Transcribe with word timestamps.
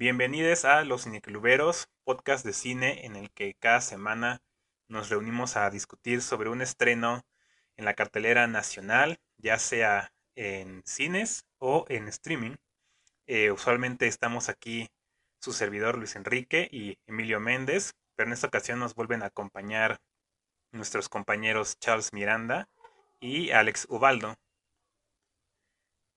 Bienvenidos 0.00 0.64
a 0.64 0.84
Los 0.84 1.02
Cinecluberos, 1.02 1.88
podcast 2.04 2.46
de 2.46 2.52
cine 2.52 3.04
en 3.04 3.16
el 3.16 3.32
que 3.32 3.54
cada 3.54 3.80
semana 3.80 4.40
nos 4.86 5.08
reunimos 5.08 5.56
a 5.56 5.68
discutir 5.70 6.22
sobre 6.22 6.50
un 6.50 6.62
estreno 6.62 7.26
en 7.76 7.84
la 7.84 7.94
cartelera 7.94 8.46
nacional, 8.46 9.18
ya 9.38 9.58
sea 9.58 10.12
en 10.36 10.84
cines 10.86 11.46
o 11.58 11.84
en 11.88 12.06
streaming. 12.06 12.54
Eh, 13.26 13.50
usualmente 13.50 14.06
estamos 14.06 14.48
aquí 14.48 14.88
su 15.40 15.52
servidor 15.52 15.98
Luis 15.98 16.14
Enrique 16.14 16.68
y 16.70 17.00
Emilio 17.08 17.40
Méndez, 17.40 17.96
pero 18.14 18.28
en 18.28 18.34
esta 18.34 18.46
ocasión 18.46 18.78
nos 18.78 18.94
vuelven 18.94 19.24
a 19.24 19.26
acompañar 19.26 19.98
nuestros 20.70 21.08
compañeros 21.08 21.76
Charles 21.80 22.12
Miranda 22.12 22.68
y 23.18 23.50
Alex 23.50 23.88
Ubaldo. 23.90 24.36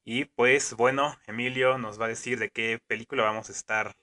Y 0.04 0.26
pues 0.26 0.76
bueno, 0.76 1.16
Emilio 1.28 1.78
nos 1.78 2.02
va 2.02 2.06
a 2.06 2.10
decir 2.10 2.40
de 2.40 2.50
qué 2.50 2.80
película 2.88 3.24
vamos 3.24 3.50
a 3.50 3.52
estar 3.52 3.94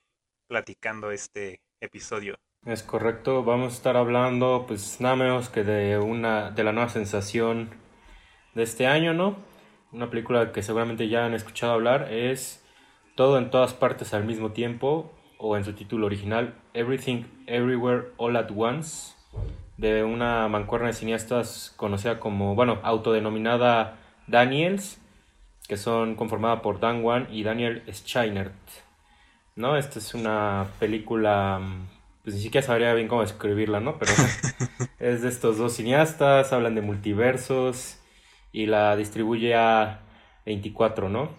platicando 0.47 1.11
este 1.11 1.61
episodio. 1.81 2.39
Es 2.65 2.85
correcto, 2.85 3.43
vamos 3.43 3.73
a 3.73 3.77
estar 3.77 3.97
hablando 3.97 4.65
pues 4.69 5.01
nada 5.01 5.17
menos 5.17 5.49
que 5.49 5.65
de 5.65 5.99
una 5.99 6.53
de 6.53 6.63
la 6.63 6.73
nueva 6.73 6.89
sensación 6.89 7.71
de 8.55 8.63
este 8.63 8.87
año, 8.87 9.13
¿no? 9.13 9.39
Una 9.91 10.09
película 10.09 10.53
que 10.53 10.63
seguramente 10.63 11.09
ya 11.09 11.25
han 11.25 11.35
escuchado 11.35 11.73
hablar 11.73 12.13
es 12.13 12.65
Todo 13.17 13.39
en 13.39 13.51
todas 13.51 13.75
partes 13.75 14.15
al 14.15 14.25
mismo 14.25 14.53
tiempo 14.53 15.13
o 15.39 15.57
en 15.57 15.65
su 15.65 15.73
título 15.73 16.07
original 16.07 16.55
Everything 16.75 17.25
Everywhere 17.47 18.13
All 18.19 18.37
at 18.37 18.51
Once 18.57 19.15
de 19.77 20.05
una 20.05 20.47
mancuerna 20.47 20.89
de 20.89 20.93
cineastas 20.93 21.75
conocida 21.77 22.21
como, 22.21 22.55
bueno, 22.55 22.79
autodenominada 22.85 23.99
Daniels 24.29 25.01
que 25.69 25.77
son 25.77 26.17
conformadas 26.17 26.61
por 26.61 26.81
Dan 26.81 27.05
Wan 27.05 27.29
y 27.31 27.43
Daniel 27.45 27.83
Scheinert. 27.93 28.55
¿No? 29.55 29.77
Esta 29.77 29.99
es 29.99 30.15
una 30.15 30.69
película, 30.81 31.61
pues 32.25 32.37
ni 32.37 32.43
siquiera 32.43 32.67
sabría 32.67 32.95
bien 32.95 33.09
cómo 33.09 33.23
escribirla, 33.23 33.81
¿no? 33.81 33.99
Pero 33.99 34.13
es 34.99 35.23
de 35.23 35.29
estos 35.29 35.59
dos 35.59 35.75
cineastas, 35.75 36.53
hablan 36.53 36.75
de 36.75 36.81
multiversos 36.81 38.01
y 38.51 38.67
la 38.67 38.97
distribuye 38.97 39.55
a 39.55 40.01
24, 40.47 41.09
¿no? 41.09 41.31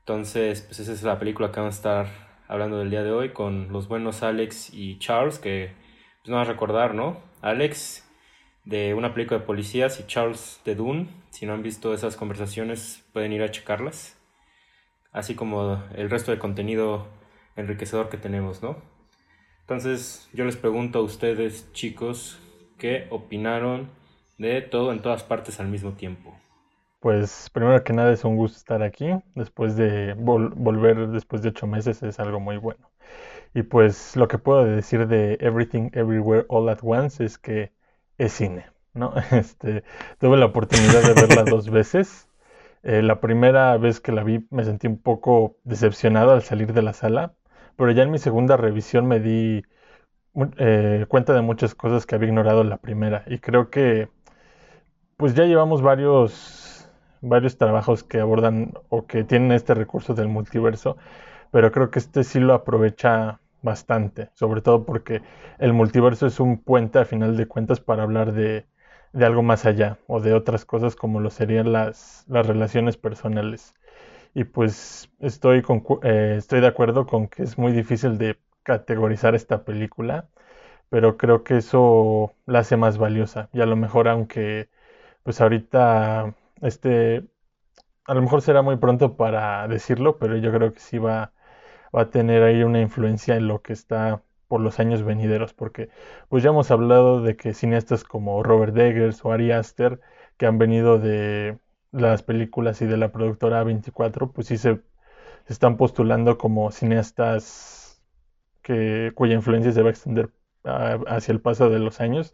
Entonces, 0.00 0.62
pues 0.62 0.80
esa 0.80 0.92
es 0.92 1.02
la 1.04 1.18
película 1.18 1.52
que 1.52 1.60
vamos 1.60 1.74
a 1.74 1.76
estar 1.76 2.06
hablando 2.48 2.78
del 2.78 2.90
día 2.90 3.04
de 3.04 3.12
hoy 3.12 3.30
con 3.30 3.72
los 3.72 3.86
buenos 3.86 4.24
Alex 4.24 4.74
y 4.74 4.98
Charles, 4.98 5.38
que 5.38 5.72
pues 6.22 6.30
no 6.30 6.36
vas 6.36 6.48
a 6.48 6.52
recordar, 6.52 6.94
¿no? 6.94 7.20
Alex 7.42 8.04
de 8.64 8.94
una 8.94 9.14
película 9.14 9.40
de 9.40 9.46
policías 9.46 9.98
y 10.00 10.06
Charles 10.06 10.60
de 10.64 10.74
Dune. 10.74 11.08
Si 11.30 11.46
no 11.46 11.52
han 11.52 11.62
visto 11.62 11.94
esas 11.94 12.16
conversaciones, 12.16 13.04
pueden 13.12 13.32
ir 13.32 13.42
a 13.42 13.50
checarlas. 13.50 14.16
Así 15.12 15.34
como 15.34 15.82
el 15.94 16.10
resto 16.10 16.30
de 16.30 16.38
contenido 16.38 17.06
enriquecedor 17.56 18.08
que 18.08 18.16
tenemos, 18.16 18.62
¿no? 18.62 18.76
Entonces, 19.60 20.28
yo 20.32 20.44
les 20.44 20.56
pregunto 20.56 20.98
a 20.98 21.02
ustedes, 21.02 21.72
chicos, 21.72 22.40
¿qué 22.78 23.06
opinaron 23.10 23.90
de 24.38 24.60
todo 24.62 24.92
en 24.92 25.02
todas 25.02 25.22
partes 25.22 25.60
al 25.60 25.68
mismo 25.68 25.92
tiempo? 25.92 26.34
Pues 27.00 27.50
primero 27.50 27.82
que 27.82 27.92
nada 27.92 28.12
es 28.12 28.24
un 28.24 28.36
gusto 28.36 28.58
estar 28.58 28.82
aquí. 28.82 29.10
Después 29.34 29.76
de 29.76 30.14
volver 30.14 31.08
después 31.08 31.42
de 31.42 31.48
ocho 31.50 31.66
meses 31.66 32.02
es 32.02 32.20
algo 32.20 32.40
muy 32.40 32.56
bueno. 32.58 32.90
Y 33.54 33.62
pues 33.64 34.16
lo 34.16 34.28
que 34.28 34.38
puedo 34.38 34.64
decir 34.64 35.06
de 35.08 35.36
Everything 35.40 35.90
Everywhere 35.92 36.46
All 36.48 36.68
at 36.68 36.78
Once 36.82 37.24
es 37.24 37.38
que 37.38 37.72
es 38.24 38.32
cine, 38.32 38.66
¿no? 38.94 39.14
Este, 39.32 39.84
tuve 40.18 40.36
la 40.36 40.46
oportunidad 40.46 41.02
de 41.02 41.14
verla 41.14 41.44
dos 41.44 41.70
veces. 41.70 42.28
Eh, 42.82 43.02
la 43.02 43.20
primera 43.20 43.76
vez 43.78 44.00
que 44.00 44.12
la 44.12 44.24
vi 44.24 44.46
me 44.50 44.64
sentí 44.64 44.86
un 44.88 44.98
poco 44.98 45.56
decepcionado 45.64 46.32
al 46.32 46.42
salir 46.42 46.72
de 46.72 46.82
la 46.82 46.92
sala, 46.92 47.34
pero 47.76 47.92
ya 47.92 48.02
en 48.02 48.10
mi 48.10 48.18
segunda 48.18 48.56
revisión 48.56 49.06
me 49.06 49.20
di 49.20 49.62
eh, 50.56 51.06
cuenta 51.08 51.32
de 51.34 51.42
muchas 51.42 51.74
cosas 51.74 52.06
que 52.06 52.14
había 52.14 52.28
ignorado 52.28 52.64
la 52.64 52.78
primera 52.78 53.22
y 53.26 53.38
creo 53.38 53.70
que 53.70 54.08
pues 55.18 55.34
ya 55.34 55.44
llevamos 55.44 55.82
varios 55.82 56.88
varios 57.20 57.58
trabajos 57.58 58.02
que 58.02 58.18
abordan 58.20 58.72
o 58.88 59.06
que 59.06 59.24
tienen 59.24 59.52
este 59.52 59.74
recurso 59.74 60.14
del 60.14 60.28
multiverso, 60.28 60.96
pero 61.50 61.70
creo 61.70 61.90
que 61.90 61.98
este 61.98 62.24
sí 62.24 62.40
lo 62.40 62.54
aprovecha 62.54 63.41
bastante, 63.62 64.30
sobre 64.34 64.60
todo 64.62 64.84
porque 64.84 65.22
el 65.58 65.72
multiverso 65.72 66.26
es 66.26 66.40
un 66.40 66.58
puente 66.62 66.98
a 66.98 67.04
final 67.04 67.36
de 67.36 67.46
cuentas 67.46 67.80
para 67.80 68.02
hablar 68.02 68.32
de, 68.32 68.66
algo 69.14 69.42
más 69.42 69.66
allá 69.66 69.98
o 70.06 70.20
de 70.20 70.34
otras 70.34 70.64
cosas 70.64 70.96
como 70.96 71.20
lo 71.20 71.30
serían 71.30 71.72
las, 71.72 72.24
las 72.28 72.46
relaciones 72.46 72.96
personales. 72.96 73.74
Y 74.34 74.44
pues 74.44 75.10
estoy, 75.20 75.62
eh, 76.04 76.36
estoy 76.38 76.60
de 76.60 76.66
acuerdo 76.68 77.06
con 77.06 77.28
que 77.28 77.42
es 77.44 77.58
muy 77.58 77.72
difícil 77.72 78.18
de 78.18 78.38
categorizar 78.62 79.34
esta 79.34 79.64
película, 79.64 80.28
pero 80.90 81.16
creo 81.18 81.44
que 81.44 81.58
eso 81.58 82.34
la 82.46 82.60
hace 82.60 82.76
más 82.76 82.98
valiosa. 82.98 83.50
Y 83.52 83.60
a 83.62 83.66
lo 83.66 83.76
mejor 83.76 84.08
aunque 84.08 84.70
pues 85.24 85.40
ahorita 85.40 86.34
este 86.62 87.24
a 88.06 88.14
lo 88.14 88.22
mejor 88.22 88.42
será 88.42 88.62
muy 88.62 88.76
pronto 88.76 89.16
para 89.16 89.66
decirlo, 89.68 90.18
pero 90.18 90.36
yo 90.36 90.52
creo 90.52 90.72
que 90.72 90.80
sí 90.80 90.98
va 90.98 91.32
va 91.94 92.02
a 92.02 92.10
tener 92.10 92.42
ahí 92.42 92.62
una 92.62 92.80
influencia 92.80 93.36
en 93.36 93.48
lo 93.48 93.62
que 93.62 93.72
está 93.72 94.22
por 94.48 94.60
los 94.60 94.80
años 94.80 95.02
venideros, 95.02 95.54
porque 95.54 95.88
pues 96.28 96.42
ya 96.42 96.50
hemos 96.50 96.70
hablado 96.70 97.22
de 97.22 97.36
que 97.36 97.54
cineastas 97.54 98.04
como 98.04 98.42
Robert 98.42 98.76
Eggers 98.76 99.24
o 99.24 99.32
Ari 99.32 99.52
Aster, 99.52 100.00
que 100.36 100.46
han 100.46 100.58
venido 100.58 100.98
de 100.98 101.58
las 101.90 102.22
películas 102.22 102.82
y 102.82 102.86
de 102.86 102.96
la 102.96 103.12
productora 103.12 103.62
A24, 103.62 104.32
pues 104.32 104.48
sí 104.48 104.58
se, 104.58 104.80
están 105.48 105.76
postulando 105.76 106.38
como 106.38 106.70
cineastas 106.70 108.02
que, 108.62 109.12
cuya 109.14 109.34
influencia 109.34 109.72
se 109.72 109.82
va 109.82 109.88
a 109.88 109.92
extender 109.92 110.30
hacia 110.64 111.32
el 111.32 111.40
paso 111.40 111.70
de 111.70 111.78
los 111.78 112.00
años, 112.00 112.32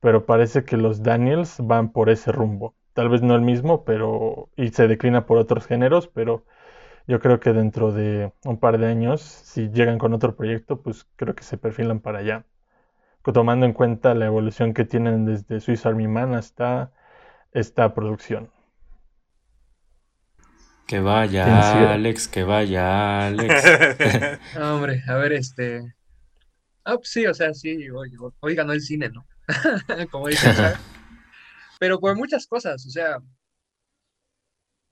pero 0.00 0.26
parece 0.26 0.64
que 0.64 0.76
los 0.76 1.02
Daniels 1.02 1.58
van 1.60 1.92
por 1.92 2.10
ese 2.10 2.32
rumbo. 2.32 2.74
Tal 2.94 3.08
vez 3.08 3.22
no 3.22 3.34
el 3.36 3.42
mismo, 3.42 3.84
pero 3.84 4.50
y 4.56 4.68
se 4.70 4.88
declina 4.88 5.26
por 5.26 5.38
otros 5.38 5.66
géneros, 5.66 6.08
pero 6.08 6.44
yo 7.06 7.20
creo 7.20 7.40
que 7.40 7.52
dentro 7.52 7.92
de 7.92 8.32
un 8.44 8.58
par 8.58 8.78
de 8.78 8.86
años, 8.86 9.20
si 9.20 9.68
llegan 9.70 9.98
con 9.98 10.12
otro 10.14 10.36
proyecto, 10.36 10.80
pues 10.80 11.06
creo 11.16 11.34
que 11.34 11.44
se 11.44 11.58
perfilan 11.58 12.00
para 12.00 12.20
allá. 12.20 12.44
Tomando 13.22 13.66
en 13.66 13.72
cuenta 13.72 14.14
la 14.14 14.26
evolución 14.26 14.74
que 14.74 14.84
tienen 14.84 15.26
desde 15.26 15.60
Swiss 15.60 15.86
Army 15.86 16.08
Man 16.08 16.34
hasta 16.34 16.92
esta 17.52 17.94
producción. 17.94 18.50
Que 20.86 21.00
vaya 21.00 21.92
Alex, 21.92 22.26
que 22.26 22.42
vaya 22.42 23.26
Alex. 23.26 23.64
hombre, 24.60 25.02
a 25.06 25.14
ver, 25.14 25.32
este. 25.34 25.94
Ah, 26.84 26.96
pues 26.96 27.10
sí, 27.10 27.26
o 27.26 27.34
sea, 27.34 27.54
sí, 27.54 27.88
hoy, 27.90 28.54
ganó 28.54 28.72
el 28.72 28.80
cine, 28.80 29.10
¿no? 29.10 29.26
Como 30.10 30.28
dicen, 30.28 30.52
Pero 31.78 32.00
por 32.00 32.16
muchas 32.16 32.46
cosas, 32.46 32.84
o 32.86 32.90
sea, 32.90 33.18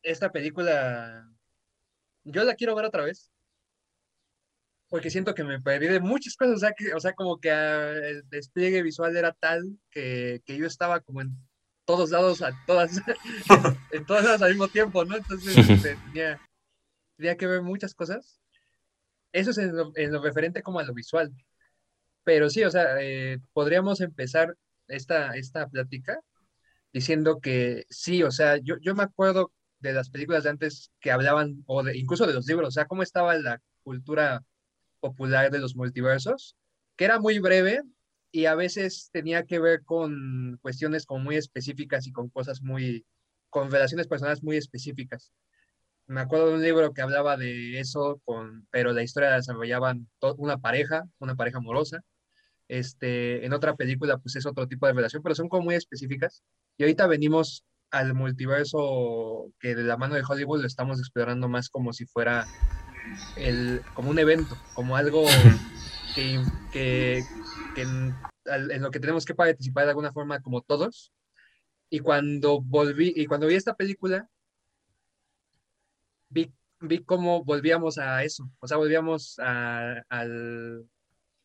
esta 0.02 0.30
película 0.30 1.28
yo 2.28 2.44
la 2.44 2.54
quiero 2.54 2.74
ver 2.74 2.84
otra 2.84 3.04
vez. 3.04 3.30
Porque 4.88 5.10
siento 5.10 5.34
que 5.34 5.44
me 5.44 5.60
perdí 5.60 5.86
de 5.86 6.00
muchas 6.00 6.36
cosas. 6.36 6.56
O 6.56 6.58
sea, 6.58 6.72
que, 6.72 6.94
o 6.94 7.00
sea 7.00 7.12
como 7.12 7.38
que 7.40 7.50
ah, 7.50 7.92
el 7.92 8.28
despliegue 8.28 8.82
visual 8.82 9.16
era 9.16 9.32
tal 9.32 9.78
que, 9.90 10.42
yo 10.46 10.66
estaba 10.66 11.00
como 11.00 11.20
en 11.20 11.36
todos 11.84 12.10
lados, 12.10 12.42
a 12.42 12.52
todas, 12.66 13.00
en 13.92 14.06
todas 14.06 14.24
lados 14.24 14.42
al 14.42 14.50
mismo 14.50 14.68
tiempo, 14.68 15.04
¿no? 15.04 15.16
Entonces 15.16 15.56
este, 15.70 15.96
tenía, 16.06 16.40
tenía, 17.16 17.36
que 17.36 17.46
ver 17.46 17.62
muchas 17.62 17.94
cosas. 17.94 18.40
Eso 19.32 19.50
es 19.50 19.58
en 19.58 19.76
lo, 19.76 20.22
referente 20.22 20.62
como 20.62 20.78
a 20.78 20.84
lo 20.84 20.94
visual. 20.94 21.32
Pero 22.24 22.50
sí, 22.50 22.64
o 22.64 22.70
sea, 22.70 23.00
eh, 23.00 23.38
podríamos 23.52 24.00
empezar 24.00 24.54
esta, 24.86 25.36
esta 25.36 25.68
plática 25.68 26.20
diciendo 26.92 27.40
que 27.40 27.84
sí, 27.90 28.22
o 28.22 28.30
sea, 28.30 28.56
yo, 28.56 28.76
yo 28.80 28.94
me 28.94 29.02
acuerdo 29.02 29.52
de 29.80 29.92
las 29.92 30.10
películas 30.10 30.44
de 30.44 30.50
antes 30.50 30.90
que 31.00 31.10
hablaban, 31.10 31.62
o 31.66 31.86
incluso 31.88 32.26
de 32.26 32.34
los 32.34 32.46
libros, 32.46 32.68
o 32.68 32.72
sea, 32.72 32.86
cómo 32.86 33.02
estaba 33.02 33.36
la 33.36 33.60
cultura 33.82 34.44
popular 35.00 35.50
de 35.50 35.60
los 35.60 35.76
multiversos, 35.76 36.56
que 36.96 37.04
era 37.04 37.20
muy 37.20 37.38
breve 37.38 37.82
y 38.30 38.46
a 38.46 38.54
veces 38.54 39.10
tenía 39.12 39.44
que 39.44 39.58
ver 39.58 39.84
con 39.84 40.58
cuestiones 40.60 41.06
como 41.06 41.24
muy 41.24 41.36
específicas 41.36 42.06
y 42.06 42.12
con 42.12 42.28
cosas 42.28 42.60
muy, 42.60 43.06
con 43.50 43.70
relaciones 43.70 44.06
personales 44.06 44.42
muy 44.42 44.56
específicas. 44.56 45.32
Me 46.06 46.20
acuerdo 46.20 46.48
de 46.48 46.54
un 46.54 46.62
libro 46.62 46.92
que 46.92 47.02
hablaba 47.02 47.36
de 47.36 47.78
eso, 47.78 48.20
con, 48.24 48.66
pero 48.70 48.92
la 48.92 49.02
historia 49.02 49.30
la 49.30 49.36
desarrollaban 49.36 50.08
una 50.38 50.58
pareja, 50.58 51.04
una 51.18 51.36
pareja 51.36 51.58
amorosa. 51.58 52.02
Este, 52.66 53.44
en 53.44 53.52
otra 53.52 53.76
película, 53.76 54.18
pues 54.18 54.36
es 54.36 54.46
otro 54.46 54.66
tipo 54.66 54.86
de 54.86 54.92
relación, 54.94 55.22
pero 55.22 55.34
son 55.34 55.48
como 55.48 55.64
muy 55.64 55.74
específicas. 55.74 56.42
Y 56.76 56.82
ahorita 56.82 57.06
venimos 57.06 57.64
al 57.90 58.14
multiverso 58.14 59.52
que 59.60 59.74
de 59.74 59.82
la 59.82 59.96
mano 59.96 60.14
de 60.14 60.22
Hollywood 60.26 60.60
lo 60.60 60.66
estamos 60.66 60.98
explorando 60.98 61.48
más 61.48 61.68
como 61.68 61.92
si 61.92 62.06
fuera 62.06 62.46
el, 63.36 63.82
como 63.94 64.10
un 64.10 64.18
evento, 64.18 64.56
como 64.74 64.96
algo 64.96 65.24
que, 66.14 66.42
que, 66.72 67.24
en, 67.76 68.14
lo 68.80 68.90
que 68.90 69.00
tenemos 69.00 69.24
que 69.24 69.34
participar 69.34 69.84
de 69.84 69.90
alguna 69.90 70.12
forma 70.12 70.40
como 70.40 70.62
todos. 70.62 71.12
Y 71.90 72.00
cuando 72.00 72.60
volví, 72.60 73.12
y 73.16 73.26
cuando 73.26 73.46
vi 73.46 73.54
esta 73.54 73.74
película, 73.74 74.28
vi 76.28 76.52
vi 76.80 77.04
cómo 77.04 77.44
volvíamos 77.44 77.98
a 77.98 78.22
eso, 78.24 78.50
o 78.60 78.68
sea, 78.68 78.76
volvíamos 78.76 79.38
a, 79.40 80.04
al, 80.08 80.88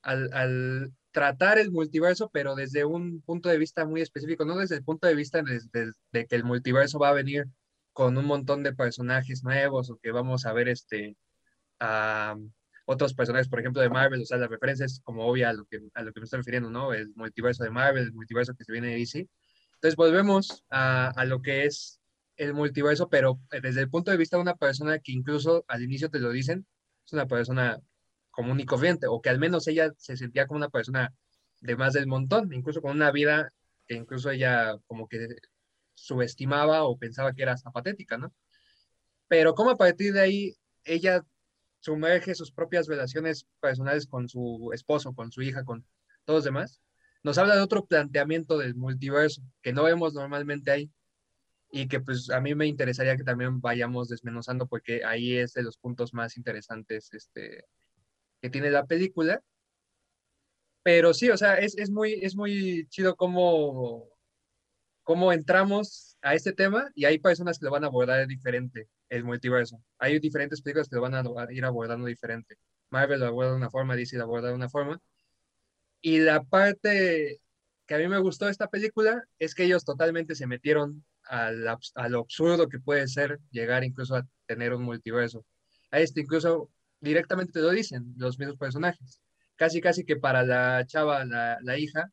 al, 0.02 0.34
al, 0.34 0.94
tratar 1.14 1.60
el 1.60 1.72
multiverso, 1.72 2.30
pero 2.34 2.56
desde 2.56 2.86
un 2.86 3.22
punto 3.22 3.48
de 3.48 3.58
vista 3.58 3.86
muy 3.86 4.02
específico, 4.02 4.46
no 4.46 4.58
desde 4.58 4.76
el 4.76 4.84
punto 4.84 5.08
de 5.08 5.16
vista 5.16 5.42
de, 5.44 5.92
de, 6.12 6.28
que 6.28 6.36
el 6.36 6.44
multiverso 6.44 7.00
va 7.00 7.10
a 7.10 7.14
venir 7.14 7.46
con 7.94 8.18
un 8.18 8.26
montón 8.26 8.64
de 8.64 8.74
personajes 8.74 9.44
nuevos 9.44 9.90
o 9.92 9.98
que 9.98 10.12
vamos 10.12 10.46
a 10.46 10.54
ver 10.54 10.68
este 10.70 11.16
a 11.80 12.36
otros 12.86 13.14
personajes, 13.14 13.48
por 13.48 13.60
ejemplo, 13.60 13.82
de 13.82 13.90
Marvel, 13.90 14.22
o 14.24 14.26
sea, 14.26 14.38
la 14.38 14.48
referencia 14.48 14.86
es 14.86 15.00
como 15.04 15.26
obvia 15.26 15.50
a 15.50 15.54
lo 15.54 15.66
que, 15.66 15.80
a 15.94 16.04
lo 16.04 16.12
que 16.12 16.20
me 16.20 16.26
estoy 16.26 16.40
refiriendo, 16.40 16.70
¿no? 16.70 16.94
El 16.94 17.14
multiverso 17.16 17.64
de 17.64 17.70
Marvel, 17.70 18.06
el 18.06 18.14
multiverso 18.14 18.54
que 18.56 18.66
se 18.66 18.72
viene 18.72 18.90
de 18.90 18.96
DC. 18.96 19.28
Entonces 19.76 19.96
volvemos 19.96 20.64
a, 20.70 21.10
a 21.10 21.26
lo 21.26 21.42
que 21.42 21.66
es 21.66 22.02
el 22.38 22.54
multiverso, 22.54 23.10
pero 23.10 23.40
desde 23.62 23.82
el 23.82 23.90
punto 23.90 24.12
de 24.12 24.18
vista 24.18 24.38
de 24.38 24.42
una 24.42 24.56
persona 24.56 25.00
que 25.00 25.12
incluso 25.12 25.64
al 25.68 25.84
inicio 25.84 26.10
te 26.10 26.20
lo 26.20 26.32
dicen, 26.32 26.66
es 27.06 27.14
una 27.14 27.28
persona 27.28 27.80
común 28.34 28.60
y 28.60 28.66
corriente, 28.66 29.08
o 29.08 29.22
que 29.22 29.30
al 29.30 29.40
menos 29.40 29.68
ella 29.68 29.94
se 29.98 30.18
sentía 30.18 30.48
como 30.48 30.58
una 30.58 30.70
persona 30.70 31.14
de 31.62 31.76
más 31.78 31.94
del 31.94 32.08
montón, 32.08 32.52
incluso 32.52 32.82
con 32.82 32.92
una 32.92 33.12
vida 33.12 33.54
que 33.88 33.96
incluso 33.96 34.32
ella 34.32 34.76
como 34.88 35.08
que 35.08 35.28
subestimaba 35.94 36.84
o 36.84 36.98
pensaba 36.98 37.34
que 37.34 37.44
era 37.44 37.56
patética, 37.74 38.18
¿no? 38.18 38.34
Pero 39.28 39.54
como 39.54 39.70
a 39.70 39.78
partir 39.78 40.14
de 40.14 40.22
ahí 40.22 40.56
ella 40.84 41.24
sumerge 41.80 42.34
sus 42.34 42.52
propias 42.52 42.88
relaciones 42.88 43.46
personales 43.60 44.08
con 44.08 44.28
su 44.28 44.72
esposo, 44.74 45.14
con 45.14 45.32
su 45.32 45.42
hija, 45.42 45.64
con 45.64 45.86
todos 46.26 46.40
los 46.40 46.44
demás, 46.46 46.82
nos 47.22 47.38
habla 47.38 47.56
de 47.56 47.62
otro 47.62 47.86
planteamiento 47.86 48.58
del 48.58 48.76
multiverso 48.76 49.42
que 49.62 49.74
no 49.74 49.84
vemos 49.84 50.14
normalmente 50.14 50.72
ahí 50.72 50.92
y 51.72 51.88
que 51.88 52.00
pues 52.00 52.30
a 52.30 52.42
mí 52.42 52.56
me 52.56 52.68
interesaría 52.68 53.16
que 53.16 53.24
también 53.24 53.62
vayamos 53.62 54.10
desmenuzando 54.10 54.68
porque 54.68 55.06
ahí 55.06 55.38
es 55.38 55.54
de 55.54 55.64
los 55.64 55.78
puntos 55.78 56.14
más 56.14 56.38
interesantes 56.38 57.14
este, 57.14 57.66
que 58.44 58.50
tiene 58.50 58.70
la 58.70 58.86
película. 58.86 59.42
Pero 60.84 61.14
sí, 61.14 61.30
o 61.30 61.38
sea, 61.38 61.56
es, 61.56 61.78
es 61.78 61.90
muy, 61.90 62.20
es 62.22 62.36
muy 62.36 62.86
chido 62.90 63.16
cómo, 63.16 64.10
cómo 65.02 65.32
entramos 65.32 66.18
a 66.22 66.36
este 66.36 66.52
tema 66.52 66.92
y 66.94 67.06
hay 67.06 67.20
personas 67.20 67.58
que 67.58 67.66
lo 67.66 67.72
van 67.72 67.86
a 67.86 67.88
abordar 67.88 68.28
diferente, 68.28 68.90
el 69.08 69.24
multiverso. 69.24 69.82
Hay 69.98 70.20
diferentes 70.20 70.62
películas 70.62 70.90
que 70.90 70.98
lo 70.98 71.02
van 71.02 71.16
a 71.16 71.24
ir 71.54 71.64
abordando 71.64 72.06
diferente. 72.06 72.58
Marvel 72.90 73.22
lo 73.22 73.28
aborda 73.28 73.52
de 73.52 73.58
una 73.58 73.70
forma, 73.70 73.96
DC 73.96 74.18
lo 74.18 74.24
aborda 74.24 74.50
de 74.50 74.56
una 74.56 74.70
forma. 74.70 75.00
Y 76.02 76.20
la 76.20 76.44
parte 76.44 77.40
que 77.86 77.96
a 77.96 77.98
mí 77.98 78.10
me 78.10 78.20
gustó 78.20 78.46
de 78.46 78.52
esta 78.52 78.70
película 78.70 79.24
es 79.40 79.56
que 79.56 79.64
ellos 79.64 79.86
totalmente 79.86 80.36
se 80.36 80.48
metieron 80.48 81.06
al, 81.24 81.66
a 81.96 82.10
lo 82.10 82.20
absurdo 82.20 82.68
que 82.68 82.80
puede 82.80 83.08
ser 83.08 83.40
llegar 83.52 83.86
incluso 83.86 84.18
a 84.18 84.28
tener 84.48 84.74
un 84.74 84.84
multiverso. 84.84 85.46
A 85.92 86.00
este 86.02 86.20
incluso 86.20 86.70
directamente 87.04 87.54
te 87.54 87.62
lo 87.62 87.70
dicen 87.70 88.14
los 88.18 88.40
mismos 88.40 88.58
personajes. 88.58 89.22
Casi, 89.56 89.82
casi 89.82 90.04
que 90.04 90.16
para 90.16 90.44
la 90.44 90.86
chava, 90.88 91.26
la, 91.26 91.60
la 91.62 91.78
hija, 91.78 92.12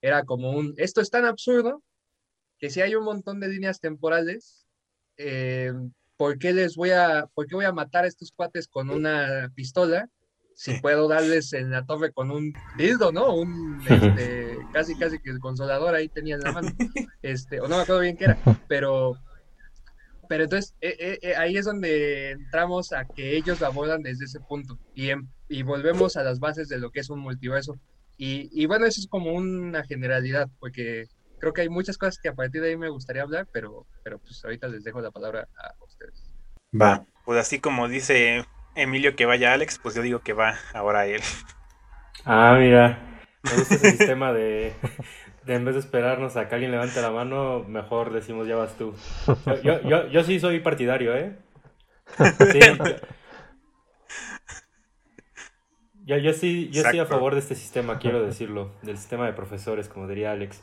era 0.00 0.24
como 0.24 0.50
un, 0.50 0.74
esto 0.76 1.00
es 1.00 1.10
tan 1.10 1.24
absurdo 1.24 1.82
que 2.58 2.70
si 2.70 2.80
hay 2.80 2.94
un 2.94 3.04
montón 3.04 3.40
de 3.40 3.48
líneas 3.48 3.80
temporales, 3.80 4.66
eh, 5.16 5.72
¿por, 6.16 6.38
qué 6.38 6.52
les 6.52 6.76
voy 6.76 6.90
a, 6.90 7.26
¿por 7.34 7.46
qué 7.46 7.54
voy 7.54 7.64
a 7.64 7.72
matar 7.72 8.04
a 8.04 8.08
estos 8.08 8.32
cuates 8.32 8.68
con 8.68 8.90
una 8.90 9.50
pistola 9.54 10.08
si 10.54 10.80
puedo 10.80 11.06
darles 11.06 11.52
en 11.52 11.70
la 11.70 11.84
torre 11.84 12.12
con 12.12 12.30
un 12.30 12.54
dildo, 12.78 13.12
¿no? 13.12 13.34
Un, 13.34 13.78
este, 13.86 14.56
casi, 14.72 14.96
casi 14.96 15.18
que 15.18 15.30
el 15.30 15.38
consolador 15.38 15.94
ahí 15.94 16.08
tenía 16.08 16.36
en 16.36 16.42
la 16.42 16.52
mano, 16.52 16.70
este, 17.20 17.60
o 17.60 17.68
no 17.68 17.76
me 17.76 17.82
acuerdo 17.82 18.00
bien 18.00 18.16
qué 18.16 18.24
era, 18.24 18.38
pero, 18.66 19.18
pero 20.28 20.44
entonces 20.44 20.74
eh, 20.80 21.18
eh, 21.22 21.34
ahí 21.36 21.56
es 21.56 21.64
donde 21.64 22.32
entramos 22.32 22.92
a 22.92 23.04
que 23.04 23.36
ellos 23.36 23.60
lo 23.60 23.66
abordan 23.66 24.02
desde 24.02 24.24
ese 24.24 24.40
punto 24.40 24.78
y, 24.94 25.10
y 25.48 25.62
volvemos 25.62 26.16
a 26.16 26.22
las 26.22 26.38
bases 26.38 26.68
de 26.68 26.78
lo 26.78 26.90
que 26.90 27.00
es 27.00 27.10
un 27.10 27.20
multiverso. 27.20 27.78
Y, 28.18 28.48
y 28.52 28.66
bueno, 28.66 28.86
eso 28.86 29.00
es 29.00 29.08
como 29.08 29.32
una 29.32 29.84
generalidad, 29.84 30.48
porque 30.58 31.06
creo 31.38 31.52
que 31.52 31.62
hay 31.62 31.68
muchas 31.68 31.98
cosas 31.98 32.18
que 32.18 32.28
a 32.28 32.34
partir 32.34 32.62
de 32.62 32.70
ahí 32.70 32.76
me 32.76 32.88
gustaría 32.88 33.22
hablar, 33.22 33.46
pero, 33.52 33.86
pero 34.02 34.18
pues 34.18 34.42
ahorita 34.44 34.68
les 34.68 34.84
dejo 34.84 35.00
la 35.00 35.10
palabra 35.10 35.48
a 35.56 35.84
ustedes. 35.84 36.24
Va, 36.80 37.04
pues 37.24 37.38
así 37.38 37.58
como 37.58 37.88
dice 37.88 38.44
Emilio 38.74 39.16
que 39.16 39.26
vaya 39.26 39.52
Alex, 39.52 39.78
pues 39.82 39.94
yo 39.94 40.02
digo 40.02 40.20
que 40.20 40.32
va 40.32 40.58
ahora 40.72 41.06
él. 41.06 41.22
Ah, 42.24 42.56
mira, 42.58 43.20
me 43.42 43.52
gusta 43.58 43.74
ese 43.74 43.90
sistema 43.90 44.32
de 44.32 44.74
en 45.46 45.64
vez 45.64 45.74
de 45.74 45.80
esperarnos 45.80 46.36
a 46.36 46.48
que 46.48 46.54
alguien 46.54 46.70
levante 46.70 47.00
la 47.00 47.10
mano, 47.10 47.64
mejor 47.68 48.12
decimos 48.12 48.46
ya 48.46 48.56
vas 48.56 48.76
tú. 48.76 48.94
Yo, 49.62 49.80
yo, 49.82 50.08
yo, 50.08 50.24
sí 50.24 50.40
soy 50.40 50.60
partidario, 50.60 51.14
¿eh? 51.16 51.36
Sí. 52.18 52.60
Yo, 56.04 56.16
yo 56.18 56.32
sí, 56.32 56.70
yo 56.70 56.84
sí 56.88 57.00
a 57.00 57.04
favor 57.04 57.34
de 57.34 57.40
este 57.40 57.56
sistema, 57.56 57.98
quiero 57.98 58.24
decirlo, 58.24 58.70
del 58.82 58.96
sistema 58.96 59.26
de 59.26 59.32
profesores, 59.32 59.88
como 59.88 60.06
diría 60.06 60.30
Alex. 60.30 60.62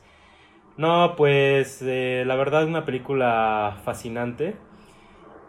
No, 0.77 1.15
pues 1.17 1.81
eh, 1.81 2.23
la 2.25 2.35
verdad 2.35 2.65
una 2.65 2.85
película 2.85 3.77
fascinante. 3.83 4.55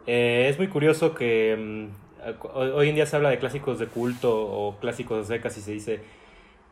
Eh, 0.07 0.49
es 0.51 0.59
muy 0.59 0.67
curioso 0.67 1.15
que 1.15 1.57
mm, 1.57 2.45
hoy 2.55 2.89
en 2.89 2.97
día 2.97 3.07
se 3.07 3.15
habla 3.15 3.31
de 3.31 3.39
clásicos 3.39 3.79
de 3.79 3.87
culto 3.87 4.35
o 4.37 4.79
clásicos 4.81 5.29
de 5.29 5.37
secas 5.37 5.57
y 5.59 5.61
se 5.61 5.71
dice, 5.71 6.01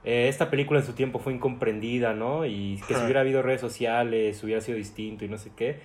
eh, 0.04 0.28
esta 0.28 0.50
película 0.50 0.80
en 0.80 0.86
su 0.86 0.92
tiempo 0.94 1.18
fue 1.18 1.32
incomprendida, 1.32 2.14
¿no? 2.14 2.46
Y 2.46 2.80
que 2.88 2.94
si 2.94 3.00
hubiera 3.02 3.20
habido 3.20 3.42
redes 3.42 3.60
sociales 3.60 4.42
hubiera 4.44 4.60
sido 4.60 4.78
distinto 4.78 5.24
y 5.24 5.28
no 5.28 5.38
sé 5.38 5.50
qué. 5.56 5.80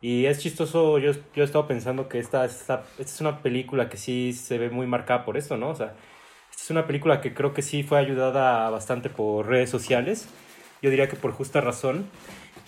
Y 0.00 0.26
es 0.26 0.38
chistoso, 0.40 0.98
yo, 0.98 1.12
yo 1.34 1.42
he 1.42 1.44
estado 1.44 1.66
pensando 1.66 2.08
que 2.08 2.18
esta, 2.18 2.44
esta, 2.44 2.84
esta 2.98 3.02
es 3.02 3.20
una 3.20 3.42
película 3.42 3.88
que 3.90 3.96
sí 3.98 4.32
se 4.32 4.58
ve 4.58 4.70
muy 4.70 4.86
marcada 4.86 5.24
por 5.24 5.36
esto, 5.36 5.56
¿no? 5.56 5.70
O 5.70 5.74
sea, 5.74 5.94
esta 6.50 6.62
es 6.62 6.70
una 6.70 6.86
película 6.86 7.20
que 7.20 7.34
creo 7.34 7.52
que 7.54 7.62
sí 7.62 7.82
fue 7.82 7.98
ayudada 7.98 8.70
bastante 8.70 9.10
por 9.10 9.46
redes 9.46 9.70
sociales 9.70 10.28
yo 10.82 10.90
diría 10.90 11.08
que 11.08 11.16
por 11.16 11.32
justa 11.32 11.60
razón. 11.60 12.06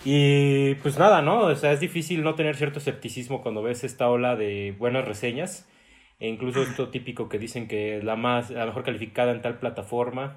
Y 0.05 0.75
pues 0.77 0.99
nada, 0.99 1.23
¿no? 1.23 1.41
O 1.41 1.55
sea, 1.55 1.73
es 1.73 1.81
difícil 1.81 2.23
no 2.23 2.35
tener 2.35 2.57
cierto 2.57 2.81
escepticismo 2.81 3.43
cuando 3.43 3.63
ves 3.63 3.85
esta 3.85 4.09
ola 4.09 4.37
de 4.37 4.75
buenas 4.79 5.07
reseñas. 5.07 5.69
E 6.19 6.29
incluso 6.29 6.63
esto 6.63 6.89
típico 6.89 7.29
que 7.29 7.39
dicen 7.39 7.67
que 7.69 8.01
la 8.03 8.17
más, 8.17 8.51
la 8.51 8.67
mejor 8.67 8.85
calificada 8.85 9.33
en 9.33 9.43
tal 9.43 9.59
plataforma. 9.59 10.37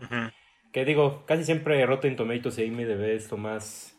Que 0.75 0.83
digo, 0.83 1.23
casi 1.25 1.45
siempre 1.45 1.85
Rotten 1.85 2.17
Tomatoes 2.17 2.57
y 2.57 2.63
IMDb 2.63 3.15
es 3.15 3.31
lo 3.31 3.37
más 3.37 3.97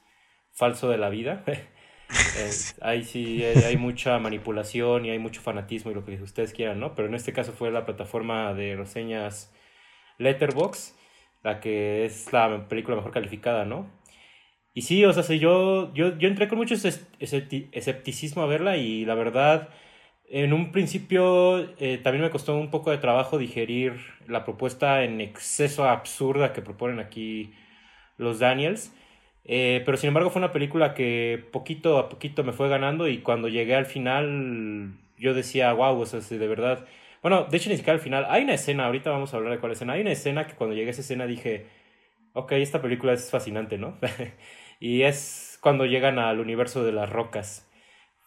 falso 0.53 0.91
de 0.91 0.99
la 0.99 1.09
vida. 1.09 1.43
eh, 1.47 2.51
ahí 2.83 3.03
sí 3.03 3.43
hay, 3.43 3.65
hay, 3.65 3.79
mucha 3.79 4.19
manipulación 4.19 5.07
y 5.07 5.11
hay 5.11 5.19
mucho 5.19 5.41
fanatismo 5.41 5.91
y 5.91 5.95
lo 5.95 6.05
que 6.05 6.23
ustedes 6.23 6.53
quieran, 6.53 6.79
¿no? 6.79 6.95
Pero 6.95 7.09
en 7.09 7.15
este 7.15 7.33
caso 7.33 7.53
fue 7.53 7.71
la 7.71 7.87
plataforma 7.87 8.53
de 8.53 8.77
reseñas 8.77 9.55
Letterboxd 10.19 10.95
la 11.43 11.61
que 11.61 12.05
es 12.05 12.31
la 12.35 12.69
película 12.69 12.97
mejor 12.97 13.11
calificada, 13.11 13.65
¿no? 13.65 13.91
Y 14.75 14.83
sí, 14.83 15.03
o 15.07 15.15
sea, 15.15 15.35
yo, 15.35 15.95
yo, 15.95 16.19
yo 16.19 16.29
entré 16.29 16.47
con 16.47 16.59
mucho 16.59 16.75
escepticismo 16.75 18.43
a 18.43 18.47
verla 18.47 18.77
y 18.77 19.07
la 19.07 19.15
verdad, 19.15 19.71
en 20.29 20.53
un 20.53 20.73
principio 20.73 21.59
eh, 21.79 21.99
también 22.03 22.23
me 22.25 22.31
costó 22.31 22.57
un 22.57 22.71
poco 22.71 22.91
de 22.91 22.99
trabajo 22.99 23.39
digerir 23.39 23.95
la 24.27 24.45
propuesta 24.45 25.05
en 25.05 25.21
exceso 25.21 25.89
absurda 25.89 26.53
que 26.53 26.63
proponen 26.63 27.01
aquí 27.01 27.55
los 28.19 28.39
Daniels. 28.39 28.95
Eh, 29.45 29.83
pero 29.85 29.97
sin 29.97 30.09
embargo 30.09 30.31
fue 30.31 30.41
una 30.41 30.53
película 30.53 30.95
que 30.95 31.45
poquito 31.53 31.99
a 31.99 32.09
poquito 32.09 32.43
me 32.45 32.53
fue 32.53 32.69
ganando 32.69 33.07
y 33.09 33.19
cuando 33.19 33.49
llegué 33.49 33.77
al 33.77 33.87
final 33.87 34.95
yo 35.19 35.35
decía, 35.35 35.73
wow, 35.73 36.01
o 36.01 36.07
sea, 36.07 36.21
de 36.21 36.49
verdad 36.49 36.87
bueno, 37.27 37.45
de 37.51 37.57
hecho 37.57 37.71
ni 37.71 37.77
siquiera 37.77 37.95
al 37.95 38.01
final. 38.01 38.25
Hay 38.29 38.45
una 38.45 38.55
escena, 38.55 38.87
ahorita 38.87 39.11
vamos 39.11 39.35
a 39.35 39.39
hablar 39.39 39.53
de 39.53 39.59
cuál 39.59 39.73
escena. 39.73 39.95
Hay 39.95 40.01
una 40.03 40.13
escena 40.13 40.47
que 40.47 40.55
cuando 40.55 40.77
llegué 40.77 40.89
a 40.89 40.91
esa 40.93 41.01
escena 41.01 41.27
dije, 41.27 41.67
ok, 42.35 42.53
esta 42.53 42.81
película 42.81 43.13
es 43.15 43.31
fascinante, 43.33 43.79
¿no? 43.79 43.99
y 44.81 45.03
es 45.03 45.59
cuando 45.61 45.87
llegan 45.87 46.21
al 46.21 46.39
universo 46.39 46.85
de 46.85 46.93
las 46.93 47.11
rocas. 47.11 47.69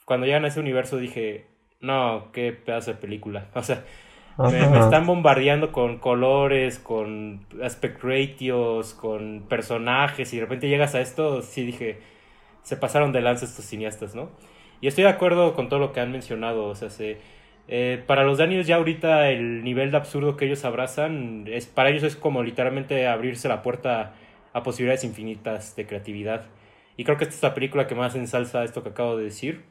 Cuando 0.03 0.25
llegan 0.25 0.43
a 0.43 0.49
ese 0.49 0.59
universo 0.59 0.97
dije, 0.97 1.47
no, 1.81 2.31
qué 2.31 2.53
pedazo 2.53 2.91
de 2.91 2.97
película. 2.97 3.47
O 3.55 3.63
sea, 3.63 3.83
me, 4.37 4.69
me, 4.69 4.79
están 4.79 5.05
bombardeando 5.05 5.73
con 5.73 5.97
colores, 5.97 6.79
con 6.79 7.45
aspect 7.61 8.01
ratios, 8.01 8.93
con 8.93 9.45
personajes, 9.49 10.31
y 10.33 10.37
de 10.37 10.43
repente 10.43 10.69
llegas 10.69 10.95
a 10.95 11.01
esto, 11.01 11.41
sí 11.41 11.65
dije, 11.65 11.99
se 12.63 12.77
pasaron 12.77 13.11
de 13.11 13.19
lanza 13.19 13.43
estos 13.43 13.65
cineastas, 13.65 14.15
¿no? 14.15 14.29
Y 14.79 14.87
estoy 14.87 15.03
de 15.03 15.09
acuerdo 15.09 15.55
con 15.55 15.67
todo 15.67 15.79
lo 15.79 15.91
que 15.91 15.99
han 15.99 16.11
mencionado, 16.13 16.67
o 16.67 16.75
sea, 16.75 16.89
se 16.89 17.17
eh, 17.71 18.03
para 18.07 18.23
los 18.23 18.39
Daniels 18.39 18.65
ya 18.65 18.77
ahorita 18.77 19.29
el 19.29 19.63
nivel 19.63 19.91
de 19.91 19.97
absurdo 19.97 20.35
que 20.35 20.45
ellos 20.45 20.65
abrazan, 20.65 21.45
es, 21.47 21.67
para 21.67 21.89
ellos 21.91 22.01
es 22.01 22.15
como 22.15 22.41
literalmente 22.41 23.07
abrirse 23.07 23.47
la 23.47 23.61
puerta 23.61 24.15
a 24.53 24.63
posibilidades 24.63 25.03
infinitas 25.03 25.75
de 25.75 25.85
creatividad. 25.85 26.45
Y 26.97 27.03
creo 27.03 27.17
que 27.17 27.25
esta 27.25 27.35
es 27.35 27.43
la 27.43 27.53
película 27.53 27.85
que 27.85 27.93
más 27.93 28.15
ensalza 28.15 28.63
esto 28.63 28.81
que 28.81 28.89
acabo 28.89 29.17
de 29.17 29.25
decir. 29.25 29.65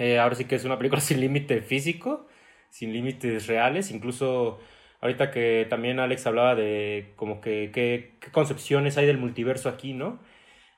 Eh, 0.00 0.18
ahora 0.18 0.34
sí 0.34 0.46
que 0.46 0.54
es 0.56 0.64
una 0.64 0.78
película 0.78 1.00
sin 1.02 1.20
límite 1.20 1.60
físico, 1.62 2.26
sin 2.70 2.92
límites 2.92 3.46
reales, 3.46 3.90
incluso 3.90 4.58
ahorita 5.02 5.30
que 5.30 5.66
también 5.68 6.00
Alex 6.00 6.26
hablaba 6.26 6.54
de 6.54 7.12
como 7.16 7.40
que 7.42 7.70
qué 7.72 8.18
concepciones 8.32 8.96
hay 8.98 9.06
del 9.06 9.18
multiverso 9.18 9.68
aquí, 9.68 9.92
¿no? 9.92 10.20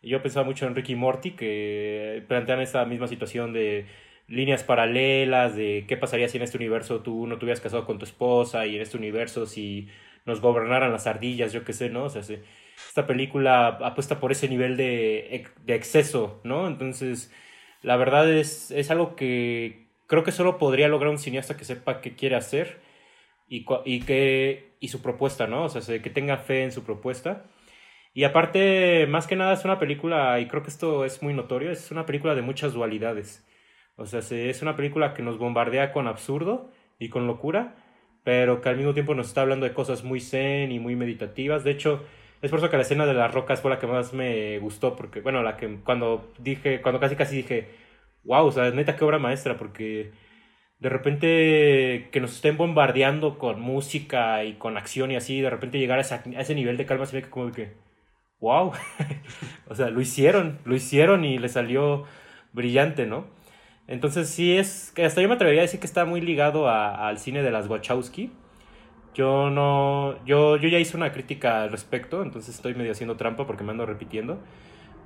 Yo 0.02 0.22
pensaba 0.22 0.46
mucho 0.46 0.66
en 0.66 0.74
Ricky 0.74 0.96
Morty, 0.96 1.32
que 1.32 2.24
plantean 2.28 2.60
esta 2.60 2.84
misma 2.86 3.08
situación 3.08 3.52
de 3.52 3.86
líneas 4.28 4.64
paralelas 4.64 5.56
de 5.56 5.84
qué 5.88 5.96
pasaría 5.96 6.28
si 6.28 6.38
en 6.38 6.44
este 6.44 6.58
universo 6.58 7.02
tú 7.02 7.26
no 7.26 7.38
te 7.38 7.44
hubieras 7.44 7.60
casado 7.60 7.86
con 7.86 7.98
tu 7.98 8.04
esposa 8.06 8.66
y 8.66 8.76
en 8.76 8.82
este 8.82 8.96
universo 8.96 9.46
si 9.46 9.88
nos 10.26 10.40
gobernaran 10.40 10.92
las 10.92 11.06
ardillas, 11.06 11.52
yo 11.52 11.64
qué 11.64 11.72
sé, 11.72 11.90
¿no? 11.90 12.06
Esta 12.08 13.06
película 13.06 13.68
apuesta 13.68 14.20
por 14.20 14.32
ese 14.32 14.48
nivel 14.48 14.76
de, 14.76 15.46
de 15.64 15.74
exceso, 15.74 16.40
¿no? 16.44 16.66
Entonces, 16.68 17.32
la 17.82 17.96
verdad 17.96 18.30
es, 18.32 18.70
es 18.70 18.90
algo 18.90 19.16
que 19.16 19.86
creo 20.06 20.24
que 20.24 20.32
solo 20.32 20.58
podría 20.58 20.88
lograr 20.88 21.10
un 21.10 21.18
cineasta 21.18 21.56
que 21.56 21.64
sepa 21.64 22.00
qué 22.00 22.14
quiere 22.14 22.36
hacer 22.36 22.80
y, 23.48 23.66
y, 23.84 24.00
que, 24.02 24.74
y 24.80 24.88
su 24.88 25.02
propuesta, 25.02 25.46
¿no? 25.46 25.64
O 25.64 25.68
sea, 25.68 26.02
que 26.02 26.10
tenga 26.10 26.38
fe 26.38 26.62
en 26.64 26.72
su 26.72 26.84
propuesta. 26.84 27.44
Y 28.14 28.24
aparte, 28.24 29.06
más 29.08 29.26
que 29.26 29.36
nada 29.36 29.54
es 29.54 29.64
una 29.64 29.78
película, 29.78 30.38
y 30.40 30.46
creo 30.48 30.62
que 30.62 30.70
esto 30.70 31.04
es 31.04 31.22
muy 31.22 31.34
notorio, 31.34 31.70
es 31.70 31.90
una 31.90 32.06
película 32.06 32.34
de 32.34 32.42
muchas 32.42 32.74
dualidades. 32.74 33.46
O 33.96 34.06
sea, 34.06 34.20
es 34.20 34.62
una 34.62 34.76
película 34.76 35.14
que 35.14 35.22
nos 35.22 35.38
bombardea 35.38 35.92
con 35.92 36.06
absurdo 36.08 36.70
y 36.98 37.08
con 37.08 37.26
locura, 37.26 37.74
pero 38.24 38.60
que 38.60 38.68
al 38.68 38.76
mismo 38.76 38.94
tiempo 38.94 39.14
nos 39.14 39.28
está 39.28 39.42
hablando 39.42 39.66
de 39.66 39.74
cosas 39.74 40.04
muy 40.04 40.20
zen 40.20 40.72
y 40.72 40.78
muy 40.78 40.96
meditativas. 40.96 41.64
De 41.64 41.72
hecho, 41.72 42.04
es 42.42 42.50
por 42.50 42.58
eso 42.58 42.70
que 42.70 42.76
la 42.76 42.82
escena 42.82 43.06
de 43.06 43.14
las 43.14 43.32
rocas 43.32 43.60
fue 43.60 43.70
la 43.70 43.78
que 43.78 43.86
más 43.86 44.12
me 44.12 44.58
gustó, 44.58 44.96
porque, 44.96 45.20
bueno, 45.20 45.42
la 45.42 45.56
que 45.56 45.76
cuando 45.84 46.32
dije, 46.38 46.82
cuando 46.82 47.00
casi 47.00 47.16
casi 47.16 47.36
dije, 47.36 47.70
wow, 48.24 48.46
o 48.46 48.52
sea, 48.52 48.70
neta, 48.70 48.96
qué 48.96 49.04
obra 49.04 49.18
maestra, 49.18 49.56
porque 49.56 50.12
de 50.78 50.88
repente 50.88 52.08
que 52.12 52.20
nos 52.20 52.34
estén 52.36 52.56
bombardeando 52.56 53.38
con 53.38 53.60
música 53.60 54.44
y 54.44 54.54
con 54.54 54.76
acción 54.76 55.10
y 55.12 55.16
así, 55.16 55.40
de 55.40 55.50
repente 55.50 55.78
llegar 55.78 55.98
a, 56.00 56.02
a 56.02 56.40
ese 56.40 56.54
nivel 56.54 56.76
de 56.76 56.86
calma, 56.86 57.06
se 57.06 57.20
ve 57.20 57.30
como 57.30 57.52
que 57.52 57.74
wow, 58.42 58.72
o 59.68 59.74
sea, 59.74 59.88
lo 59.90 60.00
hicieron, 60.00 60.58
lo 60.64 60.74
hicieron 60.74 61.24
y 61.24 61.38
le 61.38 61.48
salió 61.48 62.04
brillante, 62.52 63.06
¿no? 63.06 63.26
Entonces 63.86 64.28
sí 64.28 64.56
es, 64.56 64.92
que 64.94 65.04
hasta 65.04 65.22
yo 65.22 65.28
me 65.28 65.34
atrevería 65.34 65.62
a 65.62 65.64
decir 65.64 65.80
que 65.80 65.86
está 65.86 66.04
muy 66.04 66.20
ligado 66.20 66.68
al 66.68 67.18
cine 67.18 67.42
de 67.42 67.50
las 67.52 67.68
Wachowski. 67.68 68.32
Yo 69.14 69.50
no, 69.50 70.24
yo, 70.24 70.56
yo 70.56 70.68
ya 70.68 70.78
hice 70.78 70.96
una 70.96 71.12
crítica 71.12 71.62
al 71.62 71.70
respecto, 71.70 72.22
entonces 72.22 72.54
estoy 72.54 72.74
medio 72.74 72.92
haciendo 72.92 73.16
trampa 73.16 73.46
porque 73.46 73.64
me 73.64 73.72
ando 73.72 73.84
repitiendo. 73.84 74.38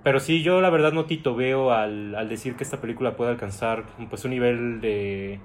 Pero 0.05 0.21
sí, 0.21 0.43
yo 0.43 0.61
la 0.61 0.71
verdad 0.71 0.93
no 0.93 1.07
titubeo 1.07 1.73
al, 1.73 2.15
al 2.15 2.29
decir 2.29 2.55
que 2.55 2.63
esta 2.63 2.81
película 2.81 3.17
puede 3.17 3.33
alcanzar 3.33 3.85
pues 4.09 4.25
un 4.25 4.31
nivel 4.31 4.81
de, 4.81 5.41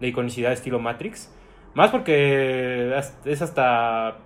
de 0.00 0.08
iconicidad 0.08 0.52
estilo 0.52 0.78
Matrix. 0.78 1.34
Más 1.74 1.90
porque 1.90 2.96
es 3.24 3.42
hasta 3.42 4.18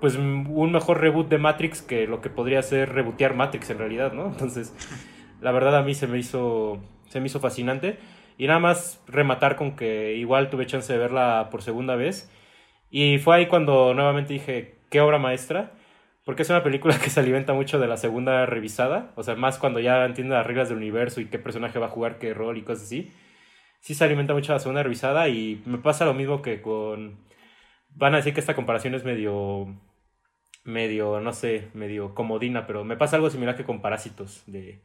pues 0.00 0.16
un 0.16 0.70
mejor 0.72 1.00
reboot 1.00 1.28
de 1.28 1.38
Matrix 1.38 1.82
que 1.82 2.06
lo 2.06 2.20
que 2.20 2.30
podría 2.30 2.62
ser 2.62 2.92
rebootear 2.92 3.34
Matrix 3.34 3.70
en 3.70 3.78
realidad, 3.78 4.12
¿no? 4.12 4.26
Entonces, 4.26 4.72
la 5.40 5.50
verdad 5.50 5.76
a 5.76 5.82
mí 5.82 5.94
se 5.94 6.06
me 6.06 6.18
hizo 6.18 6.78
se 7.08 7.20
me 7.20 7.26
hizo 7.26 7.40
fascinante 7.40 7.98
y 8.38 8.46
nada 8.46 8.58
más 8.60 9.02
rematar 9.08 9.56
con 9.56 9.74
que 9.76 10.14
igual 10.14 10.50
tuve 10.50 10.66
chance 10.66 10.92
de 10.92 10.98
verla 10.98 11.48
por 11.50 11.62
segunda 11.62 11.96
vez 11.96 12.30
y 12.98 13.18
fue 13.18 13.36
ahí 13.36 13.46
cuando 13.46 13.92
nuevamente 13.92 14.32
dije, 14.32 14.76
qué 14.88 15.02
obra 15.02 15.18
maestra, 15.18 15.72
porque 16.24 16.40
es 16.40 16.48
una 16.48 16.62
película 16.62 16.98
que 17.04 17.10
se 17.10 17.20
alimenta 17.20 17.52
mucho 17.52 17.78
de 17.78 17.86
la 17.86 17.98
segunda 17.98 18.46
revisada, 18.46 19.12
o 19.16 19.22
sea, 19.22 19.34
más 19.34 19.58
cuando 19.58 19.80
ya 19.80 20.02
entiende 20.06 20.34
las 20.34 20.46
reglas 20.46 20.70
del 20.70 20.78
universo 20.78 21.20
y 21.20 21.26
qué 21.26 21.38
personaje 21.38 21.78
va 21.78 21.86
a 21.86 21.90
jugar 21.90 22.18
qué 22.18 22.32
rol 22.32 22.56
y 22.56 22.62
cosas 22.62 22.84
así. 22.84 23.12
Sí 23.80 23.94
se 23.94 24.02
alimenta 24.02 24.32
mucho 24.32 24.52
de 24.52 24.56
la 24.56 24.60
segunda 24.60 24.82
revisada 24.82 25.28
y 25.28 25.62
me 25.66 25.76
pasa 25.76 26.06
lo 26.06 26.14
mismo 26.14 26.40
que 26.40 26.62
con 26.62 27.18
van 27.90 28.14
a 28.14 28.18
decir 28.18 28.32
que 28.32 28.40
esta 28.40 28.54
comparación 28.54 28.94
es 28.94 29.04
medio, 29.04 29.66
medio, 30.64 31.20
no 31.20 31.34
sé, 31.34 31.68
medio 31.74 32.14
comodina, 32.14 32.66
pero 32.66 32.82
me 32.84 32.96
pasa 32.96 33.16
algo 33.16 33.28
similar 33.28 33.56
que 33.56 33.64
con 33.64 33.82
Parásitos 33.82 34.42
de 34.46 34.82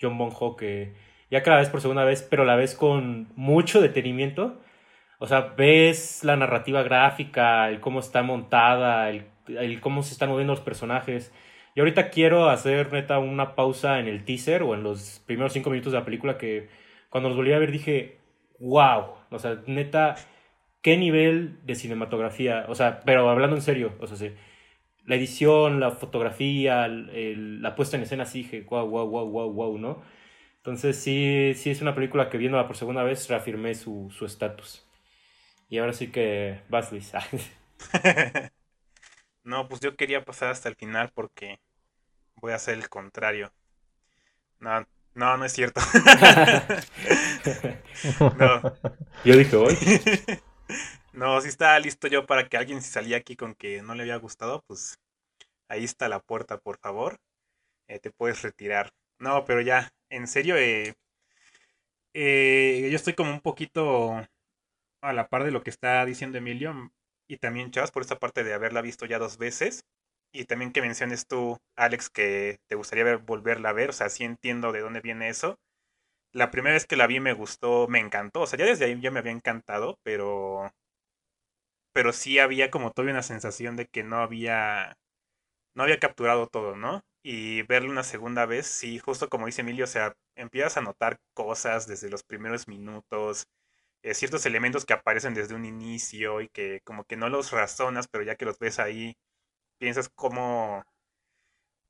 John 0.00 0.18
Bonho, 0.18 0.56
que 0.56 0.94
ya 1.30 1.42
que 1.42 1.48
la 1.50 1.56
ves 1.56 1.70
por 1.70 1.80
segunda 1.80 2.04
vez, 2.04 2.22
pero 2.22 2.44
la 2.44 2.56
ves 2.56 2.74
con 2.74 3.28
mucho 3.36 3.80
detenimiento. 3.80 4.60
O 5.18 5.26
sea, 5.26 5.54
ves 5.56 6.24
la 6.24 6.36
narrativa 6.36 6.82
gráfica, 6.82 7.68
el 7.70 7.80
cómo 7.80 8.00
está 8.00 8.22
montada, 8.22 9.10
el, 9.10 9.26
el 9.48 9.80
cómo 9.80 10.02
se 10.02 10.12
están 10.12 10.30
moviendo 10.30 10.52
los 10.52 10.60
personajes. 10.62 11.32
Y 11.74 11.80
ahorita 11.80 12.10
quiero 12.10 12.48
hacer 12.50 12.92
neta 12.92 13.18
una 13.18 13.54
pausa 13.54 13.98
en 14.00 14.06
el 14.08 14.24
teaser 14.24 14.62
o 14.62 14.74
en 14.74 14.82
los 14.82 15.22
primeros 15.26 15.52
cinco 15.52 15.70
minutos 15.70 15.92
de 15.92 15.98
la 15.98 16.04
película 16.04 16.38
que 16.38 16.68
cuando 17.10 17.28
los 17.28 17.36
volví 17.36 17.52
a 17.52 17.58
ver 17.58 17.72
dije, 17.72 18.18
wow, 18.60 19.14
o 19.30 19.38
sea, 19.38 19.62
neta, 19.66 20.16
qué 20.82 20.96
nivel 20.96 21.58
de 21.64 21.74
cinematografía, 21.74 22.66
o 22.68 22.74
sea, 22.74 23.00
pero 23.04 23.28
hablando 23.28 23.56
en 23.56 23.62
serio, 23.62 23.94
o 24.00 24.06
sea, 24.06 24.16
sí, 24.16 24.32
la 25.06 25.16
edición, 25.16 25.80
la 25.80 25.90
fotografía, 25.92 26.88
la 26.88 27.74
puesta 27.76 27.96
en 27.96 28.04
escena, 28.04 28.24
sí 28.26 28.42
dije, 28.42 28.62
wow, 28.62 28.88
wow, 28.88 29.08
wow, 29.08 29.28
wow, 29.30 29.52
wow, 29.52 29.78
¿no? 29.78 30.02
Entonces 30.58 30.96
sí, 30.96 31.52
sí 31.56 31.70
es 31.70 31.82
una 31.82 31.94
película 31.94 32.30
que 32.30 32.38
viéndola 32.38 32.66
por 32.66 32.76
segunda 32.76 33.02
vez 33.02 33.28
reafirmé 33.28 33.74
su 33.74 34.10
estatus. 34.24 34.84
Y 35.68 35.78
ahora 35.78 35.92
sí 35.92 36.10
que 36.10 36.62
vas, 36.68 36.90
Luis. 36.92 37.12
no, 39.44 39.68
pues 39.68 39.80
yo 39.80 39.96
quería 39.96 40.24
pasar 40.24 40.50
hasta 40.50 40.68
el 40.68 40.76
final 40.76 41.10
porque 41.14 41.60
voy 42.36 42.52
a 42.52 42.56
hacer 42.56 42.74
el 42.74 42.88
contrario. 42.88 43.52
No, 44.60 44.86
no, 45.14 45.36
no 45.36 45.44
es 45.44 45.52
cierto. 45.52 45.80
no. 48.38 48.62
Yo 49.24 49.36
dije 49.36 49.56
hoy. 49.56 49.76
No, 51.12 51.40
si 51.40 51.48
estaba 51.48 51.78
listo 51.78 52.08
yo 52.08 52.26
para 52.26 52.48
que 52.48 52.56
alguien 52.56 52.82
se 52.82 52.90
salía 52.90 53.18
aquí 53.18 53.36
con 53.36 53.54
que 53.54 53.82
no 53.82 53.94
le 53.94 54.02
había 54.02 54.16
gustado, 54.16 54.64
pues 54.66 54.98
ahí 55.68 55.84
está 55.84 56.08
la 56.08 56.18
puerta, 56.20 56.58
por 56.58 56.78
favor. 56.78 57.18
Eh, 57.88 58.00
te 58.00 58.10
puedes 58.10 58.42
retirar. 58.42 58.90
No, 59.20 59.44
pero 59.44 59.60
ya, 59.60 59.92
en 60.10 60.26
serio, 60.26 60.56
eh, 60.56 60.94
eh, 62.14 62.88
yo 62.90 62.96
estoy 62.96 63.14
como 63.14 63.30
un 63.32 63.40
poquito 63.40 64.24
a 65.04 65.12
la 65.12 65.28
par 65.28 65.44
de 65.44 65.50
lo 65.50 65.62
que 65.62 65.70
está 65.70 66.04
diciendo 66.04 66.38
Emilio 66.38 66.92
y 67.28 67.38
también 67.38 67.70
Chas 67.70 67.90
por 67.90 68.02
esa 68.02 68.18
parte 68.18 68.44
de 68.44 68.54
haberla 68.54 68.82
visto 68.82 69.06
ya 69.06 69.18
dos 69.18 69.38
veces. 69.38 69.84
Y 70.32 70.46
también 70.46 70.72
que 70.72 70.82
menciones 70.82 71.26
tú, 71.28 71.58
Alex, 71.76 72.10
que 72.10 72.58
te 72.68 72.74
gustaría 72.74 73.04
ver, 73.04 73.18
volverla 73.18 73.70
a 73.70 73.72
ver. 73.72 73.90
O 73.90 73.92
sea, 73.92 74.08
sí 74.08 74.24
entiendo 74.24 74.72
de 74.72 74.80
dónde 74.80 75.00
viene 75.00 75.28
eso. 75.28 75.56
La 76.32 76.50
primera 76.50 76.74
vez 76.74 76.86
que 76.86 76.96
la 76.96 77.06
vi 77.06 77.20
me 77.20 77.32
gustó, 77.34 77.88
me 77.88 78.00
encantó. 78.00 78.42
O 78.42 78.46
sea, 78.46 78.58
ya 78.58 78.66
desde 78.66 78.86
ahí 78.86 79.00
ya 79.00 79.10
me 79.10 79.20
había 79.20 79.32
encantado, 79.32 79.98
pero 80.04 80.70
pero 81.92 82.12
sí 82.12 82.38
había 82.38 82.70
como 82.70 82.90
todavía 82.90 83.14
una 83.14 83.22
sensación 83.22 83.76
de 83.76 83.86
que 83.86 84.02
no 84.02 84.18
había, 84.18 84.96
no 85.76 85.84
había 85.84 86.00
capturado 86.00 86.48
todo, 86.48 86.76
¿no? 86.76 87.02
Y 87.24 87.62
verlo 87.62 87.90
una 87.90 88.04
segunda 88.04 88.46
vez, 88.46 88.66
sí, 88.66 88.98
justo 88.98 89.28
como 89.28 89.46
dice 89.46 89.62
Emilio, 89.62 89.84
o 89.84 89.88
sea, 89.88 90.14
empiezas 90.36 90.76
a 90.76 90.82
notar 90.82 91.18
cosas 91.34 91.86
desde 91.86 92.10
los 92.10 92.22
primeros 92.24 92.68
minutos, 92.68 93.46
eh, 94.04 94.14
ciertos 94.14 94.46
elementos 94.46 94.84
que 94.84 94.92
aparecen 94.92 95.34
desde 95.34 95.54
un 95.54 95.64
inicio 95.64 96.40
y 96.42 96.48
que 96.48 96.80
como 96.84 97.04
que 97.04 97.16
no 97.16 97.28
los 97.30 97.52
razonas, 97.52 98.06
pero 98.08 98.24
ya 98.24 98.36
que 98.36 98.44
los 98.44 98.58
ves 98.58 98.78
ahí, 98.78 99.16
piensas 99.78 100.10
cómo, 100.14 100.84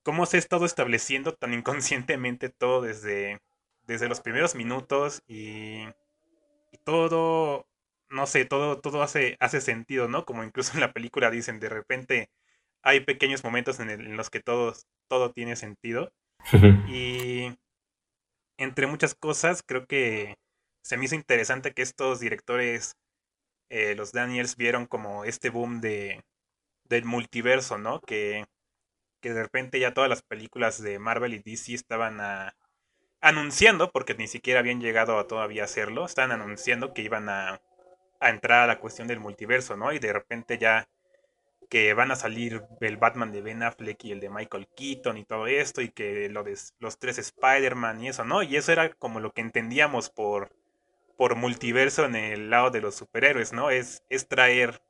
cómo 0.05 0.27
se 0.27 0.37
ha 0.39 0.41
estado 0.41 0.65
estableciendo 0.65 1.35
tan 1.35 1.53
inconscientemente 1.55 2.49
todo 2.51 2.83
desde, 2.83 3.41
desde 3.87 4.09
los 4.09 4.21
primeros 4.21 4.55
minutos 4.55 5.23
y, 5.27 5.83
y 6.73 6.79
todo 6.85 7.67
no 8.11 8.27
sé, 8.27 8.45
todo, 8.45 8.81
todo 8.81 9.03
hace, 9.03 9.37
hace 9.41 9.61
sentido, 9.61 10.09
¿no? 10.09 10.25
Como 10.25 10.45
incluso 10.45 10.75
en 10.75 10.81
la 10.81 10.93
película 10.93 11.31
dicen, 11.31 11.59
de 11.61 11.69
repente 11.69 12.31
hay 12.83 13.01
pequeños 13.01 13.43
momentos 13.45 13.81
en, 13.81 14.17
los 14.17 14.31
que 14.31 14.41
todo, 14.41 14.75
todo 15.09 15.33
tiene 15.33 15.57
sentido. 15.57 16.13
y 16.89 17.59
entre 18.57 18.87
muchas 18.87 19.15
cosas, 19.15 19.63
creo 19.67 19.87
que 19.87 20.37
se 20.85 20.97
me 20.97 21.07
hizo 21.07 21.17
interesante 21.17 21.73
que 21.73 21.83
estos 21.83 22.21
directores, 22.21 22.97
eh, 23.71 23.95
los 23.97 24.13
Daniels, 24.13 24.57
vieron 24.57 24.87
como 24.87 25.25
este 25.25 25.51
boom 25.51 25.81
de, 25.81 26.23
del 26.85 27.05
multiverso, 27.05 27.79
¿no? 27.79 28.01
Que, 28.01 28.47
que 29.21 29.33
de 29.35 29.43
repente 29.43 29.81
ya 29.81 29.95
todas 29.95 30.11
las 30.11 30.23
películas 30.23 30.83
de 30.83 30.99
Marvel 30.99 31.35
y 31.35 31.39
DC 31.41 31.75
estaban 31.75 32.21
anunciando, 33.21 33.91
porque 33.91 34.15
ni 34.15 34.29
siquiera 34.29 34.61
habían 34.61 34.81
llegado 34.81 35.19
a 35.19 35.27
todavía 35.27 35.65
hacerlo, 35.65 36.05
estaban 36.07 36.33
anunciando 36.33 36.95
que 36.95 37.03
iban 37.03 37.29
a 37.29 37.61
a 38.25 38.31
entrar 38.31 38.63
a 38.63 38.67
la 38.67 38.81
cuestión 38.81 39.07
del 39.09 39.21
multiverso, 39.21 39.77
¿no? 39.77 39.93
Y 39.93 39.99
de 39.99 40.13
repente 40.13 40.59
ya 40.59 40.89
que 41.69 41.95
van 41.95 42.11
a 42.11 42.17
salir 42.17 42.63
el 42.81 42.97
Batman 42.97 43.33
de 43.33 43.43
Ben 43.43 43.63
Affleck 43.63 44.05
y 44.05 44.13
el 44.13 44.21
de 44.21 44.31
Michael 44.31 44.69
Keaton 44.77 45.19
y 45.19 45.25
todo 45.25 45.47
esto, 45.47 45.83
y 45.83 45.91
que 45.91 46.29
lo 46.29 46.45
de 46.45 46.57
los 46.79 46.99
tres 46.99 47.19
Spider-Man 47.19 48.03
y 48.03 48.09
eso, 48.09 48.25
¿no? 48.25 48.43
Y 48.43 48.57
eso 48.57 48.73
era 48.73 48.93
como 48.95 49.21
lo 49.21 49.33
que 49.33 49.41
entendíamos 49.43 50.11
por, 50.11 50.55
por 51.17 51.37
multiverso 51.37 52.05
en 52.05 52.17
el 52.17 52.51
lado 52.51 52.71
de 52.71 52.81
los 52.81 52.95
superhéroes, 52.97 53.53
¿no? 53.53 53.71
Es, 53.71 54.05
es 54.11 54.29
traer, 54.29 54.83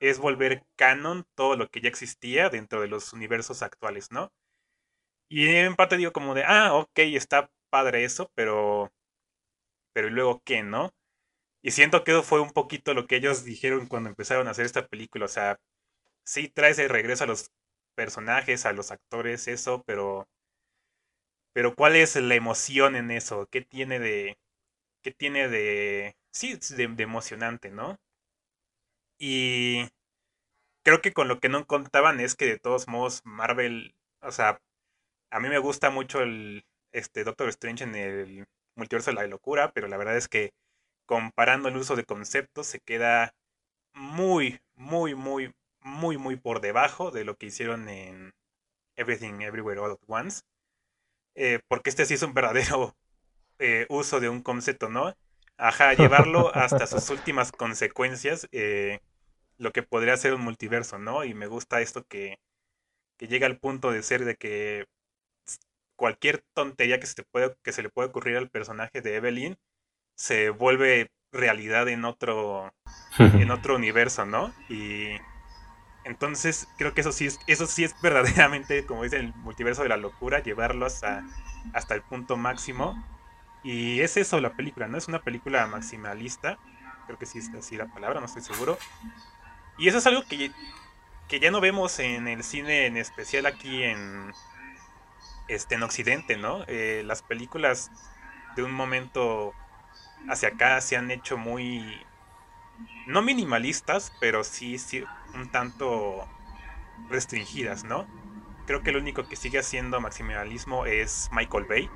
es 0.00 0.18
volver 0.18 0.64
canon 0.76 1.26
todo 1.36 1.56
lo 1.56 1.70
que 1.70 1.80
ya 1.80 1.88
existía 1.88 2.50
dentro 2.50 2.80
de 2.80 2.88
los 2.88 3.12
universos 3.12 3.62
actuales, 3.62 4.12
¿no? 4.12 4.32
Y 5.28 5.48
en 5.48 5.76
parte 5.76 5.96
digo 5.96 6.12
como 6.12 6.34
de, 6.34 6.44
ah, 6.44 6.74
ok, 6.74 6.98
está 6.98 7.50
padre 7.70 8.04
eso, 8.04 8.30
pero, 8.34 8.92
pero 9.92 10.10
luego 10.10 10.42
qué, 10.44 10.62
¿no? 10.62 10.92
Y 11.62 11.72
siento 11.72 12.04
que 12.04 12.12
eso 12.12 12.22
fue 12.22 12.40
un 12.40 12.52
poquito 12.52 12.94
lo 12.94 13.06
que 13.06 13.16
ellos 13.16 13.44
dijeron 13.44 13.86
cuando 13.88 14.10
empezaron 14.10 14.48
a 14.48 14.52
hacer 14.52 14.66
esta 14.66 14.86
película. 14.88 15.26
O 15.26 15.28
sea, 15.28 15.60
sí 16.24 16.48
traes 16.48 16.78
el 16.78 16.90
regreso 16.90 17.24
a 17.24 17.28
los 17.28 17.50
personajes, 17.96 18.66
a 18.66 18.72
los 18.72 18.92
actores, 18.92 19.48
eso, 19.48 19.82
pero. 19.86 20.28
Pero 21.52 21.74
¿cuál 21.74 21.96
es 21.96 22.14
la 22.14 22.36
emoción 22.36 22.94
en 22.94 23.10
eso? 23.10 23.48
¿Qué 23.50 23.60
tiene 23.60 23.98
de. 23.98 24.38
Qué 25.06 25.12
tiene 25.12 25.48
de, 25.48 26.16
sí, 26.32 26.58
de, 26.76 26.88
de 26.88 27.02
emocionante, 27.04 27.70
¿no? 27.70 27.96
Y 29.20 29.86
creo 30.82 31.00
que 31.00 31.12
con 31.12 31.28
lo 31.28 31.38
que 31.38 31.48
no 31.48 31.64
contaban 31.64 32.18
es 32.18 32.34
que 32.34 32.46
de 32.46 32.58
todos 32.58 32.88
modos 32.88 33.20
Marvel, 33.24 33.94
o 34.20 34.32
sea, 34.32 34.60
a 35.30 35.38
mí 35.38 35.48
me 35.48 35.58
gusta 35.58 35.90
mucho 35.90 36.22
el 36.22 36.64
este 36.90 37.22
Doctor 37.22 37.48
Strange 37.50 37.84
en 37.84 37.94
el 37.94 38.46
multiverso 38.74 39.12
de 39.12 39.14
la 39.14 39.28
locura, 39.28 39.70
pero 39.70 39.86
la 39.86 39.96
verdad 39.96 40.16
es 40.16 40.26
que 40.26 40.50
comparando 41.06 41.68
el 41.68 41.76
uso 41.76 41.94
de 41.94 42.04
conceptos 42.04 42.66
se 42.66 42.80
queda 42.80 43.32
muy, 43.94 44.58
muy, 44.74 45.14
muy, 45.14 45.54
muy, 45.82 46.18
muy 46.18 46.34
por 46.34 46.60
debajo 46.60 47.12
de 47.12 47.24
lo 47.24 47.36
que 47.36 47.46
hicieron 47.46 47.88
en 47.88 48.34
Everything 48.96 49.42
Everywhere 49.42 49.78
All 49.78 49.92
at 49.92 49.98
Once. 50.08 50.42
Eh, 51.36 51.60
porque 51.68 51.90
este 51.90 52.06
sí 52.06 52.14
es 52.14 52.22
un 52.22 52.34
verdadero 52.34 52.96
eh, 53.58 53.86
uso 53.88 54.20
de 54.20 54.28
un 54.28 54.42
concepto, 54.42 54.88
¿no? 54.88 55.14
Ajá, 55.58 55.94
llevarlo 55.94 56.54
hasta 56.54 56.86
sus 56.86 57.08
últimas 57.10 57.52
consecuencias, 57.52 58.48
eh, 58.52 59.00
lo 59.58 59.72
que 59.72 59.82
podría 59.82 60.16
ser 60.16 60.34
un 60.34 60.42
multiverso, 60.42 60.98
¿no? 60.98 61.24
Y 61.24 61.34
me 61.34 61.46
gusta 61.46 61.80
esto 61.80 62.04
que, 62.04 62.38
que 63.16 63.28
llega 63.28 63.46
al 63.46 63.58
punto 63.58 63.90
de 63.90 64.02
ser 64.02 64.24
de 64.24 64.36
que 64.36 64.86
cualquier 65.96 66.44
tontería 66.54 67.00
que 67.00 67.06
se, 67.06 67.22
puede, 67.24 67.56
que 67.62 67.72
se 67.72 67.82
le 67.82 67.88
puede 67.88 68.08
ocurrir 68.08 68.36
al 68.36 68.50
personaje 68.50 69.00
de 69.00 69.16
Evelyn 69.16 69.56
se 70.14 70.50
vuelve 70.50 71.10
realidad 71.32 71.88
en 71.88 72.04
otro, 72.04 72.72
en 73.18 73.50
otro 73.50 73.76
universo, 73.76 74.24
¿no? 74.26 74.52
Y 74.68 75.16
entonces 76.04 76.68
creo 76.78 76.94
que 76.94 77.02
eso 77.02 77.12
sí 77.12 77.26
es, 77.26 77.38
eso 77.46 77.66
sí 77.66 77.84
es 77.84 78.00
verdaderamente, 78.00 78.86
como 78.86 79.02
dice 79.02 79.16
el 79.16 79.34
multiverso 79.34 79.82
de 79.82 79.88
la 79.88 79.96
locura, 79.96 80.42
llevarlo 80.42 80.86
hasta, 80.86 81.24
hasta 81.72 81.94
el 81.94 82.02
punto 82.02 82.36
máximo. 82.36 83.02
Y 83.66 84.00
es 84.00 84.16
eso 84.16 84.40
la 84.40 84.52
película, 84.52 84.86
¿no? 84.86 84.96
Es 84.96 85.08
una 85.08 85.22
película 85.22 85.66
maximalista. 85.66 86.56
Creo 87.06 87.18
que 87.18 87.26
sí 87.26 87.40
es 87.40 87.52
así 87.52 87.76
la 87.76 87.86
palabra, 87.86 88.20
no 88.20 88.26
estoy 88.26 88.42
seguro. 88.42 88.78
Y 89.76 89.88
eso 89.88 89.98
es 89.98 90.06
algo 90.06 90.22
que, 90.22 90.52
que 91.26 91.40
ya 91.40 91.50
no 91.50 91.60
vemos 91.60 91.98
en 91.98 92.28
el 92.28 92.44
cine 92.44 92.86
en 92.86 92.96
especial 92.96 93.44
aquí 93.44 93.82
en, 93.82 94.32
este, 95.48 95.74
en 95.74 95.82
Occidente, 95.82 96.36
¿no? 96.36 96.62
Eh, 96.68 97.02
las 97.04 97.22
películas 97.22 97.90
de 98.54 98.62
un 98.62 98.70
momento 98.70 99.52
hacia 100.28 100.50
acá 100.50 100.80
se 100.80 100.96
han 100.96 101.10
hecho 101.10 101.36
muy, 101.36 102.00
no 103.08 103.20
minimalistas, 103.20 104.12
pero 104.20 104.44
sí, 104.44 104.78
sí 104.78 105.02
un 105.34 105.50
tanto 105.50 106.24
restringidas, 107.08 107.82
¿no? 107.82 108.06
Creo 108.66 108.82
que 108.82 108.90
el 108.90 108.96
único 108.96 109.28
que 109.28 109.36
sigue 109.36 109.58
haciendo 109.58 110.00
maximalismo 110.00 110.86
es 110.86 111.28
Michael 111.32 111.64
Bay. 111.64 111.90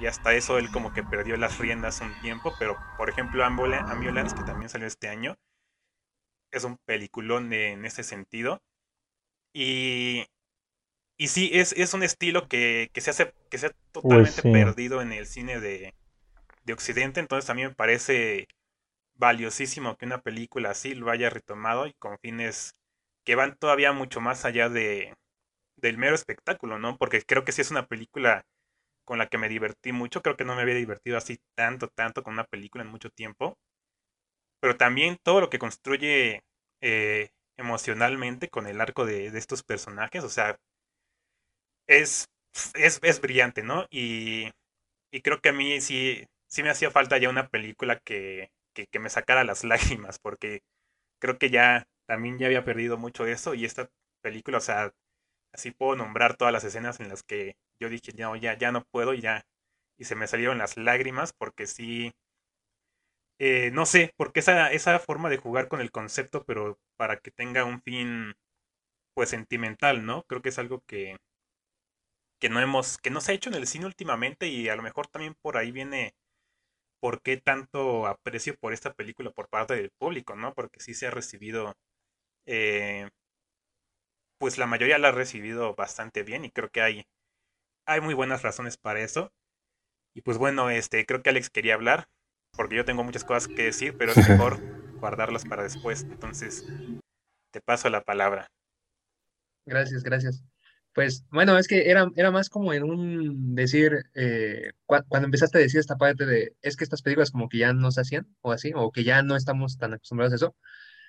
Y 0.00 0.06
hasta 0.06 0.34
eso 0.34 0.58
él 0.58 0.70
como 0.70 0.92
que 0.92 1.02
perdió 1.02 1.36
las 1.36 1.58
riendas 1.58 2.00
un 2.00 2.18
tiempo. 2.20 2.52
Pero 2.58 2.76
por 2.96 3.08
ejemplo 3.10 3.44
Ambulance, 3.44 4.36
que 4.36 4.42
también 4.44 4.68
salió 4.68 4.86
este 4.86 5.08
año, 5.08 5.36
es 6.50 6.64
un 6.64 6.76
peliculón 6.84 7.52
en 7.52 7.84
ese 7.84 8.02
sentido. 8.02 8.62
Y 9.54 10.26
y 11.22 11.28
sí, 11.28 11.50
es, 11.52 11.72
es 11.74 11.94
un 11.94 12.02
estilo 12.02 12.48
que, 12.48 12.90
se 12.96 13.10
hace, 13.10 13.32
que 13.48 13.56
se 13.56 13.66
ha 13.66 13.70
totalmente 13.92 14.42
perdido 14.42 15.00
en 15.02 15.12
el 15.12 15.26
cine 15.26 15.60
de, 15.60 15.94
Occidente. 16.72 17.20
Entonces 17.20 17.48
a 17.48 17.54
mí 17.54 17.62
me 17.62 17.74
parece 17.74 18.48
valiosísimo 19.14 19.96
que 19.96 20.06
una 20.06 20.22
película 20.22 20.70
así 20.70 20.94
lo 20.96 21.12
haya 21.12 21.30
retomado 21.30 21.86
y 21.86 21.92
con 21.94 22.18
fines 22.18 22.74
que 23.24 23.36
van 23.36 23.56
todavía 23.56 23.92
mucho 23.92 24.20
más 24.20 24.44
allá 24.44 24.68
de, 24.68 25.14
del 25.82 25.98
mero 25.98 26.14
espectáculo, 26.14 26.78
¿no? 26.78 26.96
Porque 26.96 27.22
creo 27.22 27.44
que 27.44 27.52
sí 27.52 27.60
es 27.60 27.70
una 27.70 27.86
película 27.86 28.44
con 29.04 29.18
la 29.18 29.28
que 29.28 29.38
me 29.38 29.48
divertí 29.48 29.92
mucho. 29.92 30.22
Creo 30.22 30.36
que 30.36 30.44
no 30.44 30.54
me 30.56 30.62
había 30.62 30.74
divertido 30.76 31.18
así 31.18 31.38
tanto, 31.56 31.88
tanto 31.88 32.22
con 32.22 32.34
una 32.34 32.44
película 32.44 32.84
en 32.84 32.90
mucho 32.90 33.10
tiempo. 33.10 33.58
Pero 34.60 34.76
también 34.76 35.18
todo 35.22 35.40
lo 35.40 35.50
que 35.50 35.58
construye 35.58 36.42
eh, 36.80 37.30
emocionalmente 37.56 38.48
con 38.48 38.66
el 38.66 38.80
arco 38.80 39.04
de, 39.04 39.26
estos 39.26 39.62
personajes. 39.62 40.24
O 40.24 40.28
sea, 40.28 40.56
es, 41.86 42.28
es, 42.74 43.20
brillante, 43.20 43.62
¿no? 43.62 43.86
Y, 43.90 44.50
creo 45.22 45.40
que 45.40 45.50
a 45.50 45.52
mí 45.52 45.80
sí, 45.80 46.26
sí 46.48 46.62
me 46.62 46.70
hacía 46.70 46.90
falta 46.90 47.18
ya 47.18 47.28
una 47.28 47.48
película 47.48 47.98
que, 48.00 48.50
que, 48.74 48.98
me 48.98 49.10
sacara 49.10 49.44
las 49.44 49.64
lágrimas, 50.00 50.18
porque 50.18 50.62
creo 51.20 51.38
que 51.38 51.50
ya 51.50 51.86
también 52.06 52.38
ya 52.38 52.46
había 52.46 52.64
perdido 52.64 52.98
mucho 52.98 53.24
de 53.24 53.32
eso 53.32 53.54
y 53.54 53.64
esta 53.64 53.90
película, 54.22 54.58
o 54.58 54.60
sea, 54.60 54.92
así 55.54 55.70
puedo 55.72 55.96
nombrar 55.96 56.36
todas 56.36 56.52
las 56.52 56.64
escenas 56.64 57.00
en 57.00 57.08
las 57.08 57.22
que 57.22 57.54
yo 57.80 57.88
dije, 57.88 58.12
no, 58.16 58.36
ya, 58.36 58.56
ya 58.58 58.72
no 58.72 58.84
puedo 58.92 59.14
y 59.14 59.20
ya, 59.20 59.42
y 59.98 60.04
se 60.04 60.16
me 60.16 60.26
salieron 60.26 60.58
las 60.58 60.76
lágrimas 60.76 61.32
porque 61.38 61.66
sí, 61.66 62.12
eh, 63.38 63.70
no 63.72 63.86
sé, 63.86 64.12
porque 64.16 64.40
esa, 64.40 64.70
esa 64.72 64.98
forma 64.98 65.28
de 65.30 65.36
jugar 65.38 65.68
con 65.68 65.80
el 65.80 65.90
concepto, 65.90 66.44
pero 66.44 66.78
para 66.96 67.18
que 67.18 67.30
tenga 67.30 67.64
un 67.64 67.82
fin, 67.82 68.34
pues 69.14 69.30
sentimental, 69.30 70.06
¿no? 70.06 70.24
Creo 70.24 70.42
que 70.42 70.50
es 70.50 70.58
algo 70.60 70.82
que, 70.86 71.16
que 72.40 72.48
no 72.48 72.60
hemos, 72.60 72.98
que 72.98 73.10
no 73.10 73.20
se 73.20 73.32
ha 73.32 73.34
hecho 73.34 73.50
en 73.50 73.56
el 73.56 73.66
cine 73.66 73.86
últimamente 73.86 74.48
y 74.48 74.68
a 74.68 74.76
lo 74.76 74.82
mejor 74.82 75.06
también 75.06 75.34
por 75.42 75.56
ahí 75.56 75.70
viene 75.70 76.14
por 77.00 77.22
qué 77.22 77.36
tanto 77.38 78.06
aprecio 78.06 78.56
por 78.60 78.72
esta 78.72 78.94
película 78.94 79.30
por 79.30 79.48
parte 79.48 79.74
del 79.76 79.90
público, 79.98 80.36
¿no? 80.36 80.54
Porque 80.54 80.80
sí 80.80 80.94
se 80.94 81.06
ha 81.08 81.10
recibido, 81.10 81.74
eh, 82.46 83.08
pues 84.42 84.58
la 84.58 84.66
mayoría 84.66 84.98
la 84.98 85.10
ha 85.10 85.12
recibido 85.12 85.76
bastante 85.76 86.24
bien 86.24 86.44
y 86.44 86.50
creo 86.50 86.68
que 86.68 86.82
hay, 86.82 87.06
hay 87.86 88.00
muy 88.00 88.12
buenas 88.12 88.42
razones 88.42 88.76
para 88.76 88.98
eso. 88.98 89.32
Y 90.16 90.22
pues 90.22 90.36
bueno, 90.36 90.68
este, 90.68 91.06
creo 91.06 91.22
que 91.22 91.30
Alex 91.30 91.48
quería 91.48 91.74
hablar, 91.74 92.08
porque 92.50 92.74
yo 92.74 92.84
tengo 92.84 93.04
muchas 93.04 93.22
cosas 93.22 93.46
que 93.46 93.62
decir, 93.62 93.94
pero 93.96 94.10
es 94.10 94.16
mejor 94.28 94.58
guardarlas 94.98 95.44
para 95.44 95.62
después. 95.62 96.02
Entonces, 96.02 96.66
te 97.52 97.60
paso 97.60 97.88
la 97.88 98.00
palabra. 98.00 98.48
Gracias, 99.64 100.02
gracias. 100.02 100.42
Pues 100.92 101.24
bueno, 101.30 101.56
es 101.56 101.68
que 101.68 101.88
era, 101.88 102.10
era 102.16 102.32
más 102.32 102.48
como 102.48 102.72
en 102.72 102.82
un 102.82 103.54
decir, 103.54 104.06
eh, 104.16 104.72
cuando 104.86 105.26
empezaste 105.26 105.58
a 105.58 105.60
decir 105.60 105.78
esta 105.78 105.94
parte 105.94 106.26
de, 106.26 106.56
es 106.62 106.76
que 106.76 106.82
estas 106.82 107.02
películas 107.02 107.30
como 107.30 107.48
que 107.48 107.58
ya 107.58 107.72
no 107.74 107.92
se 107.92 108.00
hacían, 108.00 108.26
o 108.40 108.50
así, 108.50 108.72
o 108.74 108.90
que 108.90 109.04
ya 109.04 109.22
no 109.22 109.36
estamos 109.36 109.78
tan 109.78 109.94
acostumbrados 109.94 110.32
a 110.32 110.34
eso, 110.34 110.56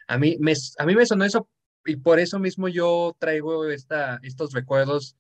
a 0.08 0.20
mí 0.20 0.38
me, 0.40 0.54
a 0.78 0.86
mí 0.86 0.94
me 0.94 1.08
sonó 1.08 1.26
eso 1.26 1.50
y 1.86 1.98
por 1.98 2.20
eso 2.20 2.40
mismo 2.40 2.68
yo 2.68 3.16
traigo 3.20 3.66
esta, 3.70 4.20
estos 4.24 4.54
recuerdos 4.54 5.16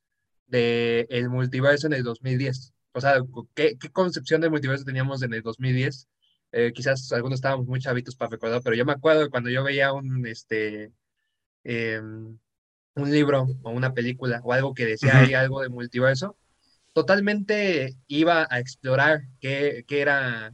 del 0.47 1.08
el 1.10 1.30
multiverso 1.30 1.88
en 1.88 1.93
el 1.93 2.04
2010. 2.04 2.73
O 2.93 3.02
sea, 3.02 3.21
¿qué, 3.56 3.78
qué 3.80 3.89
concepción 3.89 4.41
de 4.41 4.49
multiverso 4.49 4.86
teníamos 4.86 5.23
en 5.23 5.34
el 5.34 5.41
2010? 5.41 6.08
Eh, 6.52 6.71
quizás 6.73 7.12
algunos 7.12 7.38
estábamos 7.38 7.65
muy 7.67 7.80
chavitos 7.80 8.15
para 8.15 8.32
recordar, 8.32 8.62
pero 8.63 8.76
yo 8.76 8.86
me 8.86 8.93
acuerdo 8.93 9.30
cuando 9.30 9.49
yo 9.49 9.63
veía 9.63 9.91
un, 9.93 10.26
este, 10.28 10.91
em, 11.63 12.38
un 12.95 13.12
libro 13.12 13.47
o 13.63 13.71
una 13.71 13.93
película 13.93 14.41
o 14.43 14.54
algo 14.54 14.73
que 14.73 14.86
decía 14.86 15.19
ahí 15.19 15.34
algo 15.34 15.62
de 15.62 15.69
multiverso, 15.69 16.38
totalmente 16.93 17.95
iba 18.08 18.47
a 18.49 18.60
explorar 18.60 19.23
qué, 19.39 19.84
qué 19.88 20.02
era 20.02 20.54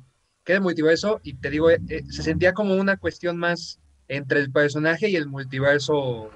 qué 0.49 0.53
era 0.53 0.61
multiverso 0.61 1.19
y 1.23 1.35
te 1.35 1.49
digo, 1.51 1.69
eh, 1.69 1.79
eh, 1.89 2.03
se 2.09 2.23
sentía 2.23 2.53
como 2.53 2.75
una 2.75 2.97
cuestión 2.97 3.37
más 3.37 3.79
entre 4.09 4.39
el 4.39 4.51
personaje 4.51 5.07
y 5.07 5.15
el 5.15 5.27
multiverso 5.27 6.29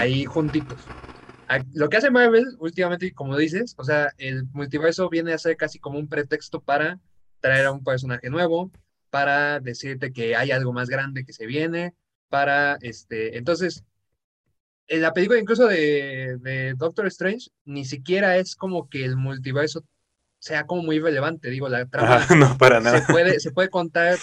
ahí 0.00 0.24
juntitos. 0.24 0.78
Lo 1.74 1.88
que 1.88 1.98
hace 1.98 2.10
Marvel 2.10 2.56
últimamente, 2.58 3.12
como 3.12 3.36
dices, 3.36 3.74
o 3.76 3.84
sea, 3.84 4.12
el 4.18 4.44
multiverso 4.52 5.08
viene 5.08 5.32
a 5.32 5.38
ser 5.38 5.56
casi 5.56 5.78
como 5.78 5.98
un 5.98 6.08
pretexto 6.08 6.60
para 6.60 6.98
traer 7.40 7.66
a 7.66 7.72
un 7.72 7.84
personaje 7.84 8.30
nuevo, 8.30 8.70
para 9.10 9.60
decirte 9.60 10.12
que 10.12 10.34
hay 10.34 10.50
algo 10.50 10.72
más 10.72 10.88
grande 10.88 11.24
que 11.24 11.32
se 11.32 11.46
viene, 11.46 11.94
para, 12.28 12.78
este, 12.80 13.36
entonces, 13.36 13.84
en 14.88 15.02
la 15.02 15.12
película 15.12 15.38
incluso 15.38 15.66
de, 15.66 16.74
Doctor 16.76 17.06
Strange, 17.06 17.50
ni 17.64 17.84
siquiera 17.84 18.36
es 18.36 18.56
como 18.56 18.88
que 18.88 19.04
el 19.04 19.16
multiverso 19.16 19.84
sea 20.38 20.66
como 20.66 20.82
muy 20.82 20.98
relevante, 20.98 21.50
digo, 21.50 21.68
la 21.68 21.86
trama 21.86 22.26
no, 22.36 22.58
para 22.58 22.80
nada. 22.80 23.04
Se 23.04 23.12
puede, 23.12 23.40
se 23.40 23.50
puede 23.52 23.68
contar 23.68 24.18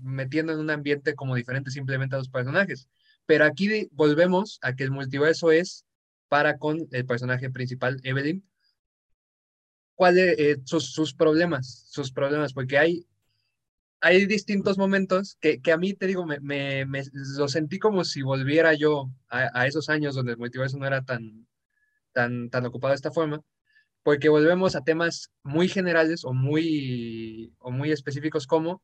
metiendo 0.00 0.52
en 0.52 0.60
un 0.60 0.70
ambiente 0.70 1.14
como 1.14 1.34
diferente 1.34 1.70
simplemente 1.70 2.14
a 2.16 2.18
los 2.18 2.28
personajes. 2.28 2.88
Pero 3.26 3.44
aquí 3.44 3.88
volvemos 3.92 4.58
a 4.62 4.74
que 4.74 4.84
el 4.84 4.90
multiverso 4.90 5.50
es 5.50 5.84
para 6.28 6.58
con 6.58 6.88
el 6.92 7.06
personaje 7.06 7.50
principal, 7.50 8.00
Evelyn, 8.02 8.44
cuáles 9.94 10.38
eh, 10.38 10.56
sus, 10.64 11.14
problemas, 11.14 11.86
sus 11.90 12.12
problemas, 12.12 12.52
porque 12.52 12.78
hay 12.78 13.06
hay 14.00 14.26
distintos 14.26 14.78
momentos 14.78 15.36
que, 15.40 15.60
a 15.72 15.76
mí, 15.76 15.92
te 15.94 16.06
digo, 16.06 16.24
me, 16.24 16.38
me, 16.40 17.02
lo 17.36 17.48
sentí 17.48 17.78
como 17.78 18.04
si 18.04 18.22
volviera 18.22 18.74
yo 18.74 19.10
a, 19.28 19.66
esos 19.66 19.88
años 19.88 20.14
donde 20.14 20.32
el 20.32 20.38
multiverso 20.38 20.78
no 20.78 20.86
era 20.86 21.04
tan, 21.04 21.46
tan, 22.12 22.48
tan 22.50 22.66
ocupado 22.66 22.92
de 22.92 22.96
esta 22.96 23.10
forma, 23.10 23.42
porque 24.02 24.28
volvemos 24.28 24.76
a 24.76 24.82
temas 24.82 25.32
muy 25.42 25.68
generales 25.68 26.24
o 26.24 26.32
muy, 26.32 27.52
o 27.58 27.70
muy 27.70 27.90
específicos 27.90 28.46
como 28.46 28.82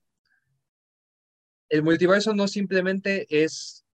el 1.75 1.83
multiverso 1.83 2.35
no 2.35 2.47
simplemente 2.47 3.27
es 3.29 3.85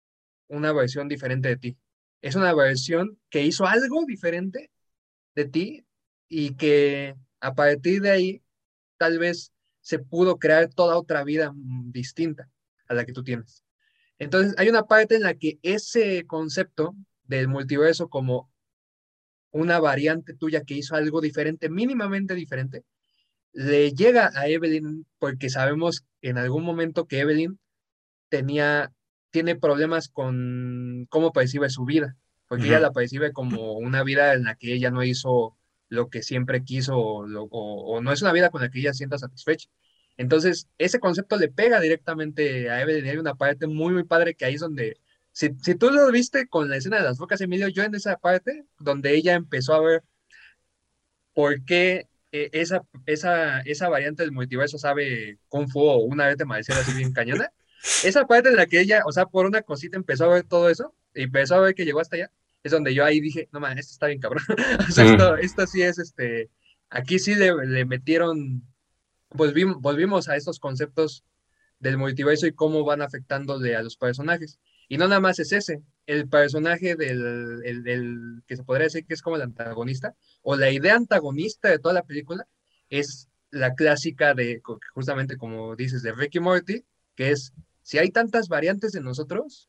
una 0.49 0.71
versión 0.71 1.09
diferente 1.09 1.49
de 1.49 1.57
ti, 1.57 1.79
es 2.21 2.35
una 2.35 2.53
versión 2.53 3.19
que 3.31 3.43
hizo 3.43 3.67
algo 3.67 4.05
diferente 4.05 4.71
de 5.35 5.47
ti 5.47 5.87
y 6.29 6.57
que 6.57 7.17
a 7.41 7.55
partir 7.55 8.03
de 8.03 8.11
ahí 8.11 8.43
tal 8.99 9.19
vez 9.19 9.55
se 9.81 9.99
pudo 9.99 10.39
crear 10.39 10.69
toda 10.69 10.99
otra 10.99 11.25
vida 11.25 11.53
mm, 11.55 11.91
distinta 11.91 12.51
a 12.87 12.93
la 12.93 13.07
que 13.07 13.15
tú 13.15 13.25
tienes. 13.25 13.65
Entonces, 14.19 14.55
hay 14.59 14.69
una 14.69 14.83
parte 14.83 15.15
en 15.15 15.23
la 15.23 15.33
que 15.33 15.59
ese 15.63 16.27
concepto 16.27 16.95
del 17.23 17.49
multiverso 17.49 18.11
como 18.11 18.53
una 19.53 19.81
variante 19.81 20.35
tuya 20.35 20.65
que 20.65 20.75
hizo 20.75 20.97
algo 20.97 21.23
diferente, 21.23 21.71
mínimamente 21.71 22.35
diferente, 22.35 22.85
le 23.55 23.93
llega 23.93 24.33
a 24.35 24.49
Evelyn 24.49 25.07
porque 25.19 25.49
sabemos 25.49 26.05
en 26.21 26.37
algún 26.37 26.63
momento 26.63 27.07
que 27.07 27.21
Evelyn 27.21 27.59
tenía, 28.31 28.93
tiene 29.31 29.57
problemas 29.57 30.09
con 30.09 31.07
cómo 31.11 31.33
percibe 31.33 31.69
su 31.69 31.85
vida, 31.85 32.17
porque 32.49 32.67
ella 32.67 32.81
la 32.81 32.93
percibe 32.93 33.33
como 33.33 33.75
una 33.75 34.03
vida 34.03 34.33
en 34.35 34.45
la 34.45 34.55
que 34.55 34.73
ella 34.73 34.91
no 34.91 35.05
hizo 35.05 35.57
lo 35.89 36.09
que 36.09 36.23
siempre 36.23 36.65
quiso 36.65 36.97
o, 36.99 38.01
no 38.01 38.13
es 38.13 38.23
una 38.23 38.33
vida 38.33 38.51
con 38.51 38.63
la 38.63 38.71
que 38.71 38.81
ella 38.81 38.95
sienta 38.95 39.19
satisfecha. 39.19 39.69
Entonces, 40.17 40.69
ese 40.79 41.01
concepto 41.01 41.37
le 41.37 41.49
pega 41.49 41.81
directamente 41.81 42.71
a 42.71 42.81
Evelyn. 42.83 43.07
Hay 43.07 43.17
una 43.17 43.35
parte 43.35 43.67
muy, 43.67 43.93
muy 43.93 44.05
padre 44.05 44.35
que 44.35 44.45
ahí 44.45 44.55
es 44.55 44.61
donde, 44.61 44.99
si, 45.33 45.51
si 45.63 45.75
tú 45.75 45.91
lo 45.91 46.11
viste 46.13 46.47
con 46.49 46.69
la 46.69 46.77
escena 46.77 46.99
de 46.99 47.05
las 47.05 47.19
bocas, 47.19 47.41
Emilio, 47.41 47.69
yo 47.69 47.83
en 47.85 47.95
esa 47.95 48.17
parte 48.19 48.67
donde 48.79 49.15
ella 49.15 49.35
empezó 49.35 49.75
a 49.75 49.81
ver 49.81 50.03
por 51.35 51.65
qué 51.65 52.09
eh, 52.33 52.51
esa, 52.53 52.83
esa, 53.07 53.61
esa 53.63 53.89
variante 53.89 54.23
del 54.23 54.33
multiverso 54.33 54.79
sabe 54.79 55.39
Kung 55.49 55.69
Fu 55.69 55.81
o 55.81 55.99
una 55.99 56.27
vez 56.27 56.37
de 56.37 56.45
marcial 56.45 56.79
así 56.79 56.93
bien 56.93 57.13
cañona. 57.13 57.53
Esa 58.05 58.27
parte 58.27 58.49
en 58.51 58.57
la 58.57 58.67
que 58.67 58.81
ella, 58.81 59.03
o 59.07 59.13
sea, 59.13 59.27
por 59.27 59.47
una 59.47 59.63
cosita 59.63 59.97
empezó 59.97 60.25
a 60.25 60.35
ver 60.35 60.45
todo 60.45 60.69
eso 60.69 60.95
y 61.15 61.23
empezó 61.23 61.57
a 61.57 61.61
ver 61.61 61.75
que 61.75 61.85
llegó 61.85 62.01
hasta 62.01 62.17
allá, 62.17 62.31
es 62.63 62.73
donde 62.73 62.95
yo 62.95 63.05
ahí 63.05 63.21
dije, 63.21 63.49
no 63.53 63.61
man, 63.61 63.79
esto 63.79 63.93
está 63.93 64.07
bien 64.07 64.21
cabrón. 64.21 64.45
o 64.89 64.93
sea, 64.93 65.11
esto, 65.11 65.37
esto, 65.37 65.67
sí 65.67 65.83
es 65.83 65.99
este, 65.99 66.51
aquí 66.91 67.19
sí 67.19 67.35
le, 67.35 67.55
le 67.67 67.85
metieron, 67.85 68.63
volvimos, 69.31 69.81
volvimos 69.81 70.29
a 70.29 70.37
estos 70.37 70.59
conceptos 70.59 71.25
del 71.79 71.97
multiverso 71.97 72.47
y 72.47 72.53
cómo 72.53 72.85
van 72.85 73.03
afectándole 73.03 73.75
a 73.75 73.83
los 73.83 73.97
personajes. 73.97 74.59
Y 74.89 74.99
no 74.99 75.09
nada 75.09 75.21
más 75.21 75.39
es 75.39 75.53
ese, 75.53 75.83
el 76.07 76.29
personaje 76.29 76.97
del, 76.97 77.63
el, 77.65 78.43
que 78.47 78.57
se 78.57 78.65
podría 78.65 78.85
decir 78.85 79.07
que 79.07 79.15
es 79.15 79.23
como 79.23 79.37
el 79.37 79.43
antagonista, 79.43 80.15
o 80.43 80.57
la 80.57 80.71
idea 80.71 80.97
antagonista 80.97 81.69
de 81.71 81.79
toda 81.79 81.95
la 81.95 82.03
película, 82.03 82.47
es 82.89 83.29
la 83.51 83.75
clásica 83.75 84.35
de, 84.35 84.61
justamente 84.95 85.37
como 85.37 85.77
dices, 85.77 86.03
de 86.03 86.13
Ricky 86.13 86.41
Morty, 86.41 86.85
que 87.15 87.31
es, 87.31 87.53
si 87.91 87.99
hay 87.99 88.13
tantas 88.13 88.47
variantes 88.47 88.93
de 88.93 89.01
nosotros, 89.01 89.69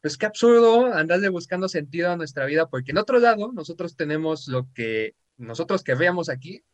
pues 0.00 0.18
qué 0.18 0.26
absurdo 0.26 0.92
andarle 0.92 1.28
buscando 1.28 1.68
sentido 1.68 2.10
a 2.10 2.16
nuestra 2.16 2.44
vida, 2.44 2.68
porque 2.68 2.90
en 2.90 2.98
otro 2.98 3.20
lado 3.20 3.52
nosotros 3.52 3.94
tenemos 3.94 4.48
lo 4.48 4.66
que 4.74 5.14
nosotros 5.36 5.84
que 5.84 5.94
veamos 5.94 6.28
aquí, 6.28 6.64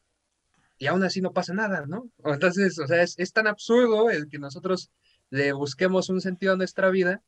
y 0.79 0.87
aún 0.87 1.05
así 1.05 1.21
no 1.21 1.35
pasa 1.35 1.53
nada, 1.53 1.85
¿no? 1.87 2.11
Entonces, 2.25 2.79
o 2.79 2.87
sea, 2.87 3.03
es, 3.03 3.33
tan 3.35 3.49
absurdo 3.49 4.09
el 4.09 4.31
que 4.31 4.39
nosotros 4.39 4.91
le 5.29 5.53
busquemos 5.53 6.09
un 6.09 6.23
sentido 6.23 6.55
a 6.55 6.57
nuestra 6.57 6.89
vida 6.89 7.23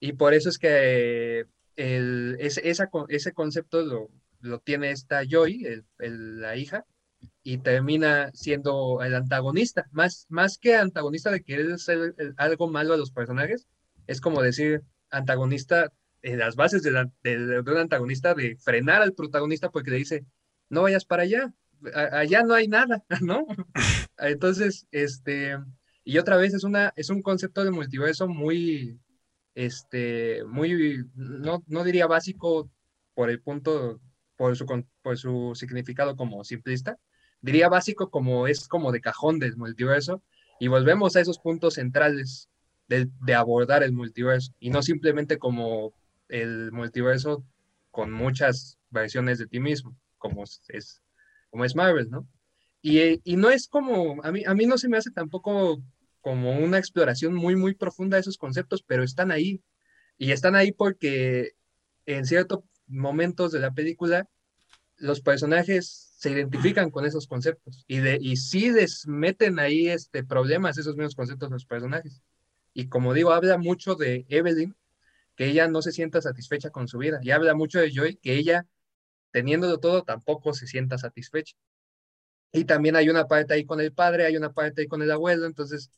y 0.00 0.14
por 0.14 0.32
eso 0.32 0.48
es 0.48 0.56
que 0.56 1.44
ese, 1.76 2.62
ese 3.10 3.32
concepto 3.34 3.82
lo, 3.82 4.08
lo, 4.40 4.60
tiene 4.60 4.92
esta 4.92 5.24
Joy, 5.28 5.84
la 5.98 6.56
hija, 6.56 6.86
y 7.42 7.58
termina 7.58 8.30
siendo 8.34 9.02
el 9.02 9.14
antagonista. 9.14 9.86
Más, 9.92 10.26
más 10.28 10.58
que 10.58 10.76
antagonista 10.76 11.30
de 11.30 11.42
querer 11.42 11.72
hacer 11.72 12.14
algo 12.36 12.68
malo 12.68 12.94
a 12.94 12.98
los 12.98 13.10
personajes, 13.10 13.66
es 14.06 14.20
como 14.20 14.42
decir 14.42 14.82
antagonista 15.10 15.92
las 16.22 16.56
bases 16.56 16.82
de, 16.82 16.90
de, 17.22 17.60
un 17.60 17.76
antagonista 17.76 18.34
de 18.34 18.56
frenar 18.56 19.02
al 19.02 19.14
protagonista 19.14 19.70
porque 19.70 19.90
le 19.90 19.98
dice, 19.98 20.26
no 20.68 20.82
vayas 20.82 21.04
para 21.04 21.22
allá, 21.22 21.52
allá 21.94 22.42
no 22.42 22.54
hay 22.54 22.68
nada, 22.68 23.04
¿no? 23.22 23.46
Entonces, 24.18 24.86
este, 24.90 25.56
y 26.04 26.18
otra 26.18 26.36
vez 26.36 26.54
es, 26.54 26.64
una, 26.64 26.92
es 26.96 27.10
un 27.10 27.22
concepto 27.22 27.64
de 27.64 27.70
multiverso 27.70 28.28
muy, 28.28 28.98
este, 29.54 30.44
muy, 30.44 31.04
no, 31.14 31.62
no 31.66 31.84
diría 31.84 32.06
básico 32.06 32.70
por 33.14 33.30
el 33.30 33.40
punto, 33.40 34.00
por 34.36 34.56
su, 34.56 34.66
por 35.02 35.18
su 35.18 35.52
significado 35.54 36.16
como 36.16 36.44
simplista, 36.44 36.98
diría 37.40 37.68
básico 37.68 38.10
como 38.10 38.46
es 38.46 38.68
como 38.68 38.92
de 38.92 39.00
cajón 39.00 39.38
del 39.38 39.56
multiverso, 39.56 40.22
y 40.60 40.68
volvemos 40.68 41.16
a 41.16 41.20
esos 41.20 41.38
puntos 41.38 41.74
centrales 41.74 42.48
de, 42.88 43.08
de 43.20 43.34
abordar 43.34 43.82
el 43.82 43.92
multiverso, 43.92 44.52
y 44.58 44.70
no 44.70 44.82
simplemente 44.82 45.38
como 45.38 45.92
el 46.28 46.72
multiverso 46.72 47.44
con 47.90 48.12
muchas 48.12 48.78
versiones 48.90 49.38
de 49.38 49.46
ti 49.46 49.60
mismo, 49.60 49.96
como 50.18 50.44
es, 50.44 51.02
como 51.50 51.64
es 51.64 51.74
Marvel, 51.74 52.10
¿no? 52.10 52.26
Y, 52.80 53.20
y, 53.24 53.36
no 53.36 53.50
es 53.50 53.66
como, 53.66 54.22
a 54.22 54.30
mí, 54.30 54.44
a 54.46 54.54
mí 54.54 54.66
no 54.66 54.78
se 54.78 54.88
me 54.88 54.96
hace 54.96 55.10
tampoco 55.10 55.82
como 56.20 56.58
una 56.58 56.78
exploración 56.78 57.34
muy, 57.34 57.56
muy 57.56 57.74
profunda 57.74 58.16
de 58.16 58.20
esos 58.20 58.38
conceptos, 58.38 58.84
pero 58.86 59.02
están 59.02 59.30
ahí. 59.30 59.62
Y 60.16 60.32
están 60.32 60.54
ahí 60.54 60.72
porque 60.72 61.52
en 62.06 62.24
ciertos 62.24 62.60
momentos 62.86 63.52
de 63.52 63.60
la 63.60 63.72
película 63.72 64.28
los 64.96 65.20
personajes 65.20 66.07
se 66.18 66.32
identifican 66.32 66.90
con 66.90 67.06
esos 67.06 67.28
conceptos 67.28 67.84
y, 67.86 67.98
de, 67.98 68.18
y 68.20 68.38
sí 68.38 68.72
les 68.72 69.06
meten 69.06 69.60
ahí 69.60 69.86
este, 69.88 70.24
problemas 70.24 70.76
esos 70.76 70.96
mismos 70.96 71.14
conceptos 71.14 71.48
los 71.48 71.64
personajes. 71.64 72.22
Y 72.74 72.88
como 72.88 73.14
digo, 73.14 73.32
habla 73.32 73.56
mucho 73.56 73.94
de 73.94 74.26
Evelyn, 74.28 74.74
que 75.36 75.46
ella 75.46 75.68
no 75.68 75.80
se 75.80 75.92
sienta 75.92 76.20
satisfecha 76.20 76.70
con 76.70 76.88
su 76.88 76.98
vida, 76.98 77.20
y 77.22 77.30
habla 77.30 77.54
mucho 77.54 77.78
de 77.78 77.92
Joy, 77.92 78.16
que 78.16 78.34
ella, 78.34 78.66
teniéndolo 79.30 79.78
todo, 79.78 80.02
tampoco 80.02 80.52
se 80.54 80.66
sienta 80.66 80.98
satisfecha. 80.98 81.54
Y 82.50 82.64
también 82.64 82.96
hay 82.96 83.08
una 83.10 83.28
parte 83.28 83.54
ahí 83.54 83.64
con 83.64 83.80
el 83.80 83.92
padre, 83.92 84.26
hay 84.26 84.36
una 84.36 84.52
parte 84.52 84.80
ahí 84.80 84.88
con 84.88 85.02
el 85.02 85.12
abuelo, 85.12 85.46
entonces 85.46 85.92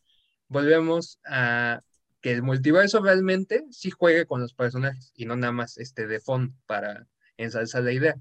volvemos 0.49 1.19
a 1.25 1.81
que 2.21 2.33
el 2.33 2.43
multiverso 2.43 3.01
realmente 3.01 3.65
sí 3.71 3.91
juegue 3.91 4.27
con 4.27 4.43
los 4.43 4.53
personajes 4.53 5.13
y 5.17 5.25
no 5.25 5.35
nada 5.35 5.55
más 5.55 5.79
este 5.79 6.07
de 6.07 6.21
fondo 6.21 6.53
para 6.67 7.09
ensalzar 7.39 7.85
la 7.85 7.93
idea. 7.93 8.21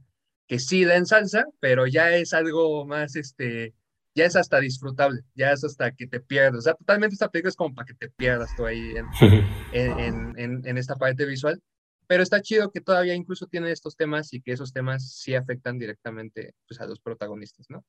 Que 0.49 0.59
sí 0.59 0.83
la 0.83 0.97
ensalza, 0.97 1.45
pero 1.61 1.87
ya 1.87 2.11
es 2.11 2.33
algo 2.33 2.85
más, 2.85 3.15
este, 3.15 3.73
ya 4.15 4.25
es 4.25 4.35
hasta 4.35 4.59
disfrutable, 4.59 5.21
ya 5.35 5.51
es 5.51 5.63
hasta 5.63 5.91
que 5.91 6.07
te 6.07 6.19
pierdas. 6.19 6.59
O 6.59 6.61
sea, 6.61 6.73
totalmente 6.73 7.13
esta 7.13 7.29
película 7.29 7.49
es 7.49 7.55
como 7.55 7.73
para 7.73 7.85
que 7.85 7.93
te 7.93 8.09
pierdas 8.09 8.53
tú 8.57 8.65
ahí 8.65 8.93
en, 9.71 10.33
en, 10.37 10.67
en, 10.67 10.77
esta 10.77 10.95
parte 10.95 11.25
visual. 11.25 11.61
Pero 12.07 12.23
está 12.23 12.41
chido 12.41 12.71
que 12.71 12.81
todavía 12.81 13.13
incluso 13.13 13.45
tiene 13.45 13.71
estos 13.71 13.95
temas 13.95 14.33
y 14.33 14.41
que 14.41 14.51
esos 14.51 14.73
temas 14.73 15.13
sí 15.13 15.35
afectan 15.35 15.77
directamente 15.77 16.55
pues, 16.67 16.81
a 16.81 16.87
los 16.87 16.99
protagonistas, 16.99 17.67
¿no? 17.69 17.85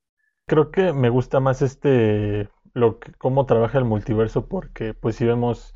Creo 0.46 0.70
que 0.70 0.92
me 0.92 1.08
gusta 1.08 1.40
más 1.40 1.62
este 1.62 2.48
lo 2.74 2.98
que, 2.98 3.12
cómo 3.12 3.46
trabaja 3.46 3.78
el 3.78 3.84
multiverso 3.84 4.46
porque 4.46 4.94
pues 4.94 5.16
si 5.16 5.24
vemos 5.24 5.74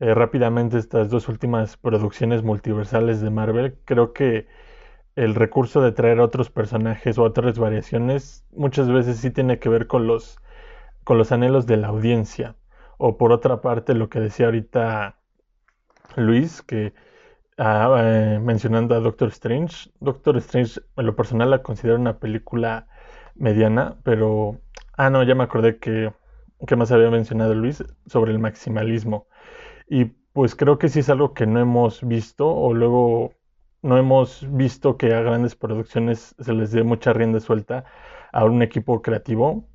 eh, 0.00 0.14
rápidamente 0.14 0.78
estas 0.78 1.10
dos 1.10 1.28
últimas 1.28 1.76
producciones 1.76 2.42
multiversales 2.42 3.20
de 3.20 3.30
Marvel, 3.30 3.78
creo 3.84 4.12
que 4.12 4.46
el 5.16 5.34
recurso 5.34 5.82
de 5.82 5.92
traer 5.92 6.20
otros 6.20 6.50
personajes 6.50 7.18
o 7.18 7.22
otras 7.24 7.58
variaciones 7.58 8.44
muchas 8.52 8.90
veces 8.90 9.18
sí 9.18 9.30
tiene 9.30 9.58
que 9.58 9.68
ver 9.68 9.86
con 9.86 10.06
los, 10.06 10.38
con 11.04 11.18
los 11.18 11.32
anhelos 11.32 11.66
de 11.66 11.76
la 11.76 11.88
audiencia. 11.88 12.56
O 12.98 13.16
por 13.18 13.32
otra 13.32 13.60
parte, 13.60 13.94
lo 13.94 14.08
que 14.08 14.20
decía 14.20 14.46
ahorita 14.46 15.18
Luis, 16.16 16.62
que 16.62 16.94
ah, 17.58 17.96
eh, 18.00 18.40
mencionando 18.42 18.94
a 18.94 19.00
Doctor 19.00 19.28
Strange, 19.28 19.90
Doctor 20.00 20.36
Strange 20.38 20.80
en 20.96 21.06
lo 21.06 21.16
personal 21.16 21.50
la 21.50 21.62
considero 21.62 21.96
una 21.96 22.18
película 22.18 22.88
mediana, 23.34 23.96
pero... 24.04 24.60
Ah, 24.96 25.10
no, 25.10 25.22
ya 25.22 25.34
me 25.34 25.44
acordé 25.44 25.78
que 25.78 26.12
que 26.66 26.76
más 26.76 26.92
había 26.92 27.10
mencionado 27.10 27.54
Luis 27.54 27.84
sobre 28.06 28.32
el 28.32 28.38
maximalismo. 28.38 29.26
Y 29.88 30.06
pues 30.32 30.54
creo 30.54 30.78
que 30.78 30.88
sí 30.88 31.00
es 31.00 31.10
algo 31.10 31.34
que 31.34 31.46
no 31.46 31.60
hemos 31.60 32.06
visto 32.06 32.48
o 32.48 32.74
luego 32.74 33.34
no 33.82 33.98
hemos 33.98 34.46
visto 34.50 34.96
que 34.96 35.14
a 35.14 35.20
grandes 35.22 35.56
producciones 35.56 36.34
se 36.38 36.52
les 36.52 36.72
dé 36.72 36.84
mucha 36.84 37.12
rienda 37.12 37.40
suelta 37.40 37.84
a 38.32 38.44
un 38.44 38.62
equipo 38.62 39.02
creativo. 39.02 39.68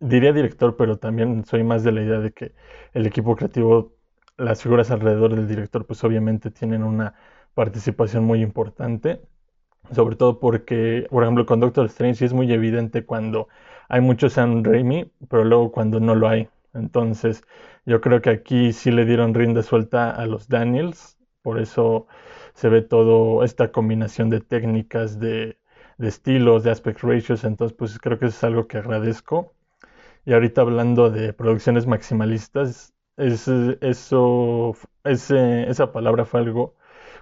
Diría 0.00 0.32
director, 0.32 0.76
pero 0.76 0.98
también 0.98 1.44
soy 1.44 1.64
más 1.64 1.82
de 1.84 1.92
la 1.92 2.02
idea 2.02 2.20
de 2.20 2.32
que 2.32 2.54
el 2.94 3.06
equipo 3.06 3.36
creativo, 3.36 3.94
las 4.36 4.62
figuras 4.62 4.90
alrededor 4.90 5.34
del 5.34 5.48
director, 5.48 5.86
pues 5.86 6.04
obviamente 6.04 6.50
tienen 6.50 6.84
una 6.84 7.14
participación 7.54 8.24
muy 8.24 8.42
importante. 8.42 9.20
Sobre 9.92 10.16
todo 10.16 10.38
porque, 10.38 11.06
por 11.10 11.22
ejemplo, 11.24 11.46
con 11.46 11.60
Doctor 11.60 11.86
Strange 11.86 12.24
es 12.24 12.32
muy 12.32 12.52
evidente 12.52 13.04
cuando 13.06 13.48
hay 13.88 14.00
mucho 14.00 14.28
Sam 14.28 14.62
Raimi, 14.64 15.10
pero 15.28 15.44
luego 15.44 15.72
cuando 15.72 15.98
no 16.00 16.14
lo 16.14 16.28
hay. 16.28 16.48
Entonces, 16.74 17.42
yo 17.86 18.00
creo 18.00 18.20
que 18.20 18.30
aquí 18.30 18.72
sí 18.72 18.90
le 18.90 19.04
dieron 19.06 19.34
rienda 19.34 19.62
suelta 19.62 20.10
a 20.10 20.26
los 20.26 20.48
Daniels, 20.48 21.18
por 21.42 21.58
eso 21.60 22.06
se 22.58 22.68
ve 22.68 22.82
todo 22.82 23.44
esta 23.44 23.70
combinación 23.70 24.30
de 24.30 24.40
técnicas, 24.40 25.20
de, 25.20 25.58
estilos, 25.98 26.64
de 26.64 26.72
aspect 26.72 27.02
ratios, 27.02 27.44
entonces 27.44 27.76
pues 27.76 27.98
creo 28.00 28.18
que 28.18 28.26
eso 28.26 28.36
es 28.36 28.44
algo 28.44 28.66
que 28.66 28.78
agradezco. 28.78 29.54
Y 30.26 30.32
ahorita 30.34 30.62
hablando 30.62 31.10
de 31.10 31.32
producciones 31.32 31.86
maximalistas, 31.86 32.94
es, 33.16 33.48
eso, 33.48 34.76
esa 35.04 35.92
palabra 35.92 36.24
fue 36.24 36.40
algo 36.40 36.76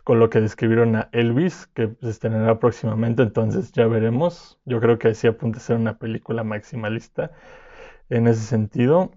con 0.05 0.21
lo 0.21 0.31
que 0.31 0.41
describieron 0.41 0.97
a 0.97 1.11
Elvis, 1.13 1.67
que 1.75 1.95
se 2.01 2.11
estrenará 2.11 2.59
próximamente, 2.59 3.23
entonces 3.23 3.73
ya 3.73 3.87
veremos. 3.89 4.59
Yo 4.65 4.81
creo 4.81 4.99
que 4.99 5.15
sí 5.15 5.27
apunta 5.29 5.59
a 5.59 5.63
ser 5.63 5.77
una 5.77 5.99
película 5.99 6.45
maximalista. 6.45 7.33
en 8.11 8.29
ese 8.29 8.43
sentido. 8.43 9.13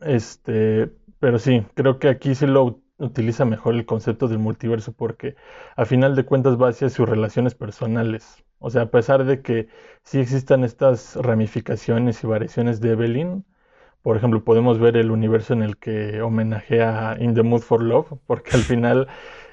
Este, 0.00 0.90
pero 1.18 1.38
sí, 1.38 1.66
creo 1.74 1.98
que 1.98 2.08
aquí 2.08 2.34
sí 2.34 2.46
lo 2.46 2.82
utiliza 2.98 3.44
mejor 3.44 3.74
el 3.74 3.86
concepto 3.86 4.28
del 4.28 4.38
multiverso 4.38 4.92
porque 4.92 5.36
a 5.76 5.84
final 5.84 6.16
de 6.16 6.24
cuentas 6.24 6.60
va 6.60 6.68
hacia 6.68 6.88
sus 6.90 7.08
relaciones 7.08 7.54
personales. 7.54 8.44
O 8.58 8.70
sea, 8.70 8.82
a 8.82 8.90
pesar 8.90 9.24
de 9.24 9.42
que 9.42 9.68
sí 10.02 10.18
existan 10.20 10.64
estas 10.64 11.16
ramificaciones 11.16 12.22
y 12.24 12.26
variaciones 12.26 12.80
de 12.80 12.92
Evelyn, 12.92 13.44
por 14.02 14.16
ejemplo, 14.16 14.44
podemos 14.44 14.78
ver 14.78 14.96
el 14.96 15.10
universo 15.10 15.52
en 15.54 15.62
el 15.62 15.78
que 15.78 16.22
homenajea 16.22 17.16
In 17.20 17.34
the 17.34 17.42
Mood 17.42 17.62
for 17.62 17.82
Love, 17.82 18.12
porque 18.26 18.52
al 18.54 18.62
final 18.62 19.08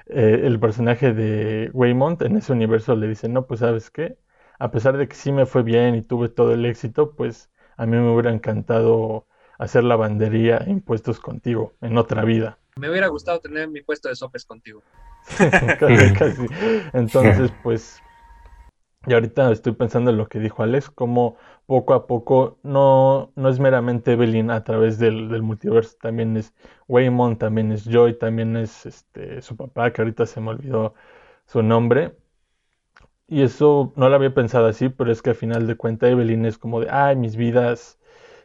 eh, 0.08 0.42
el 0.46 0.60
personaje 0.60 1.14
de 1.14 1.70
Waymont 1.74 2.22
en 2.22 2.38
ese 2.38 2.54
universo 2.54 2.96
le 2.96 3.08
dice, 3.08 3.30
no, 3.30 3.48
pues 3.48 3.62
sabes 3.62 3.90
qué, 3.92 4.18
a 4.60 4.72
pesar 4.72 4.98
de 4.98 5.08
que 5.08 5.16
sí 5.16 5.32
me 5.32 5.46
fue 5.46 5.64
bien 5.64 5.96
y 5.96 6.02
tuve 6.04 6.30
todo 6.30 6.54
el 6.54 6.66
éxito, 6.66 7.16
pues 7.16 7.52
a 7.78 7.86
mí 7.86 7.98
me 7.98 8.12
hubiera 8.12 8.32
encantado 8.32 9.28
hacer 9.58 9.84
lavandería 9.84 10.58
e 10.58 10.72
impuestos 10.72 11.20
contigo 11.20 11.74
en 11.82 11.98
otra 11.98 12.24
vida. 12.24 12.60
Me 12.80 12.90
hubiera 12.90 13.08
gustado 13.08 13.40
tener 13.40 13.68
mi 13.68 13.82
puesto 13.82 14.10
de 14.10 14.16
sopes 14.16 14.46
contigo. 14.46 14.82
casi, 15.80 16.14
casi. 16.14 16.46
Entonces, 16.94 17.52
pues, 17.62 18.02
y 19.06 19.14
ahorita 19.14 19.52
estoy 19.52 19.74
pensando 19.74 20.12
en 20.12 20.18
lo 20.18 20.28
que 20.28 20.40
dijo 20.40 20.64
Alex, 20.64 20.90
como 20.90 21.36
poco 21.66 21.94
a 21.94 22.08
poco 22.08 22.58
no, 22.64 23.32
no 23.36 23.50
es 23.50 23.60
meramente 23.60 24.14
Evelyn 24.14 24.50
a 24.50 24.64
través 24.64 24.98
del, 24.98 25.30
del 25.30 25.42
multiverso, 25.42 25.98
también 26.02 26.38
es 26.38 26.54
Waymond, 26.88 27.38
también 27.38 27.72
es 27.72 27.84
Joy, 27.86 28.18
también 28.18 28.56
es 28.56 28.86
este, 28.86 29.42
su 29.42 29.56
papá, 29.58 29.92
que 29.92 30.02
ahorita 30.02 30.26
se 30.26 30.40
me 30.42 30.52
olvidó 30.52 30.94
su 31.46 31.62
nombre. 31.62 32.16
Y 33.28 33.42
eso 33.42 33.94
no 33.96 34.10
lo 34.10 34.16
había 34.16 34.34
pensado 34.34 34.68
así, 34.68 34.90
pero 34.90 35.12
es 35.12 35.22
que 35.22 35.32
a 35.32 35.34
final 35.34 35.68
de 35.68 35.76
cuentas 35.76 36.10
Evelyn 36.10 36.46
es 36.46 36.58
como 36.58 36.80
de, 36.82 36.88
ay, 36.90 37.16
mis 37.16 37.36
vidas 37.36 38.00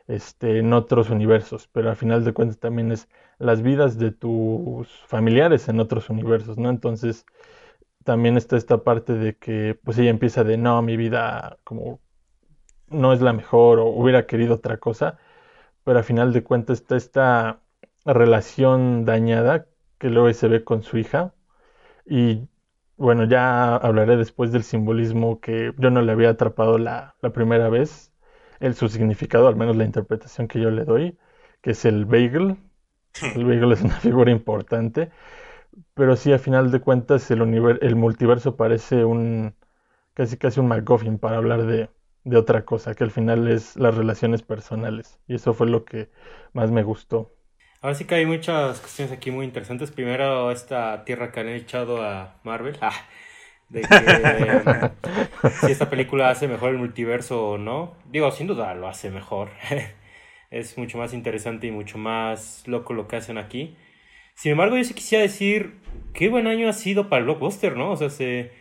este, 0.08 0.58
en 0.58 0.72
otros 0.72 1.10
universos, 1.10 1.68
pero 1.72 1.90
al 1.90 1.96
final 1.96 2.24
de 2.24 2.32
cuentas 2.34 2.58
también 2.58 2.92
es 2.92 3.08
las 3.38 3.62
vidas 3.62 3.98
de 3.98 4.12
tus 4.12 4.88
familiares 5.06 5.68
en 5.68 5.80
otros 5.80 6.10
universos, 6.10 6.58
¿no? 6.58 6.70
Entonces 6.70 7.26
también 8.04 8.36
está 8.36 8.56
esta 8.56 8.84
parte 8.84 9.14
de 9.14 9.36
que 9.36 9.78
pues 9.84 9.98
ella 9.98 10.10
empieza 10.10 10.44
de, 10.44 10.56
no, 10.58 10.82
mi 10.82 10.96
vida 10.96 11.58
como 11.64 12.00
no 12.88 13.12
es 13.12 13.20
la 13.20 13.32
mejor 13.32 13.78
o 13.80 13.86
hubiera 13.88 14.26
querido 14.26 14.54
otra 14.56 14.78
cosa, 14.78 15.18
pero 15.84 15.98
al 15.98 16.04
final 16.04 16.32
de 16.32 16.44
cuentas 16.44 16.80
está 16.80 16.96
esta 16.96 17.62
relación 18.04 19.04
dañada 19.04 19.66
que 19.98 20.10
luego 20.10 20.32
se 20.34 20.48
ve 20.48 20.64
con 20.64 20.82
su 20.82 20.98
hija 20.98 21.34
y 22.06 22.48
bueno, 22.96 23.24
ya 23.24 23.76
hablaré 23.76 24.16
después 24.16 24.52
del 24.52 24.64
simbolismo 24.64 25.40
que 25.40 25.74
yo 25.78 25.90
no 25.90 26.02
le 26.02 26.12
había 26.12 26.30
atrapado 26.30 26.78
la, 26.78 27.16
la 27.22 27.30
primera 27.32 27.68
vez 27.70 28.07
el, 28.60 28.74
su 28.74 28.88
significado, 28.88 29.48
al 29.48 29.56
menos 29.56 29.76
la 29.76 29.84
interpretación 29.84 30.48
que 30.48 30.60
yo 30.60 30.70
le 30.70 30.84
doy, 30.84 31.18
que 31.62 31.72
es 31.72 31.84
el 31.84 32.04
bagel. 32.06 32.56
El 33.34 33.44
bagel 33.46 33.72
es 33.72 33.82
una 33.82 33.96
figura 34.00 34.30
importante, 34.32 35.10
pero 35.94 36.16
sí, 36.16 36.32
a 36.32 36.38
final 36.38 36.70
de 36.70 36.80
cuentas, 36.80 37.30
el, 37.30 37.42
el 37.82 37.96
multiverso 37.96 38.56
parece 38.56 39.04
un 39.04 39.54
casi 40.14 40.36
casi 40.38 40.60
un 40.60 40.68
MacGuffin 40.68 41.18
para 41.18 41.38
hablar 41.38 41.66
de, 41.66 41.90
de 42.24 42.36
otra 42.36 42.64
cosa, 42.66 42.94
que 42.94 43.04
al 43.04 43.10
final 43.12 43.48
es 43.48 43.76
las 43.76 43.96
relaciones 43.96 44.42
personales. 44.42 45.20
Y 45.28 45.36
eso 45.36 45.54
fue 45.54 45.68
lo 45.68 45.84
que 45.86 46.10
más 46.54 46.70
me 46.72 46.82
gustó. 46.84 47.32
Ahora 47.80 47.94
sí 47.94 48.04
que 48.06 48.16
hay 48.16 48.26
muchas 48.26 48.80
cuestiones 48.80 49.12
aquí 49.12 49.30
muy 49.30 49.44
interesantes. 49.46 49.90
Primero, 49.90 50.50
esta 50.50 51.04
tierra 51.04 51.30
que 51.32 51.40
han 51.40 51.48
echado 51.48 52.02
a 52.02 52.40
Marvel. 52.44 52.76
Ah, 52.80 52.92
de 53.68 53.82
que 53.82 55.50
si 55.66 55.72
esta 55.72 55.90
película 55.90 56.30
hace 56.30 56.48
mejor 56.48 56.70
el 56.70 56.78
multiverso 56.78 57.50
o 57.50 57.58
no. 57.58 57.94
Digo, 58.10 58.30
sin 58.30 58.46
duda 58.46 58.74
lo 58.74 58.88
hace 58.88 59.10
mejor. 59.10 59.50
es 60.50 60.78
mucho 60.78 60.98
más 60.98 61.12
interesante 61.12 61.66
y 61.66 61.70
mucho 61.70 61.98
más 61.98 62.62
loco 62.66 62.94
lo 62.94 63.08
que 63.08 63.16
hacen 63.16 63.38
aquí. 63.38 63.76
Sin 64.34 64.52
embargo, 64.52 64.76
yo 64.76 64.84
sí 64.84 64.94
quisiera 64.94 65.22
decir 65.22 65.74
qué 66.14 66.28
buen 66.28 66.46
año 66.46 66.68
ha 66.68 66.72
sido 66.72 67.08
para 67.08 67.20
el 67.20 67.24
blockbuster, 67.24 67.76
¿no? 67.76 67.90
O 67.90 67.96
sea, 67.96 68.08
se, 68.08 68.52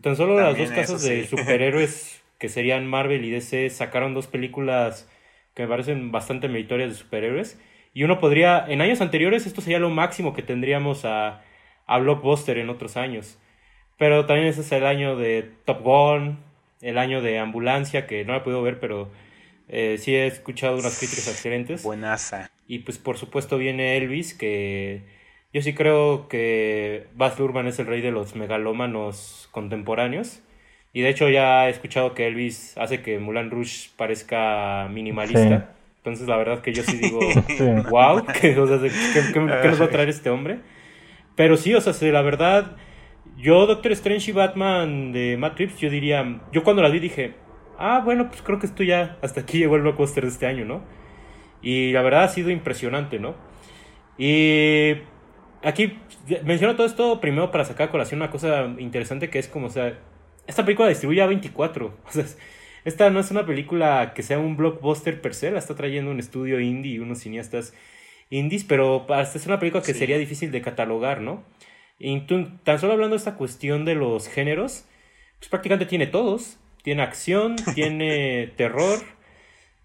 tan 0.00 0.16
solo 0.16 0.38
las 0.38 0.56
dos 0.56 0.70
casas 0.70 1.02
de 1.02 1.26
superhéroes 1.26 2.22
que 2.38 2.48
serían 2.48 2.86
Marvel 2.86 3.24
y 3.24 3.30
DC 3.30 3.70
sacaron 3.70 4.14
dos 4.14 4.26
películas 4.26 5.08
que 5.54 5.62
me 5.62 5.68
parecen 5.68 6.12
bastante 6.12 6.48
meritorias 6.48 6.90
de 6.90 6.96
superhéroes. 6.96 7.58
Y 7.94 8.02
uno 8.02 8.18
podría, 8.18 8.64
en 8.68 8.80
años 8.80 9.00
anteriores, 9.00 9.46
esto 9.46 9.60
sería 9.60 9.78
lo 9.78 9.88
máximo 9.88 10.34
que 10.34 10.42
tendríamos 10.42 11.04
a, 11.04 11.42
a 11.86 11.98
blockbuster 11.98 12.58
en 12.58 12.68
otros 12.68 12.96
años. 12.96 13.38
Pero 13.98 14.26
también 14.26 14.48
ese 14.48 14.62
es 14.62 14.72
el 14.72 14.86
año 14.86 15.16
de 15.16 15.50
Top 15.64 15.82
Gun, 15.82 16.38
el 16.80 16.98
año 16.98 17.22
de 17.22 17.38
Ambulancia, 17.38 18.06
que 18.06 18.24
no 18.24 18.32
la 18.32 18.38
he 18.38 18.42
podido 18.42 18.62
ver, 18.62 18.80
pero 18.80 19.10
eh, 19.68 19.96
sí 19.98 20.14
he 20.14 20.26
escuchado 20.26 20.76
unas 20.78 20.98
críticas 20.98 21.28
excelentes. 21.28 21.82
Buenaza. 21.82 22.50
Y 22.66 22.80
pues 22.80 22.98
por 22.98 23.18
supuesto 23.18 23.58
viene 23.58 23.96
Elvis, 23.96 24.34
que 24.34 25.02
yo 25.52 25.62
sí 25.62 25.74
creo 25.74 26.28
que 26.28 27.06
Baz 27.14 27.38
Luhrmann 27.38 27.66
es 27.68 27.78
el 27.78 27.86
rey 27.86 28.00
de 28.00 28.10
los 28.10 28.34
megalómanos 28.34 29.48
contemporáneos. 29.52 30.40
Y 30.92 31.00
de 31.02 31.08
hecho 31.08 31.28
ya 31.28 31.66
he 31.66 31.70
escuchado 31.70 32.14
que 32.14 32.26
Elvis 32.26 32.76
hace 32.78 33.02
que 33.02 33.18
Mulan 33.18 33.50
Rouge 33.50 33.90
parezca 33.96 34.88
minimalista. 34.90 35.74
Entonces 35.98 36.28
la 36.28 36.36
verdad 36.36 36.60
que 36.60 36.72
yo 36.72 36.82
sí 36.82 36.96
digo, 36.96 37.18
wow, 37.90 38.24
¿qué, 38.40 38.58
o 38.58 38.66
sea, 38.66 38.78
¿qué, 39.32 39.40
nos 39.40 39.80
va 39.80 39.86
a 39.86 39.90
traer 39.90 40.08
este 40.08 40.30
hombre? 40.30 40.58
Pero 41.34 41.56
sí, 41.56 41.74
o 41.74 41.80
sea, 41.80 41.94
la 42.12 42.22
verdad 42.22 42.76
yo, 43.36 43.66
Doctor 43.66 43.92
Strange 43.92 44.30
y 44.30 44.34
Batman 44.34 45.12
de 45.12 45.36
Matt 45.36 45.58
Reeves, 45.58 45.78
yo 45.78 45.90
diría, 45.90 46.40
yo 46.52 46.62
cuando 46.62 46.82
la 46.82 46.88
vi 46.88 46.98
dije, 46.98 47.34
ah, 47.78 48.00
bueno, 48.04 48.28
pues 48.28 48.42
creo 48.42 48.58
que 48.58 48.66
esto 48.66 48.82
ya, 48.82 49.18
hasta 49.22 49.42
aquí 49.42 49.58
llegó 49.60 49.76
el 49.76 49.82
blockbuster 49.82 50.24
de 50.24 50.30
este 50.30 50.46
año, 50.46 50.64
¿no? 50.64 50.82
Y 51.62 51.92
la 51.92 52.02
verdad 52.02 52.24
ha 52.24 52.28
sido 52.28 52.50
impresionante, 52.50 53.18
¿no? 53.18 53.34
Y 54.18 54.94
aquí 55.62 55.98
menciono 56.44 56.76
todo 56.76 56.86
esto 56.86 57.20
primero 57.20 57.50
para 57.50 57.64
sacar 57.64 57.88
a 57.88 57.90
colación 57.90 58.20
una 58.20 58.30
cosa 58.30 58.66
interesante 58.78 59.30
que 59.30 59.38
es 59.38 59.48
como, 59.48 59.66
o 59.66 59.70
sea, 59.70 59.98
esta 60.46 60.64
película 60.64 60.88
distribuye 60.88 61.22
a 61.22 61.26
24, 61.26 61.86
o 62.06 62.12
sea, 62.12 62.24
esta 62.84 63.10
no 63.10 63.20
es 63.20 63.30
una 63.30 63.46
película 63.46 64.12
que 64.14 64.22
sea 64.22 64.38
un 64.38 64.56
blockbuster 64.56 65.20
per 65.20 65.34
se, 65.34 65.50
la 65.50 65.58
está 65.58 65.74
trayendo 65.74 66.10
un 66.10 66.20
estudio 66.20 66.60
indie 66.60 66.92
y 66.94 66.98
unos 66.98 67.18
cineastas 67.18 67.74
indies, 68.30 68.64
pero 68.64 69.06
es 69.08 69.46
una 69.46 69.58
película 69.58 69.82
que 69.82 69.94
sería 69.94 70.18
difícil 70.18 70.50
de 70.50 70.60
catalogar, 70.60 71.20
¿no? 71.20 71.44
Y 71.98 72.20
tan 72.64 72.78
solo 72.78 72.94
hablando 72.94 73.14
de 73.14 73.18
esta 73.18 73.36
cuestión 73.36 73.84
de 73.84 73.94
los 73.94 74.28
géneros, 74.28 74.84
pues 75.38 75.48
prácticamente 75.48 75.86
tiene 75.86 76.06
todos. 76.06 76.58
Tiene 76.82 77.02
acción, 77.02 77.56
tiene 77.74 78.52
terror, 78.56 79.00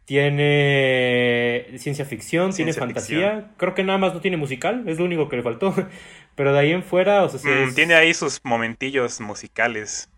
tiene 0.06 1.68
ciencia 1.78 2.04
ficción, 2.04 2.52
tiene 2.52 2.74
fantasía. 2.74 3.52
Creo 3.58 3.74
que 3.74 3.84
nada 3.84 3.98
más 3.98 4.14
no 4.14 4.22
tiene 4.22 4.38
musical, 4.38 4.84
es 4.88 4.98
lo 5.00 5.06
único 5.06 5.30
que 5.30 5.38
le 5.38 5.44
faltó. 5.44 5.74
Pero 6.36 6.54
de 6.54 6.60
ahí 6.60 6.72
en 6.72 6.84
fuera, 6.84 7.24
o 7.24 7.30
sea, 7.30 7.68
mm, 7.68 7.74
tiene 7.74 7.96
ahí 7.96 8.14
sus 8.14 8.40
momentillos 8.44 9.22
musicales. 9.22 10.10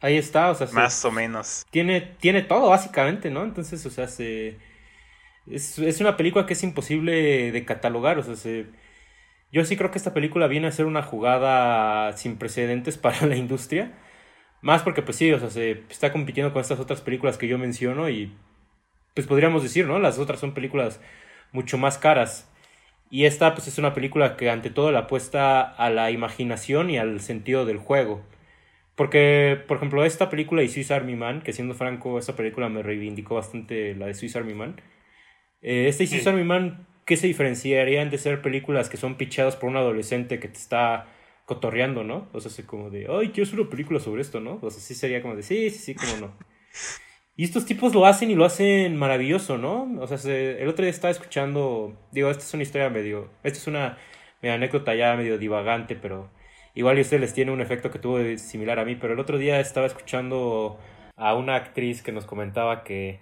Ahí 0.00 0.16
está, 0.16 0.50
o 0.50 0.54
sea, 0.54 0.66
más 0.72 1.04
o 1.04 1.10
menos. 1.10 1.66
Tiene, 1.70 2.00
tiene 2.00 2.42
todo, 2.42 2.70
básicamente, 2.70 3.30
¿no? 3.30 3.44
Entonces, 3.44 3.84
o 3.84 3.90
sea, 3.90 4.08
se, 4.08 4.56
es, 5.46 5.78
es 5.78 6.00
una 6.00 6.16
película 6.16 6.46
que 6.46 6.54
es 6.54 6.62
imposible 6.62 7.52
de 7.52 7.64
catalogar, 7.66 8.18
o 8.18 8.22
sea, 8.22 8.36
se 8.36 8.66
yo 9.52 9.64
sí 9.64 9.76
creo 9.76 9.90
que 9.90 9.98
esta 9.98 10.14
película 10.14 10.46
viene 10.46 10.68
a 10.68 10.72
ser 10.72 10.86
una 10.86 11.02
jugada 11.02 12.12
sin 12.14 12.36
precedentes 12.36 12.98
para 12.98 13.26
la 13.26 13.36
industria. 13.36 13.92
Más 14.62 14.82
porque, 14.82 15.02
pues 15.02 15.16
sí, 15.16 15.32
o 15.32 15.40
sea, 15.40 15.50
se 15.50 15.84
está 15.90 16.12
compitiendo 16.12 16.52
con 16.52 16.60
estas 16.60 16.80
otras 16.80 17.00
películas 17.00 17.38
que 17.38 17.48
yo 17.48 17.58
menciono 17.58 18.10
y, 18.10 18.32
pues 19.14 19.26
podríamos 19.26 19.62
decir, 19.62 19.86
¿no? 19.86 19.98
Las 19.98 20.18
otras 20.18 20.40
son 20.40 20.54
películas 20.54 21.00
mucho 21.52 21.78
más 21.78 21.98
caras. 21.98 22.50
Y 23.10 23.24
esta, 23.24 23.54
pues 23.54 23.68
es 23.68 23.78
una 23.78 23.94
película 23.94 24.36
que 24.36 24.50
ante 24.50 24.70
todo 24.70 24.92
la 24.92 25.00
apuesta 25.00 25.62
a 25.62 25.90
la 25.90 26.10
imaginación 26.10 26.90
y 26.90 26.98
al 26.98 27.20
sentido 27.20 27.66
del 27.66 27.78
juego. 27.78 28.24
Porque, 28.94 29.58
por 29.66 29.78
ejemplo, 29.78 30.04
esta 30.04 30.30
película 30.30 30.62
y 30.62 30.68
Swiss 30.68 30.90
Army 30.90 31.16
Man, 31.16 31.42
que 31.42 31.52
siendo 31.52 31.74
franco, 31.74 32.18
esta 32.18 32.36
película 32.36 32.68
me 32.68 32.82
reivindicó 32.82 33.36
bastante 33.36 33.94
la 33.94 34.06
de 34.06 34.14
Swiss 34.14 34.36
Army 34.36 34.54
Man. 34.54 34.80
Eh, 35.62 35.88
esta 35.88 36.04
y 36.04 36.06
Swiss 36.06 36.26
Army 36.26 36.44
Man 36.44 36.86
¿qué 37.10 37.16
se 37.16 37.26
diferenciarían 37.26 38.08
de 38.08 38.18
ser 38.18 38.40
películas 38.40 38.88
que 38.88 38.96
son 38.96 39.16
pichadas 39.16 39.56
por 39.56 39.68
un 39.68 39.76
adolescente 39.76 40.38
que 40.38 40.46
te 40.46 40.58
está 40.58 41.08
cotorreando, 41.44 42.04
¿no? 42.04 42.28
O 42.32 42.38
sea, 42.38 42.64
como 42.64 42.88
de, 42.88 43.08
ay, 43.10 43.30
quiero 43.30 43.48
hacer 43.48 43.58
una 43.58 43.68
película 43.68 43.98
sobre 43.98 44.22
esto, 44.22 44.38
¿no? 44.38 44.60
O 44.62 44.70
sea, 44.70 44.80
sí 44.80 44.94
sería 44.94 45.20
como 45.20 45.34
de, 45.34 45.42
sí, 45.42 45.70
sí, 45.70 45.78
sí, 45.80 45.94
cómo 45.96 46.16
no. 46.18 46.38
Y 47.34 47.42
estos 47.42 47.66
tipos 47.66 47.92
lo 47.96 48.06
hacen 48.06 48.30
y 48.30 48.36
lo 48.36 48.44
hacen 48.44 48.96
maravilloso, 48.96 49.58
¿no? 49.58 49.90
O 50.00 50.06
sea, 50.06 50.18
el 50.32 50.68
otro 50.68 50.84
día 50.84 50.92
estaba 50.92 51.10
escuchando, 51.10 51.98
digo, 52.12 52.30
esta 52.30 52.44
es 52.44 52.54
una 52.54 52.62
historia 52.62 52.90
medio, 52.90 53.28
esta 53.42 53.58
es 53.58 53.66
una, 53.66 53.98
anécdota 54.40 54.94
ya 54.94 55.16
medio 55.16 55.36
divagante, 55.36 55.96
pero 55.96 56.30
igual 56.76 56.96
a 56.96 57.00
ustedes 57.00 57.20
les 57.22 57.34
tiene 57.34 57.50
un 57.50 57.60
efecto 57.60 57.90
que 57.90 57.98
tuvo 57.98 58.20
similar 58.38 58.78
a 58.78 58.84
mí, 58.84 58.94
pero 58.94 59.14
el 59.14 59.18
otro 59.18 59.36
día 59.36 59.58
estaba 59.58 59.88
escuchando 59.88 60.78
a 61.16 61.34
una 61.34 61.56
actriz 61.56 62.02
que 62.02 62.12
nos 62.12 62.24
comentaba 62.24 62.84
que 62.84 63.18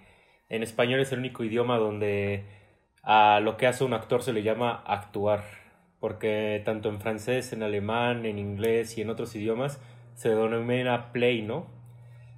en 0.51 0.63
español 0.63 1.01
es 1.01 1.11
el 1.13 1.21
único 1.21 1.43
idioma 1.43 1.79
donde 1.79 2.58
a 3.03 3.41
lo 3.41 3.57
que 3.57 3.67
hace 3.67 3.85
un 3.85 3.95
actor 3.95 4.23
se 4.23 4.33
le 4.33 4.43
llama 4.43 4.83
actuar, 4.87 5.45
porque 6.01 6.63
tanto 6.65 6.89
en 6.89 7.01
francés, 7.01 7.53
en 7.53 7.63
alemán, 7.63 8.27
en 8.27 8.39
inglés 8.39 8.99
y 8.99 9.03
en 9.03 9.11
otros 9.11 9.35
idiomas 9.35 9.81
se 10.15 10.31
denomina 10.31 11.13
play, 11.13 11.43
¿no? 11.43 11.67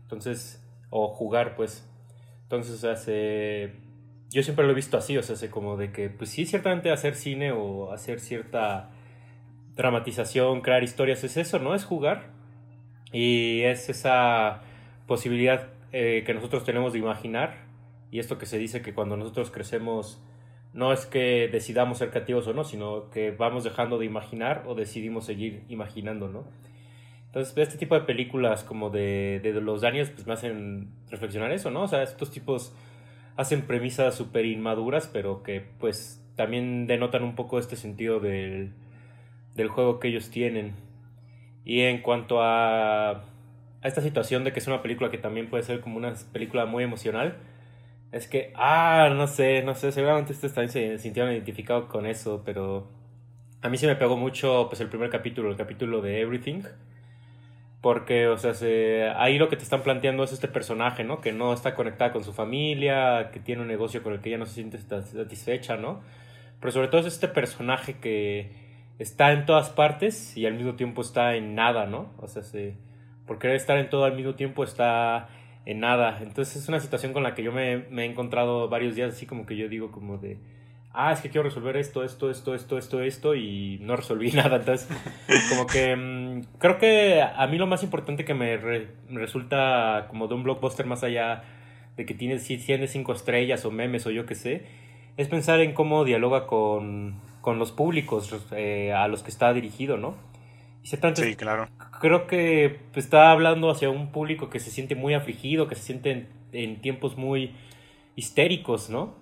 Entonces, 0.02 0.62
o 0.90 1.08
jugar, 1.08 1.56
pues. 1.56 1.88
Entonces, 2.42 2.80
se, 3.00 3.72
yo 4.30 4.42
siempre 4.42 4.64
lo 4.64 4.72
he 4.72 4.74
visto 4.74 4.98
así, 4.98 5.16
o 5.16 5.22
sea, 5.22 5.50
como 5.50 5.76
de 5.76 5.92
que, 5.92 6.10
pues 6.10 6.30
sí, 6.30 6.46
ciertamente 6.46 6.90
hacer 6.90 7.14
cine 7.14 7.52
o 7.52 7.92
hacer 7.92 8.20
cierta 8.20 8.90
dramatización, 9.76 10.60
crear 10.60 10.82
historias, 10.82 11.24
es 11.24 11.36
eso, 11.36 11.58
¿no? 11.58 11.74
Es 11.74 11.84
jugar. 11.84 12.30
Y 13.12 13.62
es 13.62 13.88
esa 13.88 14.62
posibilidad 15.06 15.68
eh, 15.92 16.22
que 16.26 16.34
nosotros 16.34 16.64
tenemos 16.64 16.92
de 16.92 16.98
imaginar. 16.98 17.64
Y 18.10 18.18
esto 18.18 18.38
que 18.38 18.46
se 18.46 18.58
dice 18.58 18.82
que 18.82 18.94
cuando 18.94 19.16
nosotros 19.16 19.50
crecemos, 19.50 20.22
no 20.72 20.92
es 20.92 21.06
que 21.06 21.48
decidamos 21.48 21.98
ser 21.98 22.10
creativos 22.10 22.46
o 22.46 22.54
no, 22.54 22.64
sino 22.64 23.10
que 23.10 23.32
vamos 23.32 23.64
dejando 23.64 23.98
de 23.98 24.06
imaginar 24.06 24.64
o 24.66 24.74
decidimos 24.74 25.26
seguir 25.26 25.64
imaginando, 25.68 26.28
¿no? 26.28 26.44
Entonces, 27.26 27.56
este 27.56 27.78
tipo 27.78 27.94
de 27.94 28.02
películas 28.02 28.64
como 28.64 28.90
de, 28.90 29.40
de 29.42 29.52
los 29.60 29.82
Daniels, 29.82 30.10
pues 30.10 30.26
me 30.26 30.32
hacen 30.32 30.90
reflexionar 31.10 31.52
eso, 31.52 31.70
¿no? 31.70 31.82
O 31.82 31.88
sea, 31.88 32.02
estos 32.02 32.30
tipos 32.30 32.74
hacen 33.36 33.62
premisas 33.62 34.14
súper 34.16 34.46
inmaduras, 34.46 35.08
pero 35.12 35.42
que 35.42 35.64
pues 35.78 36.24
también 36.36 36.86
denotan 36.86 37.22
un 37.22 37.34
poco 37.34 37.58
este 37.58 37.76
sentido 37.76 38.18
del, 38.20 38.72
del 39.54 39.68
juego 39.68 40.00
que 40.00 40.08
ellos 40.08 40.30
tienen. 40.30 40.74
Y 41.64 41.82
en 41.82 42.02
cuanto 42.02 42.42
a, 42.42 43.10
a 43.10 43.24
esta 43.82 44.00
situación 44.00 44.44
de 44.44 44.52
que 44.52 44.58
es 44.58 44.66
una 44.66 44.82
película 44.82 45.10
que 45.10 45.18
también 45.18 45.48
puede 45.48 45.62
ser 45.62 45.80
como 45.80 45.96
una 45.96 46.14
película 46.32 46.66
muy 46.66 46.82
emocional, 46.84 47.36
es 48.12 48.28
que, 48.28 48.52
ah, 48.56 49.10
no 49.14 49.26
sé, 49.26 49.62
no 49.62 49.74
sé, 49.74 49.92
seguramente 49.92 50.32
ustedes 50.32 50.54
también 50.54 50.70
se 50.70 50.98
sintieron 50.98 51.32
identificados 51.32 51.86
con 51.86 52.06
eso, 52.06 52.42
pero 52.44 52.90
a 53.62 53.68
mí 53.68 53.76
se 53.76 53.86
me 53.86 53.96
pegó 53.96 54.16
mucho 54.16 54.66
pues 54.68 54.80
el 54.80 54.88
primer 54.88 55.10
capítulo, 55.10 55.50
el 55.50 55.56
capítulo 55.56 56.00
de 56.00 56.20
Everything 56.20 56.62
porque, 57.80 58.28
o 58.28 58.36
sea, 58.36 58.52
se, 58.54 59.08
ahí 59.16 59.38
lo 59.38 59.48
que 59.48 59.56
te 59.56 59.62
están 59.62 59.82
planteando 59.82 60.22
es 60.24 60.32
este 60.32 60.48
personaje, 60.48 61.02
¿no? 61.02 61.20
Que 61.20 61.32
no 61.32 61.52
está 61.52 61.74
conectada 61.74 62.12
con 62.12 62.24
su 62.24 62.32
familia, 62.32 63.30
que 63.32 63.40
tiene 63.40 63.62
un 63.62 63.68
negocio 63.68 64.02
con 64.02 64.12
el 64.12 64.20
que 64.20 64.28
ella 64.28 64.38
no 64.38 64.46
se 64.46 64.54
siente 64.54 64.78
satisfecha, 64.78 65.76
¿no? 65.76 66.02
Pero 66.60 66.72
sobre 66.72 66.88
todo 66.88 67.00
es 67.00 67.06
este 67.06 67.28
personaje 67.28 67.94
que 67.98 68.52
está 68.98 69.32
en 69.32 69.46
todas 69.46 69.70
partes 69.70 70.36
y 70.36 70.44
al 70.44 70.54
mismo 70.54 70.74
tiempo 70.74 71.00
está 71.00 71.34
en 71.36 71.54
nada, 71.54 71.86
¿no? 71.86 72.12
O 72.18 72.28
sea, 72.28 72.42
se, 72.42 72.76
por 73.26 73.38
querer 73.38 73.56
estar 73.56 73.78
en 73.78 73.88
todo 73.88 74.04
al 74.04 74.14
mismo 74.14 74.34
tiempo 74.34 74.62
está 74.62 75.30
en 75.66 75.80
nada. 75.80 76.18
Entonces 76.22 76.56
es 76.56 76.68
una 76.68 76.80
situación 76.80 77.12
con 77.12 77.22
la 77.22 77.34
que 77.34 77.42
yo 77.42 77.52
me, 77.52 77.78
me 77.90 78.02
he 78.02 78.06
encontrado 78.06 78.68
varios 78.68 78.94
días 78.94 79.14
así 79.14 79.26
como 79.26 79.46
que 79.46 79.56
yo 79.56 79.68
digo 79.68 79.90
como 79.90 80.18
de 80.18 80.38
ah, 80.92 81.12
es 81.12 81.20
que 81.20 81.30
quiero 81.30 81.44
resolver 81.44 81.76
esto, 81.76 82.04
esto, 82.04 82.30
esto, 82.30 82.54
esto, 82.54 82.78
esto, 82.78 83.00
esto, 83.02 83.34
y 83.34 83.78
no 83.80 83.96
resolví 83.96 84.32
nada. 84.32 84.56
Entonces, 84.56 84.88
como 85.50 85.66
que 85.66 85.96
mm, 85.96 86.58
creo 86.58 86.78
que 86.78 87.22
a 87.22 87.46
mí 87.46 87.58
lo 87.58 87.66
más 87.66 87.82
importante 87.82 88.24
que 88.24 88.34
me, 88.34 88.56
resulta 89.10 90.06
como 90.08 90.28
de 90.28 90.34
un 90.34 90.42
blockbuster 90.42 90.86
más 90.86 91.02
allá 91.02 91.44
de 91.96 92.06
que 92.06 92.14
tiene, 92.14 92.38
tiene 92.38 92.86
cinco 92.86 93.12
estrellas 93.12 93.64
o 93.64 93.70
memes 93.70 94.06
o 94.06 94.10
yo 94.10 94.26
qué 94.26 94.34
sé, 94.34 94.64
es 95.16 95.28
pensar 95.28 95.60
en 95.60 95.74
cómo 95.74 96.04
dialoga 96.04 96.46
con, 96.46 97.20
con 97.40 97.58
los 97.58 97.72
públicos 97.72 98.46
eh, 98.52 98.92
a 98.92 99.08
los 99.08 99.22
que 99.22 99.30
está 99.30 99.52
dirigido, 99.52 99.96
¿no? 99.96 100.14
Sí, 100.82 101.36
claro. 101.36 101.68
Creo 102.00 102.26
que 102.26 102.80
está 102.94 103.30
hablando 103.30 103.70
hacia 103.70 103.90
un 103.90 104.10
público 104.12 104.50
que 104.50 104.60
se 104.60 104.70
siente 104.70 104.94
muy 104.94 105.14
afligido, 105.14 105.68
que 105.68 105.74
se 105.74 105.82
siente 105.82 106.26
en 106.52 106.80
tiempos 106.80 107.16
muy 107.16 107.54
histéricos, 108.16 108.90
¿no? 108.90 109.14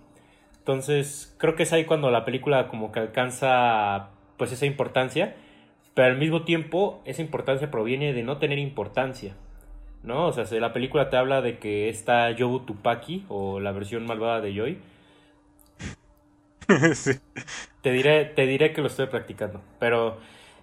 Entonces, 0.59 1.35
creo 1.38 1.57
que 1.57 1.62
es 1.62 1.73
ahí 1.73 1.85
cuando 1.85 2.11
la 2.11 2.25
película 2.25 2.68
como 2.68 2.92
que 2.92 3.01
alcanza 3.01 4.11
pues 4.37 4.53
esa 4.53 4.66
importancia, 4.66 5.35
pero 5.94 6.09
al 6.09 6.18
mismo 6.18 6.42
tiempo 6.44 7.03
esa 7.05 7.23
importancia 7.23 7.71
proviene 7.71 8.12
de 8.12 8.23
no 8.23 8.38
tener 8.38 8.59
importancia. 8.59 9.35
¿No? 10.03 10.27
O 10.27 10.33
sea, 10.33 10.47
si 10.47 10.61
la 10.61 10.73
película 10.73 11.11
te 11.11 11.16
habla 11.16 11.40
de 11.42 11.59
que 11.59 11.88
está 11.88 12.31
Yobu 12.31 12.61
Tupaki 12.61 13.25
o 13.29 13.59
la 13.59 13.73
versión 13.73 14.07
malvada 14.07 14.40
de 14.40 14.55
Joy. 14.55 14.79
Te 17.81 17.92
diré, 17.92 18.27
te 18.27 18.47
diré 18.47 18.73
que 18.73 18.83
lo 18.83 18.88
estoy 18.88 19.07
practicando. 19.07 19.62
Pero 19.79 20.18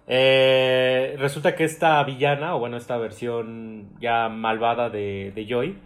eh, 0.08 1.16
resulta 1.18 1.56
que 1.56 1.64
esta 1.64 2.04
villana, 2.04 2.56
o 2.56 2.60
bueno, 2.60 2.78
esta 2.78 2.98
versión 2.98 3.90
ya 4.00 4.30
malvada 4.30 4.90
de, 4.90 5.32
de 5.34 5.46
Joy, 5.46 5.78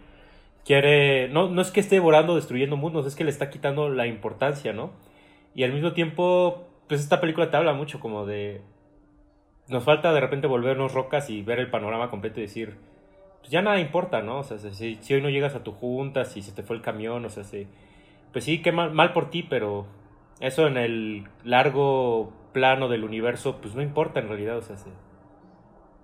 quiere, 0.64 1.28
no, 1.28 1.48
no 1.48 1.62
es 1.62 1.70
que 1.70 1.80
esté 1.80 1.96
devorando, 1.96 2.36
destruyendo 2.36 2.76
mundos, 2.76 3.06
es 3.06 3.16
que 3.16 3.24
le 3.24 3.30
está 3.30 3.50
quitando 3.50 3.88
la 3.88 4.06
importancia, 4.06 4.72
¿no? 4.72 4.92
Y 5.54 5.64
al 5.64 5.72
mismo 5.72 5.92
tiempo, 5.92 6.68
pues 6.88 7.00
esta 7.00 7.20
película 7.20 7.50
te 7.50 7.56
habla 7.56 7.72
mucho 7.72 8.00
como 8.00 8.26
de... 8.26 8.62
Nos 9.68 9.84
falta 9.84 10.12
de 10.12 10.20
repente 10.20 10.46
volvernos 10.46 10.92
rocas 10.92 11.30
y 11.30 11.42
ver 11.42 11.60
el 11.60 11.70
panorama 11.70 12.10
completo 12.10 12.40
y 12.40 12.42
decir, 12.42 12.76
pues 13.40 13.50
ya 13.50 13.62
nada 13.62 13.80
importa, 13.80 14.20
¿no? 14.22 14.40
O 14.40 14.42
sea, 14.42 14.58
si, 14.58 14.96
si 14.96 15.14
hoy 15.14 15.22
no 15.22 15.30
llegas 15.30 15.54
a 15.54 15.62
tu 15.64 15.72
junta, 15.72 16.24
si 16.24 16.42
se 16.42 16.52
te 16.52 16.62
fue 16.62 16.76
el 16.76 16.82
camión, 16.82 17.24
o 17.24 17.30
sea, 17.30 17.44
si, 17.44 17.66
pues 18.32 18.44
sí, 18.44 18.62
qué 18.62 18.72
mal, 18.72 18.92
mal 18.92 19.12
por 19.12 19.30
ti, 19.30 19.44
pero 19.44 19.86
eso 20.40 20.66
en 20.66 20.76
el 20.76 21.24
largo 21.44 22.32
plano 22.52 22.88
del 22.88 23.04
universo, 23.04 23.60
pues 23.60 23.74
no 23.74 23.82
importa 23.82 24.20
en 24.20 24.28
realidad, 24.28 24.58
o 24.58 24.62
sea, 24.62 24.76
sí, 24.76 24.90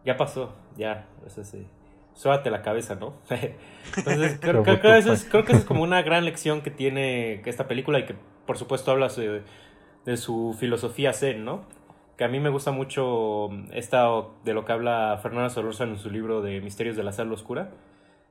ya 0.05 0.17
pasó, 0.17 0.55
ya, 0.77 1.07
o 1.25 1.31
sea, 1.31 1.45
sí 1.45 1.67
suéltate 2.17 2.51
la 2.51 2.63
cabeza, 2.63 2.97
¿no? 2.97 3.15
Entonces, 3.97 4.39
creo, 4.41 4.63
que 4.63 4.99
eso 4.99 5.13
es, 5.13 5.25
creo 5.25 5.45
que 5.45 5.53
es 5.53 5.65
como 5.65 5.83
una 5.85 6.03
gran 6.03 6.25
lección 6.25 6.63
que 6.63 6.71
tiene 6.71 7.43
esta 7.45 7.69
película 7.69 8.01
y 8.01 8.07
que, 8.07 8.17
por 8.47 8.59
supuesto, 8.59 8.91
habla 8.91 9.09
de, 9.09 9.43
de 10.05 10.17
su 10.17 10.57
filosofía 10.59 11.13
zen, 11.13 11.45
¿no? 11.45 11.65
Que 12.17 12.25
a 12.25 12.29
mí 12.29 12.41
me 12.41 12.49
gusta 12.49 12.71
mucho 12.71 13.51
esta 13.73 14.09
de 14.45 14.55
lo 14.55 14.65
que 14.65 14.73
habla 14.73 15.19
Fernanda 15.23 15.51
Sorosa 15.51 15.85
en 15.85 15.99
su 15.99 16.11
libro 16.11 16.41
de 16.41 16.63
Misterios 16.63 16.97
de 16.97 17.03
la 17.03 17.13
Sala 17.13 17.35
Oscura, 17.35 17.71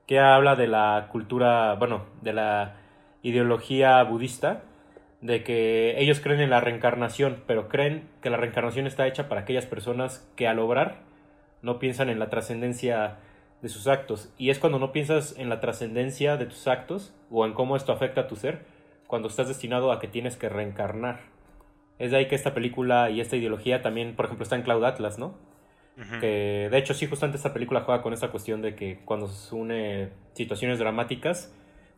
que 0.06 0.18
habla 0.18 0.56
de 0.56 0.66
la 0.66 1.08
cultura, 1.12 1.74
bueno, 1.74 2.04
de 2.20 2.32
la 2.32 2.74
ideología 3.22 4.02
budista, 4.02 4.64
de 5.20 5.42
que 5.42 6.00
ellos 6.00 6.20
creen 6.20 6.40
en 6.40 6.50
la 6.50 6.60
reencarnación, 6.60 7.42
pero 7.46 7.68
creen 7.68 8.08
que 8.20 8.30
la 8.30 8.36
reencarnación 8.36 8.86
está 8.86 9.06
hecha 9.06 9.28
para 9.28 9.42
aquellas 9.42 9.66
personas 9.66 10.30
que 10.36 10.46
al 10.46 10.58
obrar 10.58 11.00
no 11.62 11.78
piensan 11.78 12.10
en 12.10 12.18
la 12.18 12.28
trascendencia 12.28 13.16
de 13.62 13.68
sus 13.68 13.88
actos. 13.88 14.32
Y 14.38 14.50
es 14.50 14.58
cuando 14.58 14.78
no 14.78 14.92
piensas 14.92 15.34
en 15.38 15.48
la 15.48 15.60
trascendencia 15.60 16.36
de 16.36 16.46
tus 16.46 16.68
actos 16.68 17.14
o 17.30 17.46
en 17.46 17.54
cómo 17.54 17.76
esto 17.76 17.92
afecta 17.92 18.22
a 18.22 18.26
tu 18.28 18.36
ser, 18.36 18.64
cuando 19.06 19.28
estás 19.28 19.48
destinado 19.48 19.92
a 19.92 19.98
que 19.98 20.08
tienes 20.08 20.36
que 20.36 20.48
reencarnar. 20.48 21.20
Es 21.98 22.10
de 22.10 22.18
ahí 22.18 22.28
que 22.28 22.34
esta 22.34 22.54
película 22.54 23.10
y 23.10 23.20
esta 23.20 23.36
ideología 23.36 23.82
también, 23.82 24.14
por 24.14 24.26
ejemplo, 24.26 24.42
está 24.42 24.56
en 24.56 24.62
Cloud 24.62 24.84
Atlas, 24.84 25.18
¿no? 25.18 25.38
Que 26.20 26.68
de 26.70 26.76
hecho 26.76 26.92
sí, 26.92 27.06
justamente 27.06 27.38
esta 27.38 27.54
película 27.54 27.80
juega 27.80 28.02
con 28.02 28.12
esta 28.12 28.28
cuestión 28.28 28.60
de 28.60 28.74
que 28.74 29.00
cuando 29.06 29.28
se 29.28 29.54
une 29.54 30.10
situaciones 30.34 30.78
dramáticas, 30.78 31.54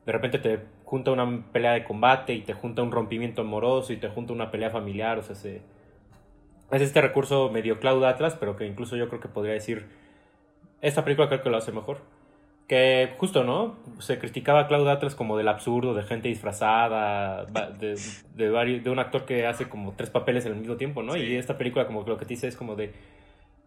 de 0.06 0.12
repente 0.12 0.38
te 0.38 0.60
junta 0.88 1.10
una 1.10 1.44
pelea 1.52 1.72
de 1.72 1.84
combate 1.84 2.32
y 2.32 2.40
te 2.40 2.54
junta 2.54 2.82
un 2.82 2.90
rompimiento 2.90 3.42
amoroso 3.42 3.92
y 3.92 3.98
te 3.98 4.08
junta 4.08 4.32
una 4.32 4.50
pelea 4.50 4.70
familiar, 4.70 5.18
o 5.18 5.22
sea, 5.22 5.34
se... 5.36 5.60
es 6.70 6.82
este 6.82 7.02
recurso 7.02 7.50
medio 7.50 7.78
Cloud 7.78 8.02
Atlas, 8.04 8.36
pero 8.40 8.56
que 8.56 8.66
incluso 8.66 8.96
yo 8.96 9.08
creo 9.08 9.20
que 9.20 9.28
podría 9.28 9.52
decir 9.52 9.86
esta 10.80 11.04
película 11.04 11.28
creo 11.28 11.42
que 11.42 11.50
lo 11.50 11.58
hace 11.58 11.72
mejor. 11.72 11.98
Que 12.68 13.14
justo, 13.18 13.44
¿no? 13.44 13.76
Se 13.98 14.18
criticaba 14.18 14.60
a 14.60 14.66
Cloud 14.66 14.88
Atlas 14.88 15.14
como 15.14 15.36
del 15.36 15.48
absurdo, 15.48 15.92
de 15.92 16.04
gente 16.04 16.28
disfrazada, 16.28 17.44
de, 17.44 17.98
de, 18.34 18.80
de 18.80 18.90
un 18.90 18.98
actor 18.98 19.26
que 19.26 19.46
hace 19.46 19.68
como 19.68 19.92
tres 19.92 20.08
papeles 20.08 20.46
al 20.46 20.56
mismo 20.56 20.76
tiempo, 20.76 21.02
¿no? 21.02 21.16
Y 21.16 21.36
esta 21.36 21.58
película 21.58 21.86
como 21.86 22.04
que 22.04 22.10
lo 22.10 22.18
que 22.18 22.24
te 22.24 22.34
dice 22.34 22.48
es 22.48 22.56
como 22.56 22.76
de, 22.76 22.94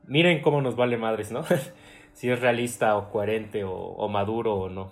miren 0.07 0.41
cómo 0.41 0.61
nos 0.61 0.75
vale 0.75 0.97
madres, 0.97 1.31
¿no? 1.31 1.43
si 2.13 2.29
es 2.29 2.39
realista 2.39 2.95
o 2.97 3.11
coherente 3.11 3.63
o, 3.63 3.73
o, 3.73 4.07
maduro 4.07 4.55
o 4.55 4.69
no. 4.69 4.91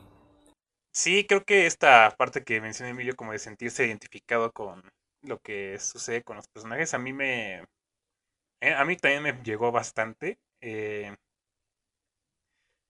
Sí, 1.01 1.25
creo 1.25 1.45
que 1.45 1.65
esta 1.65 2.13
parte 2.17 2.43
que 2.43 2.59
menciona 2.61 2.89
Emilio 2.91 3.15
como 3.15 3.31
de 3.31 3.39
sentirse 3.39 3.85
identificado 3.85 4.51
con 4.51 4.83
lo 5.21 5.39
que 5.39 5.79
sucede 5.79 6.23
con 6.23 6.35
los 6.35 6.47
personajes, 6.49 6.93
a 6.93 6.99
mí 6.99 7.13
me... 7.13 7.63
Eh, 8.61 8.73
a 8.73 8.85
mí 8.85 8.97
también 8.97 9.23
me 9.23 9.33
llegó 9.43 9.71
bastante. 9.71 10.39
Eh, 10.61 11.15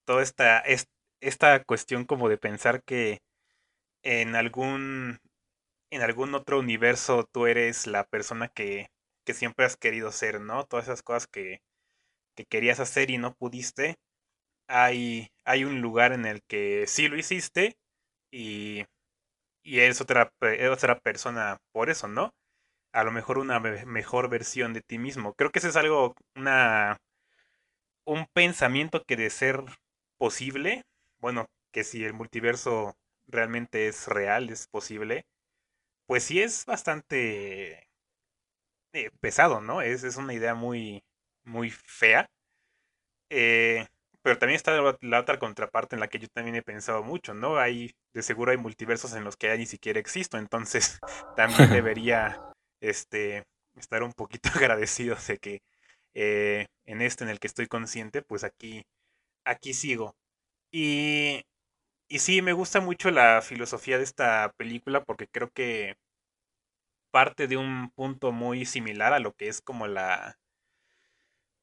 toda 0.05 0.23
esta, 0.23 0.63
esta 1.21 1.63
cuestión 1.63 2.05
como 2.05 2.29
de 2.29 2.38
pensar 2.38 2.84
que 2.84 3.19
en 4.03 4.36
algún, 4.36 5.19
en 5.91 6.01
algún 6.01 6.36
otro 6.36 6.59
universo 6.59 7.25
tú 7.31 7.47
eres 7.47 7.88
la 7.88 8.05
persona 8.05 8.49
que, 8.49 8.89
que 9.25 9.34
siempre 9.36 9.65
has 9.65 9.77
querido 9.77 10.11
ser, 10.11 10.41
¿no? 10.41 10.65
Todas 10.65 10.88
esas 10.88 11.03
cosas 11.03 11.27
que, 11.27 11.61
que 12.36 12.45
querías 12.45 12.81
hacer 12.81 13.11
y 13.11 13.19
no 13.19 13.36
pudiste. 13.36 13.97
Hay, 14.69 15.31
hay 15.45 15.65
un 15.65 15.81
lugar 15.81 16.13
en 16.13 16.27
el 16.27 16.43
que 16.43 16.86
sí 16.88 17.09
lo 17.09 17.17
hiciste 17.17 17.77
y, 18.32 18.86
y 19.63 19.80
eres 19.80 20.01
otra, 20.01 20.32
persona 21.03 21.57
por 21.71 21.89
eso, 21.89 22.07
¿no? 22.07 22.32
A 22.93 23.03
lo 23.03 23.11
mejor 23.11 23.38
una 23.39 23.59
mejor 23.59 24.30
versión 24.30 24.73
de 24.73 24.82
ti 24.82 24.97
mismo. 24.99 25.34
Creo 25.36 25.51
que 25.51 25.59
eso 25.59 25.69
es 25.69 25.75
algo, 25.75 26.15
una, 26.36 26.97
un 28.05 28.27
pensamiento 28.34 29.03
que 29.05 29.15
de 29.15 29.30
ser 29.30 29.63
posible, 30.17 30.84
bueno, 31.19 31.47
que 31.71 31.84
si 31.84 32.03
el 32.05 32.13
multiverso 32.13 32.95
realmente 33.27 33.88
es 33.88 34.07
real, 34.07 34.49
es 34.49 34.67
posible, 34.67 35.25
pues 36.07 36.23
sí 36.23 36.41
es 36.41 36.65
bastante 36.65 37.88
eh, 38.93 39.11
pesado, 39.21 39.61
¿no? 39.61 39.82
Es, 39.82 40.03
es, 40.03 40.17
una 40.17 40.34
idea 40.34 40.55
muy, 40.55 41.03
muy 41.43 41.69
fea. 41.71 42.25
Eh, 43.30 43.86
pero 44.22 44.38
también 44.38 44.57
está 44.57 44.74
la, 45.01 45.20
otra 45.20 45.39
contraparte 45.39 45.95
en 45.95 46.01
la 46.01 46.07
que 46.07 46.20
yo 46.20 46.28
también 46.30 46.55
he 46.55 46.61
pensado 46.61 47.03
mucho, 47.03 47.34
¿no? 47.34 47.57
Hay, 47.57 47.91
de 48.13 48.22
seguro 48.24 48.51
hay 48.51 48.57
multiversos 48.57 49.13
en 49.13 49.24
los 49.24 49.38
que 49.38 49.47
ya 49.47 49.57
ni 49.57 49.65
siquiera 49.65 49.99
existo, 49.99 50.38
entonces 50.38 50.99
también 51.38 51.70
debería 51.84 52.41
este, 52.82 53.43
estar 53.76 54.03
un 54.03 54.13
poquito 54.13 54.49
agradecido 54.55 55.15
de 55.28 55.38
que 55.38 55.61
eh, 56.15 56.67
en 56.86 57.01
este 57.01 57.24
en 57.24 57.30
el 57.30 57.39
que 57.39 57.47
estoy 57.47 57.67
consciente, 57.67 58.22
pues 58.22 58.43
aquí, 58.43 58.84
aquí 59.45 59.74
sigo. 59.74 60.15
Y, 60.72 61.43
y 62.09 62.20
sí, 62.20 62.41
me 62.41 62.53
gusta 62.53 62.82
mucho 62.82 63.11
la 63.11 63.41
filosofía 63.41 63.97
de 63.97 64.03
esta 64.05 64.53
película 64.57 65.03
porque 65.03 65.28
creo 65.28 65.49
que 65.51 65.95
parte 67.11 67.47
de 67.47 67.57
un 67.57 67.91
punto 67.95 68.32
muy 68.32 68.65
similar 68.65 69.13
a 69.13 69.20
lo 69.20 69.34
que 69.34 69.47
es 69.47 69.61
como 69.61 69.88
la 69.88 70.38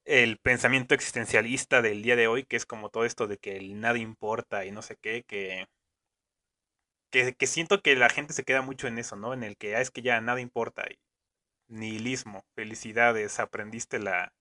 el 0.07 0.37
pensamiento 0.39 0.95
existencialista 0.95 1.81
del 1.81 2.01
día 2.01 2.15
de 2.15 2.27
hoy, 2.27 2.45
que 2.45 2.55
es 2.55 2.65
como 2.65 2.89
todo 2.89 3.05
esto 3.05 3.27
de 3.27 3.37
que 3.37 3.57
el 3.57 3.79
nada 3.79 3.97
importa 3.99 4.65
y 4.65 4.71
no 4.71 4.81
sé 4.81 4.97
qué, 5.01 5.23
que, 5.27 5.67
que, 7.11 7.47
siento 7.47 7.81
que 7.81 7.95
la 7.95 8.09
gente 8.09 8.33
se 8.33 8.43
queda 8.43 8.61
mucho 8.61 8.87
en 8.87 8.97
eso, 8.99 9.15
¿no? 9.17 9.33
En 9.33 9.43
el 9.43 9.57
que 9.57 9.75
ah, 9.75 9.81
es 9.81 9.91
que 9.91 10.01
ya 10.01 10.19
nada 10.21 10.41
importa. 10.41 10.83
Y 10.89 10.97
nihilismo, 11.69 12.45
felicidades, 12.55 13.39
aprendiste 13.39 13.99
la, 13.99 14.33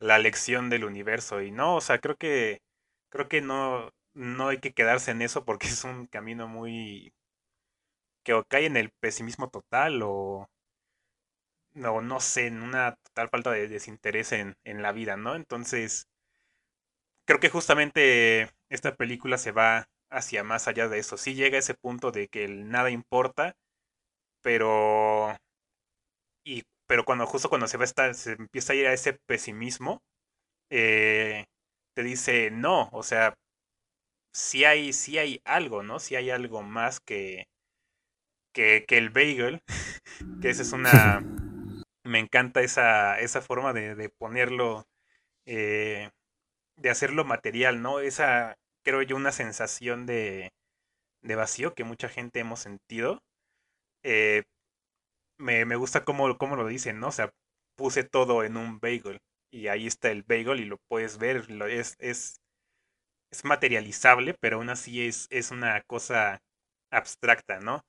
la 0.00 0.18
lección 0.18 0.70
del 0.70 0.84
universo. 0.84 1.42
Y 1.42 1.52
no, 1.52 1.76
o 1.76 1.80
sea, 1.80 2.00
creo 2.00 2.16
que 2.16 2.62
creo 3.10 3.28
que 3.28 3.40
no, 3.42 3.92
no 4.14 4.48
hay 4.48 4.58
que 4.60 4.72
quedarse 4.74 5.12
en 5.12 5.22
eso 5.22 5.44
porque 5.44 5.68
es 5.68 5.84
un 5.84 6.06
camino 6.06 6.48
muy 6.48 7.12
que 8.24 8.34
o 8.34 8.44
cae 8.44 8.66
en 8.66 8.76
el 8.76 8.90
pesimismo 8.90 9.48
total 9.50 10.02
o 10.02 10.48
no, 11.74 12.00
no 12.00 12.20
sé, 12.20 12.46
en 12.46 12.62
una 12.62 12.96
total 13.02 13.28
falta 13.28 13.50
de 13.52 13.68
desinterés 13.68 14.32
en, 14.32 14.54
en 14.64 14.82
la 14.82 14.92
vida, 14.92 15.16
¿no? 15.16 15.34
Entonces, 15.34 16.06
creo 17.26 17.40
que 17.40 17.48
justamente 17.48 18.50
esta 18.70 18.96
película 18.96 19.38
se 19.38 19.52
va 19.52 19.86
hacia 20.10 20.44
más 20.44 20.68
allá 20.68 20.88
de 20.88 20.98
eso. 20.98 21.16
Sí 21.16 21.34
llega 21.34 21.56
a 21.56 21.60
ese 21.60 21.74
punto 21.74 22.10
de 22.12 22.28
que 22.28 22.44
el 22.44 22.68
nada 22.68 22.90
importa, 22.90 23.54
pero. 24.42 25.36
Y, 26.44 26.62
pero 26.86 27.04
cuando 27.04 27.26
justo 27.26 27.48
cuando 27.48 27.66
se 27.66 27.76
va 27.76 27.84
a 27.84 27.86
estar, 27.86 28.14
se 28.14 28.32
empieza 28.32 28.72
a 28.72 28.76
ir 28.76 28.86
a 28.86 28.92
ese 28.92 29.14
pesimismo, 29.26 30.00
eh, 30.70 31.46
te 31.94 32.02
dice 32.02 32.50
no, 32.50 32.88
o 32.92 33.02
sea, 33.02 33.34
si 34.32 34.64
hay, 34.64 34.92
sí 34.92 35.18
hay 35.18 35.40
algo, 35.44 35.82
¿no? 35.82 35.98
Si 36.00 36.16
hay 36.16 36.30
algo 36.30 36.62
más 36.62 37.00
que, 37.00 37.46
que, 38.52 38.84
que 38.86 38.98
el 38.98 39.10
bagel, 39.10 39.60
que 40.42 40.50
esa 40.50 40.62
es 40.62 40.72
una 40.72 41.22
me 42.10 42.18
encanta 42.18 42.60
esa, 42.62 43.20
esa 43.20 43.40
forma 43.40 43.72
de, 43.72 44.10
ponerlo, 44.18 44.86
eh, 45.46 46.10
de 46.76 46.90
hacerlo 46.90 47.24
material, 47.24 47.82
¿no? 47.82 48.00
Esa, 48.00 48.56
creo 48.84 49.02
yo, 49.02 49.16
una 49.16 49.32
sensación 49.32 50.06
de, 50.06 50.52
de 51.22 51.34
vacío 51.36 51.74
que 51.74 51.84
mucha 51.84 52.08
gente 52.08 52.40
hemos 52.40 52.60
sentido. 52.60 53.22
Eh, 54.04 54.44
me, 55.38 55.64
gusta 55.76 56.04
cómo, 56.04 56.36
cómo, 56.38 56.56
lo 56.56 56.66
dicen, 56.66 57.00
¿no? 57.00 57.08
O 57.08 57.12
sea, 57.12 57.32
puse 57.76 58.04
todo 58.04 58.44
en 58.44 58.56
un 58.56 58.80
bagel 58.80 59.20
y 59.50 59.68
ahí 59.68 59.86
está 59.86 60.10
el 60.10 60.22
bagel 60.24 60.60
y 60.60 60.64
lo 60.66 60.78
puedes 60.88 61.18
ver, 61.18 61.46
es, 61.68 61.96
es, 62.00 62.40
es 63.30 63.44
materializable, 63.44 64.34
pero 64.40 64.58
aún 64.58 64.70
así 64.70 65.06
es, 65.06 65.28
es 65.30 65.50
una 65.50 65.80
cosa 65.82 66.40
abstracta, 66.90 67.60
¿no? 67.60 67.82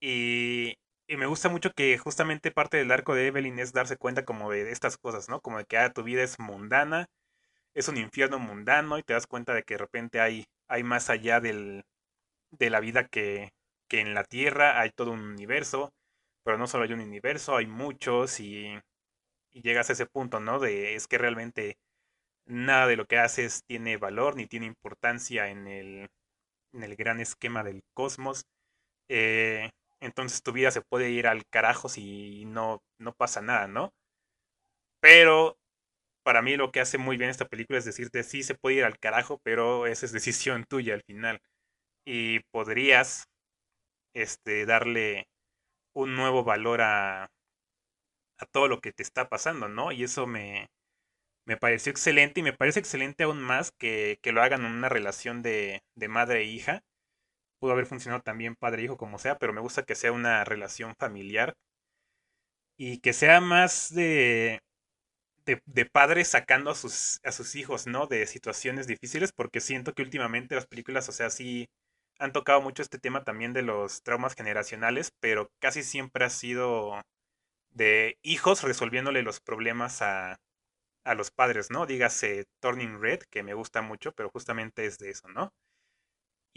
Y, 0.00 0.76
y 1.08 1.16
me 1.16 1.26
gusta 1.26 1.48
mucho 1.48 1.72
que 1.72 1.98
justamente 1.98 2.50
parte 2.52 2.76
del 2.76 2.92
arco 2.92 3.14
de 3.14 3.26
Evelyn 3.28 3.58
es 3.58 3.72
darse 3.72 3.96
cuenta 3.96 4.24
como 4.24 4.50
de 4.50 4.70
estas 4.70 4.98
cosas, 4.98 5.28
¿no? 5.28 5.40
Como 5.40 5.58
de 5.58 5.64
que 5.64 5.78
ah, 5.78 5.92
tu 5.92 6.02
vida 6.04 6.22
es 6.22 6.38
mundana, 6.38 7.06
es 7.74 7.88
un 7.88 7.96
infierno 7.98 8.38
mundano 8.38 8.98
y 8.98 9.02
te 9.04 9.14
das 9.14 9.26
cuenta 9.26 9.54
de 9.54 9.62
que 9.64 9.74
de 9.74 9.78
repente 9.78 10.20
hay, 10.20 10.46
hay 10.68 10.84
más 10.84 11.10
allá 11.10 11.40
del, 11.40 11.84
de 12.52 12.70
la 12.70 12.80
vida 12.80 13.06
que, 13.08 13.50
que 13.88 14.00
en 14.00 14.14
la 14.14 14.24
Tierra, 14.24 14.80
hay 14.80 14.90
todo 14.90 15.12
un 15.12 15.20
universo, 15.22 15.90
pero 16.44 16.58
no 16.58 16.66
solo 16.66 16.84
hay 16.84 16.92
un 16.94 17.00
universo, 17.00 17.56
hay 17.56 17.66
muchos 17.66 18.40
y, 18.40 18.78
y 19.52 19.62
llegas 19.62 19.90
a 19.90 19.94
ese 19.94 20.06
punto, 20.06 20.40
¿no? 20.40 20.58
De 20.60 20.94
es 20.94 21.06
que 21.08 21.18
realmente 21.18 21.76
nada 22.46 22.86
de 22.86 22.96
lo 22.96 23.06
que 23.06 23.18
haces 23.18 23.62
tiene 23.66 23.96
valor 23.98 24.36
ni 24.36 24.46
tiene 24.46 24.66
importancia 24.66 25.48
en 25.50 25.68
el, 25.68 26.08
en 26.72 26.82
el 26.84 26.96
gran 26.96 27.20
esquema 27.20 27.64
del 27.64 27.82
cosmos. 27.94 28.44
Eh, 29.08 29.70
entonces 30.00 30.42
tu 30.42 30.52
vida 30.52 30.70
se 30.70 30.82
puede 30.82 31.10
ir 31.10 31.26
al 31.26 31.46
carajo 31.48 31.88
si 31.88 32.44
no, 32.46 32.82
no 32.98 33.14
pasa 33.14 33.40
nada, 33.42 33.66
¿no? 33.68 33.92
Pero 35.00 35.58
para 36.24 36.42
mí 36.42 36.56
lo 36.56 36.72
que 36.72 36.80
hace 36.80 36.98
muy 36.98 37.16
bien 37.18 37.30
esta 37.30 37.48
película 37.48 37.78
es 37.78 37.86
decirte, 37.86 38.22
sí 38.24 38.42
se 38.42 38.54
puede 38.54 38.76
ir 38.78 38.84
al 38.84 38.98
carajo, 38.98 39.40
pero 39.44 39.86
esa 39.86 40.06
es 40.06 40.12
decisión 40.12 40.64
tuya 40.68 40.94
al 40.94 41.02
final. 41.04 41.40
Y 42.06 42.40
podrías 42.52 43.26
este, 44.14 44.66
darle 44.66 45.28
un 45.94 46.16
nuevo 46.16 46.44
valor 46.44 46.82
a, 46.82 47.28
a 48.38 48.46
todo 48.46 48.68
lo 48.68 48.80
que 48.80 48.92
te 48.92 49.02
está 49.02 49.28
pasando, 49.28 49.68
¿no? 49.68 49.92
Y 49.92 50.04
eso 50.04 50.26
me, 50.26 50.68
me 51.46 51.56
pareció 51.56 51.90
excelente 51.92 52.40
y 52.40 52.42
me 52.42 52.54
parece 52.54 52.80
excelente 52.80 53.24
aún 53.24 53.40
más 53.42 53.72
que, 53.78 54.18
que 54.22 54.32
lo 54.32 54.42
hagan 54.42 54.64
en 54.66 54.72
una 54.72 54.88
relación 54.88 55.42
de, 55.42 55.82
de 55.96 56.08
madre 56.08 56.40
e 56.42 56.44
hija 56.44 56.82
pudo 57.58 57.72
haber 57.72 57.86
funcionado 57.86 58.22
también 58.22 58.56
padre-hijo 58.56 58.96
como 58.96 59.18
sea, 59.18 59.38
pero 59.38 59.52
me 59.52 59.60
gusta 59.60 59.84
que 59.84 59.94
sea 59.94 60.12
una 60.12 60.44
relación 60.44 60.94
familiar 60.96 61.54
y 62.76 62.98
que 63.00 63.12
sea 63.12 63.40
más 63.40 63.92
de, 63.94 64.60
de, 65.44 65.86
padres 65.86 66.28
sacando 66.28 66.70
a 66.70 66.74
sus, 66.74 67.20
a 67.24 67.32
sus 67.32 67.54
hijos, 67.56 67.86
¿no? 67.86 68.06
De 68.06 68.26
situaciones 68.26 68.86
difíciles, 68.86 69.32
porque 69.32 69.60
siento 69.60 69.94
que 69.94 70.02
últimamente 70.02 70.54
las 70.54 70.66
películas, 70.66 71.08
o 71.08 71.12
sea, 71.12 71.30
sí 71.30 71.68
han 72.18 72.32
tocado 72.32 72.60
mucho 72.60 72.82
este 72.82 72.98
tema 72.98 73.24
también 73.24 73.52
de 73.52 73.62
los 73.62 74.02
traumas 74.02 74.34
generacionales, 74.34 75.12
pero 75.20 75.50
casi 75.60 75.82
siempre 75.82 76.24
ha 76.24 76.30
sido 76.30 77.02
de 77.70 78.18
hijos 78.22 78.62
resolviéndole 78.62 79.22
los 79.22 79.40
problemas 79.40 80.02
a, 80.02 80.36
a 81.04 81.14
los 81.14 81.30
padres, 81.30 81.70
¿no? 81.70 81.86
Dígase 81.86 82.46
Turning 82.60 83.00
Red, 83.00 83.20
que 83.30 83.42
me 83.42 83.54
gusta 83.54 83.82
mucho, 83.82 84.12
pero 84.12 84.30
justamente 84.30 84.86
es 84.86 84.98
de 84.98 85.10
eso, 85.10 85.28
¿no? 85.28 85.52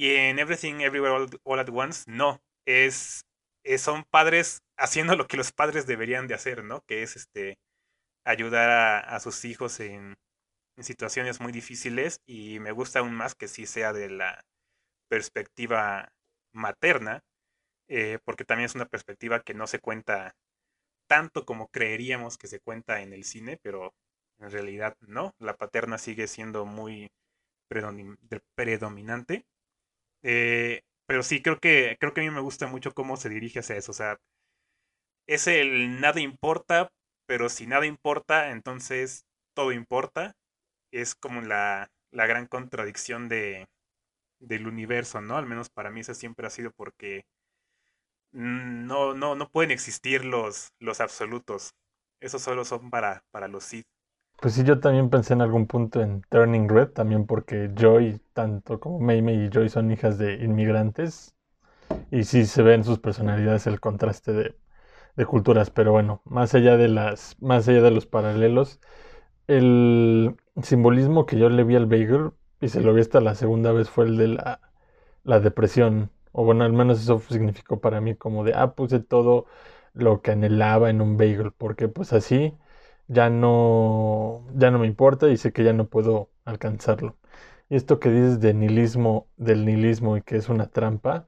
Y 0.02 0.16
en 0.16 0.40
Everything 0.40 0.82
Everywhere 0.82 1.28
All, 1.44 1.60
at 1.60 1.70
Once, 1.72 2.06
no. 2.08 2.42
Es, 2.66 3.24
son 3.78 4.04
padres 4.10 4.64
haciendo 4.76 5.16
lo 5.16 5.28
que 5.28 5.38
los 5.38 5.52
padres 5.52 5.86
deberían 5.86 6.26
de 6.28 6.34
hacer, 6.34 6.64
¿no? 6.64 6.82
Que 6.88 7.04
es 7.04 7.16
este 7.16 7.60
ayudar 8.26 9.06
a, 9.08 9.20
sus 9.20 9.46
hijos 9.46 9.80
en, 9.80 10.16
situaciones 10.80 11.40
muy 11.40 11.52
difíciles. 11.52 12.20
Y 12.26 12.60
me 12.60 12.72
gusta 12.72 12.98
aún 12.98 13.14
más 13.14 13.36
que 13.36 13.48
sí 13.48 13.68
sea 13.68 13.94
de 13.94 14.10
la 14.10 14.44
perspectiva 15.08 16.12
materna. 16.52 17.22
Eh, 17.88 18.18
porque 18.26 18.44
también 18.44 18.66
es 18.66 18.74
una 18.74 18.88
perspectiva 18.88 19.44
que 19.44 19.54
no 19.54 19.68
se 19.68 19.78
cuenta 19.78 20.34
tanto 21.08 21.46
como 21.46 21.68
creeríamos 21.68 22.40
que 22.40 22.48
se 22.48 22.60
cuenta 22.60 23.02
en 23.02 23.14
el 23.14 23.24
cine, 23.24 23.60
pero 23.62 23.94
en 24.40 24.50
realidad 24.50 24.98
no. 25.02 25.36
La 25.38 25.58
paterna 25.58 26.00
sigue 26.00 26.26
siendo 26.26 26.66
muy 26.66 27.12
predominante. 28.56 29.46
Eh, 30.24 30.82
pero 31.08 31.24
sí, 31.24 31.42
creo 31.42 31.60
que, 31.60 31.98
creo 32.00 32.14
que 32.14 32.22
a 32.22 32.24
mí 32.24 32.30
me 32.32 32.42
gusta 32.42 32.68
mucho 32.68 32.94
cómo 32.94 33.18
se 33.18 33.30
dirige 33.30 33.60
hacia 33.60 33.78
eso. 33.78 33.92
O 33.92 33.96
sea, 33.96 34.18
es 35.28 35.48
el 35.48 36.00
nada 36.00 36.20
importa, 36.22 36.90
pero 37.28 37.50
si 37.50 37.68
nada 37.68 37.86
importa, 37.86 38.52
entonces 38.52 39.26
todo 39.56 39.72
importa. 39.72 40.34
Es 40.92 41.16
como 41.16 41.42
la, 41.42 41.90
la 42.12 42.28
gran 42.28 42.48
contradicción 42.48 43.30
de, 43.30 43.68
del 44.42 44.68
universo, 44.68 45.22
¿no? 45.22 45.38
Al 45.38 45.48
menos 45.48 45.70
para 45.70 45.92
mí 45.92 46.02
eso 46.02 46.14
siempre 46.16 46.48
ha 46.48 46.52
sido 46.52 46.72
porque 46.72 47.24
no, 48.34 49.14
no, 49.14 49.36
no 49.36 49.50
pueden 49.50 49.72
existir 49.72 50.26
los, 50.26 50.70
los 50.80 51.02
absolutos. 51.02 51.72
Esos 52.22 52.42
solo 52.42 52.66
son 52.66 52.90
para, 52.90 53.24
para 53.32 53.48
los 53.48 53.64
Sith. 53.64 53.86
Pues 54.42 54.56
sí, 54.56 54.64
yo 54.64 54.80
también 54.80 55.12
pensé 55.12 55.34
en 55.34 55.42
algún 55.42 55.68
punto 55.68 56.02
en 56.02 56.24
Turning 56.30 56.68
Red, 56.68 56.90
también 56.90 57.28
porque 57.28 57.70
Joy, 57.76 58.20
tanto 58.34 58.80
como 58.80 59.00
Mei 59.00 59.20
y 59.20 59.50
Joy 59.52 59.70
son 59.70 59.92
hijas 59.92 60.18
de 60.18 60.34
inmigrantes. 60.44 61.36
Y 62.12 62.24
sí 62.26 62.46
se 62.46 62.64
ve 62.64 62.76
en 62.76 62.84
sus 62.84 63.00
personalidades 63.00 63.68
el 63.68 63.80
contraste 63.82 64.34
de, 64.34 64.56
culturas. 65.28 65.72
Pero 65.72 65.92
bueno, 65.94 66.22
más 66.26 66.56
allá 66.56 66.78
de 66.78 66.88
las, 66.90 67.38
más 67.42 67.68
allá 67.68 67.82
de 67.84 67.92
los 67.92 68.08
paralelos, 68.08 68.80
el 69.48 70.36
simbolismo 70.64 71.26
que 71.28 71.38
yo 71.38 71.50
le 71.50 71.64
vi 71.64 71.76
al 71.76 71.88
Bagel, 71.88 72.32
y 72.62 72.70
se 72.70 72.82
lo 72.82 72.94
vi 72.94 73.02
hasta 73.02 73.22
la 73.22 73.36
segunda 73.36 73.72
vez, 73.74 73.90
fue 73.90 74.06
el 74.06 74.18
de 74.18 74.30
la, 74.30 74.62
la 75.24 75.40
depresión. 75.40 76.12
O 76.34 76.46
bueno, 76.46 76.66
al 76.66 76.74
menos 76.74 77.02
eso 77.02 77.22
significó 77.30 77.82
para 77.82 78.02
mí 78.02 78.16
como 78.16 78.44
de, 78.44 78.54
ah, 78.56 78.76
puse 78.76 79.00
todo 79.02 79.48
lo 79.94 80.22
que 80.22 80.32
anhelaba 80.32 80.90
en 80.90 81.02
un 81.02 81.18
bagel, 81.18 81.52
porque 81.58 81.88
pues 81.90 82.14
así 82.14 82.56
ya 83.12 83.30
no, 83.30 84.46
ya 84.56 84.72
no 84.72 84.80
me 84.80 84.88
importa 84.88 85.30
y 85.30 85.38
sé 85.38 85.52
que 85.54 85.64
ya 85.64 85.74
no 85.74 85.88
puedo 85.90 86.30
alcanzarlo. 86.46 87.18
Y 87.70 87.76
esto 87.76 88.00
que 88.00 88.10
dices 88.12 88.40
de 88.42 88.54
nihilismo, 88.54 89.28
del 89.38 89.66
nihilismo 89.66 90.18
y 90.18 90.22
que 90.24 90.38
es 90.38 90.50
una 90.50 90.68
trampa, 90.70 91.28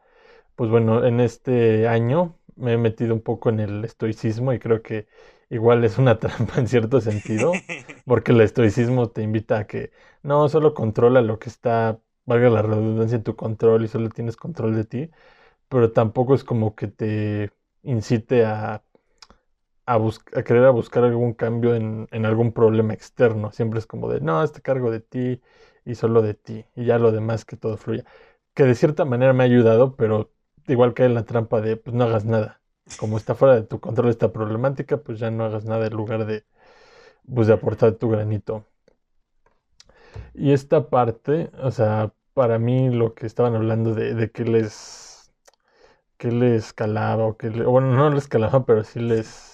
pues 0.56 0.70
bueno, 0.72 1.06
en 1.06 1.20
este 1.20 1.88
año 1.88 2.38
me 2.56 2.74
he 2.74 2.78
metido 2.78 3.14
un 3.16 3.22
poco 3.22 3.50
en 3.50 3.60
el 3.60 3.84
estoicismo 3.86 4.54
y 4.54 4.60
creo 4.60 4.82
que 4.82 5.08
igual 5.50 5.84
es 5.84 5.98
una 5.98 6.20
trampa 6.20 6.60
en 6.60 6.68
cierto 6.68 7.02
sentido, 7.02 7.54
porque 8.06 8.32
el 8.34 8.42
estoicismo 8.42 9.10
te 9.10 9.24
invita 9.24 9.60
a 9.60 9.68
que 9.68 9.92
no, 10.24 10.50
solo 10.50 10.74
controla 10.74 11.22
lo 11.22 11.40
que 11.40 11.50
está, 11.50 12.00
valga 12.26 12.50
la 12.50 12.62
redundancia, 12.62 13.18
en 13.18 13.24
tu 13.24 13.36
control 13.36 13.86
y 13.86 13.88
solo 13.90 14.10
tienes 14.10 14.38
control 14.38 14.76
de 14.76 14.86
ti, 14.86 15.12
pero 15.70 15.92
tampoco 15.92 16.36
es 16.36 16.44
como 16.44 16.76
que 16.76 16.88
te 16.88 17.52
incite 17.84 18.46
a, 18.46 18.84
a, 19.86 19.96
a 19.96 20.44
querer 20.44 20.66
a 20.66 20.72
buscar 20.72 21.04
algún 21.04 21.34
cambio 21.34 21.76
en, 21.76 22.08
algún 22.26 22.54
problema 22.54 22.94
externo. 22.94 23.52
Siempre 23.52 23.80
es 23.80 23.88
como 23.88 24.10
de, 24.10 24.22
no, 24.22 24.44
este 24.44 24.62
cargo 24.62 24.92
de 24.92 25.00
ti 25.02 25.42
y 25.86 25.96
solo 25.96 26.22
de 26.22 26.34
ti, 26.34 26.66
y 26.76 26.86
ya 26.86 26.98
lo 27.00 27.12
demás 27.12 27.46
que 27.46 27.58
todo 27.58 27.78
fluya. 27.78 28.06
Que 28.54 28.64
de 28.66 28.76
cierta 28.76 29.06
manera 29.06 29.34
me 29.34 29.44
ha 29.44 29.48
ayudado, 29.48 29.96
pero 29.96 30.32
igual 30.68 30.94
cae 30.94 31.08
en 31.08 31.16
la 31.16 31.26
trampa 31.26 31.62
de, 31.62 31.78
pues 31.78 31.96
no 31.96 32.06
hagas 32.06 32.26
nada. 32.26 32.62
Como 33.00 33.18
está 33.18 33.36
fuera 33.36 33.56
de 33.56 33.64
tu 33.64 33.80
control 33.80 34.10
esta 34.10 34.32
problemática, 34.34 34.98
pues 34.98 35.20
ya 35.20 35.32
no 35.32 35.46
hagas 35.46 35.66
nada 35.66 35.88
en 35.88 35.94
lugar 35.94 36.26
de, 36.26 36.46
pues 37.34 37.48
de 37.48 37.54
aportar 37.54 37.94
tu 37.94 38.10
granito. 38.10 38.66
Y 40.34 40.52
esta 40.54 40.90
parte, 40.90 41.52
o 41.62 41.72
sea, 41.72 42.14
para 42.34 42.60
mí 42.60 42.90
lo 42.90 43.14
que 43.14 43.26
estaban 43.26 43.56
hablando 43.56 43.94
de, 43.96 44.14
de 44.16 44.32
que 44.32 44.44
les, 44.46 45.32
que 46.18 46.32
les 46.32 46.74
calaba, 46.74 47.26
o 47.26 47.38
que, 47.38 47.50
bueno, 47.50 47.94
no 47.96 48.10
les 48.10 48.28
calaba, 48.28 48.66
pero 48.66 48.84
sí 48.84 49.00
les, 49.00 49.53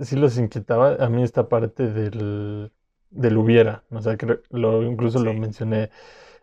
sí 0.00 0.16
los 0.16 0.38
inquietaba, 0.38 0.94
a 0.96 1.08
mí 1.08 1.22
esta 1.22 1.48
parte 1.48 1.88
del, 1.90 2.72
del 3.10 3.36
hubiera, 3.38 3.84
o 3.90 4.00
sea, 4.02 4.16
lo, 4.50 4.82
incluso 4.84 5.18
lo 5.22 5.34
mencioné 5.34 5.90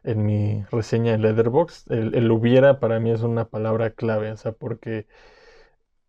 en 0.03 0.25
mi 0.25 0.63
reseña 0.71 1.13
en 1.13 1.21
Leatherbox. 1.23 1.87
El, 1.89 2.15
el, 2.15 2.31
hubiera 2.31 2.79
para 2.79 2.99
mí 2.99 3.11
es 3.11 3.21
una 3.23 3.45
palabra 3.49 3.91
clave, 3.91 4.31
o 4.31 4.37
sea, 4.37 4.53
porque 4.53 5.07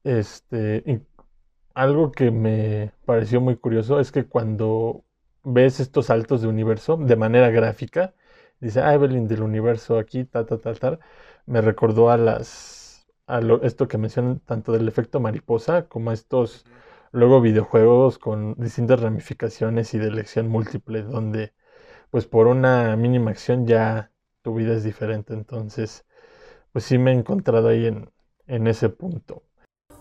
este, 0.04 1.02
algo 1.74 2.12
que 2.12 2.30
me 2.30 2.92
pareció 3.04 3.40
muy 3.40 3.56
curioso 3.56 4.00
es 4.00 4.12
que 4.12 4.26
cuando 4.26 5.04
ves 5.44 5.80
estos 5.80 6.06
saltos 6.06 6.42
de 6.42 6.48
universo 6.48 6.96
de 6.96 7.16
manera 7.16 7.50
gráfica, 7.50 8.14
dice 8.60 8.80
ah, 8.80 8.94
Evelyn 8.94 9.28
del 9.28 9.42
universo 9.42 9.98
aquí, 9.98 10.24
ta, 10.24 10.46
ta, 10.46 10.58
ta, 10.58 10.74
ta, 10.74 10.98
me 11.46 11.60
recordó 11.60 12.10
a 12.10 12.16
las, 12.16 13.06
a 13.26 13.40
lo, 13.40 13.62
esto 13.62 13.88
que 13.88 13.98
mencionan 13.98 14.40
tanto 14.40 14.72
del 14.72 14.88
efecto 14.88 15.20
mariposa 15.20 15.88
como 15.88 16.10
a 16.10 16.14
estos 16.14 16.64
luego 17.12 17.40
videojuegos 17.40 18.18
con 18.18 18.54
distintas 18.54 19.00
ramificaciones 19.00 19.94
y 19.94 19.98
de 19.98 20.08
elección 20.08 20.48
múltiple, 20.48 21.02
donde 21.02 21.54
pues 22.10 22.26
por 22.26 22.46
una 22.46 22.96
mínima 22.96 23.30
acción 23.30 23.66
ya 23.66 24.10
tu 24.42 24.54
vida 24.54 24.74
es 24.74 24.84
diferente. 24.84 25.34
Entonces, 25.34 26.04
pues 26.72 26.84
sí 26.84 26.98
me 26.98 27.12
he 27.12 27.14
encontrado 27.14 27.68
ahí 27.68 27.86
en, 27.86 28.10
en 28.46 28.66
ese 28.66 28.88
punto. 28.88 29.42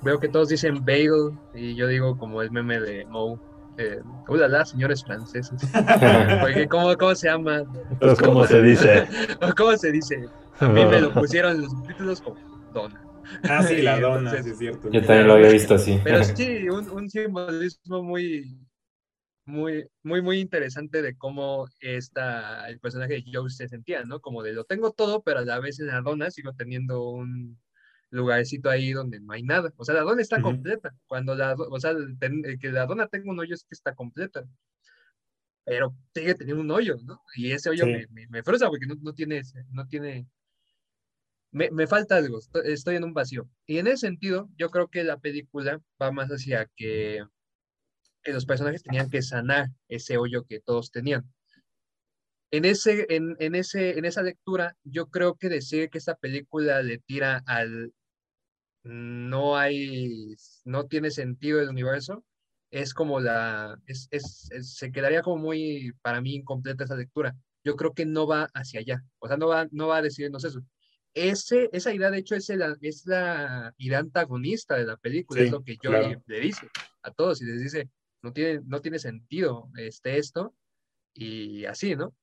Veo 0.01 0.19
que 0.19 0.29
todos 0.29 0.49
dicen 0.49 0.85
bagel 0.85 1.31
y 1.53 1.75
yo 1.75 1.87
digo 1.87 2.17
como 2.17 2.41
el 2.41 2.51
meme 2.51 2.79
de 2.79 3.05
Moe. 3.05 3.39
Eh, 3.79 4.01
la, 4.29 4.65
señores 4.65 5.03
franceses. 5.03 5.61
¿cómo, 6.69 6.97
¿cómo, 6.97 7.13
se 7.13 7.27
llama? 7.27 7.63
Entonces, 7.91 8.27
¿cómo, 8.27 8.45
se 8.45 8.61
dice? 8.61 9.07
¿Cómo 9.57 9.77
se 9.77 9.91
dice? 9.91 10.27
A 10.59 10.67
mí 10.67 10.83
me 10.83 10.99
lo 10.99 11.13
pusieron 11.13 11.55
en 11.55 11.61
los 11.61 11.71
subtítulos 11.71 12.21
como 12.21 12.37
dona. 12.73 13.06
Ah, 13.43 13.63
sí, 13.63 13.81
la 13.81 13.99
dona, 13.99 14.41
sí, 14.41 14.49
es 14.49 14.57
cierto. 14.57 14.89
Yo 14.91 15.01
también 15.01 15.27
lo 15.27 15.33
había 15.33 15.49
visto 15.49 15.75
así. 15.75 15.99
Pero 16.03 16.23
sí, 16.23 16.69
un, 16.69 16.89
un 16.89 17.09
simbolismo 17.09 18.03
muy, 18.03 18.57
muy, 19.45 19.87
muy, 20.03 20.21
muy 20.21 20.39
interesante 20.39 21.01
de 21.01 21.15
cómo 21.17 21.67
está 21.79 22.69
el 22.69 22.79
personaje 22.79 23.13
de 23.13 23.25
Joe 23.31 23.49
se 23.49 23.67
sentía, 23.67 24.03
¿no? 24.03 24.19
Como 24.19 24.43
de 24.43 24.53
lo 24.53 24.65
tengo 24.65 24.91
todo, 24.91 25.23
pero 25.23 25.39
a 25.39 25.45
la 25.45 25.59
vez 25.59 25.79
en 25.79 25.87
la 25.87 26.01
dona 26.01 26.29
sigo 26.31 26.53
teniendo 26.53 27.09
un 27.09 27.57
lugarcito 28.09 28.69
ahí 28.69 28.91
donde 28.91 29.19
no 29.19 29.33
hay 29.33 29.43
nada. 29.43 29.73
O 29.77 29.85
sea, 29.85 29.95
la 29.95 30.01
dona 30.01 30.21
está 30.21 30.41
completa. 30.41 30.93
Cuando 31.07 31.35
la, 31.35 31.53
o 31.53 31.79
sea, 31.79 31.93
que 32.59 32.71
la 32.71 32.85
dona 32.85 33.07
tenga 33.07 33.31
un 33.31 33.39
hoyo 33.39 33.53
es 33.53 33.63
que 33.63 33.75
está 33.75 33.95
completa. 33.95 34.43
Pero 35.65 35.93
sigue 36.13 36.35
teniendo 36.35 36.61
un 36.61 36.71
hoyo, 36.71 36.97
¿no? 37.03 37.21
Y 37.35 37.51
ese 37.51 37.69
hoyo 37.69 37.85
me, 37.85 38.07
me, 38.29 38.43
frustra 38.43 38.69
porque 38.69 38.85
no, 38.85 38.95
no 39.01 39.13
tiene, 39.13 39.41
no 39.71 39.85
tiene, 39.85 40.25
me, 41.51 41.71
me, 41.71 41.87
falta 41.87 42.17
algo, 42.17 42.39
estoy 42.65 42.95
en 42.95 43.03
un 43.03 43.13
vacío. 43.13 43.49
Y 43.65 43.77
en 43.79 43.87
ese 43.87 44.07
sentido, 44.07 44.49
yo 44.57 44.69
creo 44.69 44.87
que 44.87 45.03
la 45.03 45.17
película 45.17 45.81
va 46.01 46.11
más 46.11 46.29
hacia 46.29 46.69
que 46.75 47.23
los 48.25 48.45
personajes 48.45 48.83
tenían 48.83 49.09
que 49.09 49.21
sanar 49.21 49.69
ese 49.87 50.17
hoyo 50.17 50.45
que 50.45 50.59
todos 50.59 50.91
tenían. 50.91 51.25
En, 52.51 52.65
ese, 52.65 53.05
en, 53.09 53.35
en, 53.39 53.55
ese, 53.55 53.97
en 53.97 54.05
esa 54.05 54.21
lectura, 54.21 54.75
yo 54.83 55.07
creo 55.07 55.35
que 55.35 55.49
decir 55.49 55.89
que 55.89 55.97
esta 55.97 56.15
película 56.15 56.81
le 56.81 56.99
tira 56.99 57.43
al 57.45 57.93
no 58.83 59.57
hay, 59.57 60.35
no 60.63 60.85
tiene 60.85 61.11
sentido 61.11 61.59
el 61.61 61.69
universo, 61.69 62.23
es 62.71 62.93
como 62.93 63.19
la, 63.19 63.77
es, 63.85 64.07
es, 64.11 64.49
se 64.61 64.91
quedaría 64.91 65.21
como 65.21 65.37
muy, 65.37 65.91
para 66.01 66.21
mí, 66.21 66.35
incompleta 66.35 66.83
esa 66.85 66.95
lectura. 66.95 67.35
Yo 67.63 67.75
creo 67.75 67.93
que 67.93 68.05
no 68.05 68.27
va 68.27 68.49
hacia 68.53 68.79
allá, 68.79 69.03
o 69.19 69.27
sea, 69.27 69.37
no 69.37 69.47
va, 69.47 69.67
no 69.71 69.87
va 69.87 69.97
a 69.97 70.01
decirnos 70.01 70.43
eso. 70.45 70.61
Ese, 71.17 71.69
esa 71.73 71.93
idea, 71.93 72.11
de 72.11 72.19
hecho, 72.19 72.35
es, 72.35 72.49
la 72.49 72.77
es 72.81 73.05
la 73.07 73.73
idea 73.77 73.99
antagonista 73.99 74.75
de 74.75 74.85
la 74.85 74.97
película, 74.97 75.41
es 75.41 75.51
lo 75.51 75.63
que 75.63 75.77
yo 75.81 75.91
le, 75.91 76.21
le 76.25 76.39
dice 76.39 76.69
a 77.01 77.11
todos 77.11 77.41
y 77.41 77.45
les 77.45 77.61
dice, 77.61 77.89
no 78.21 78.33
tiene, 78.33 78.61
no 78.65 78.81
tiene 78.81 78.99
sentido 78.99 79.69
este, 79.77 80.17
esto, 80.17 80.53
y 81.13 81.65
así, 81.65 81.95
¿no? 81.95 82.13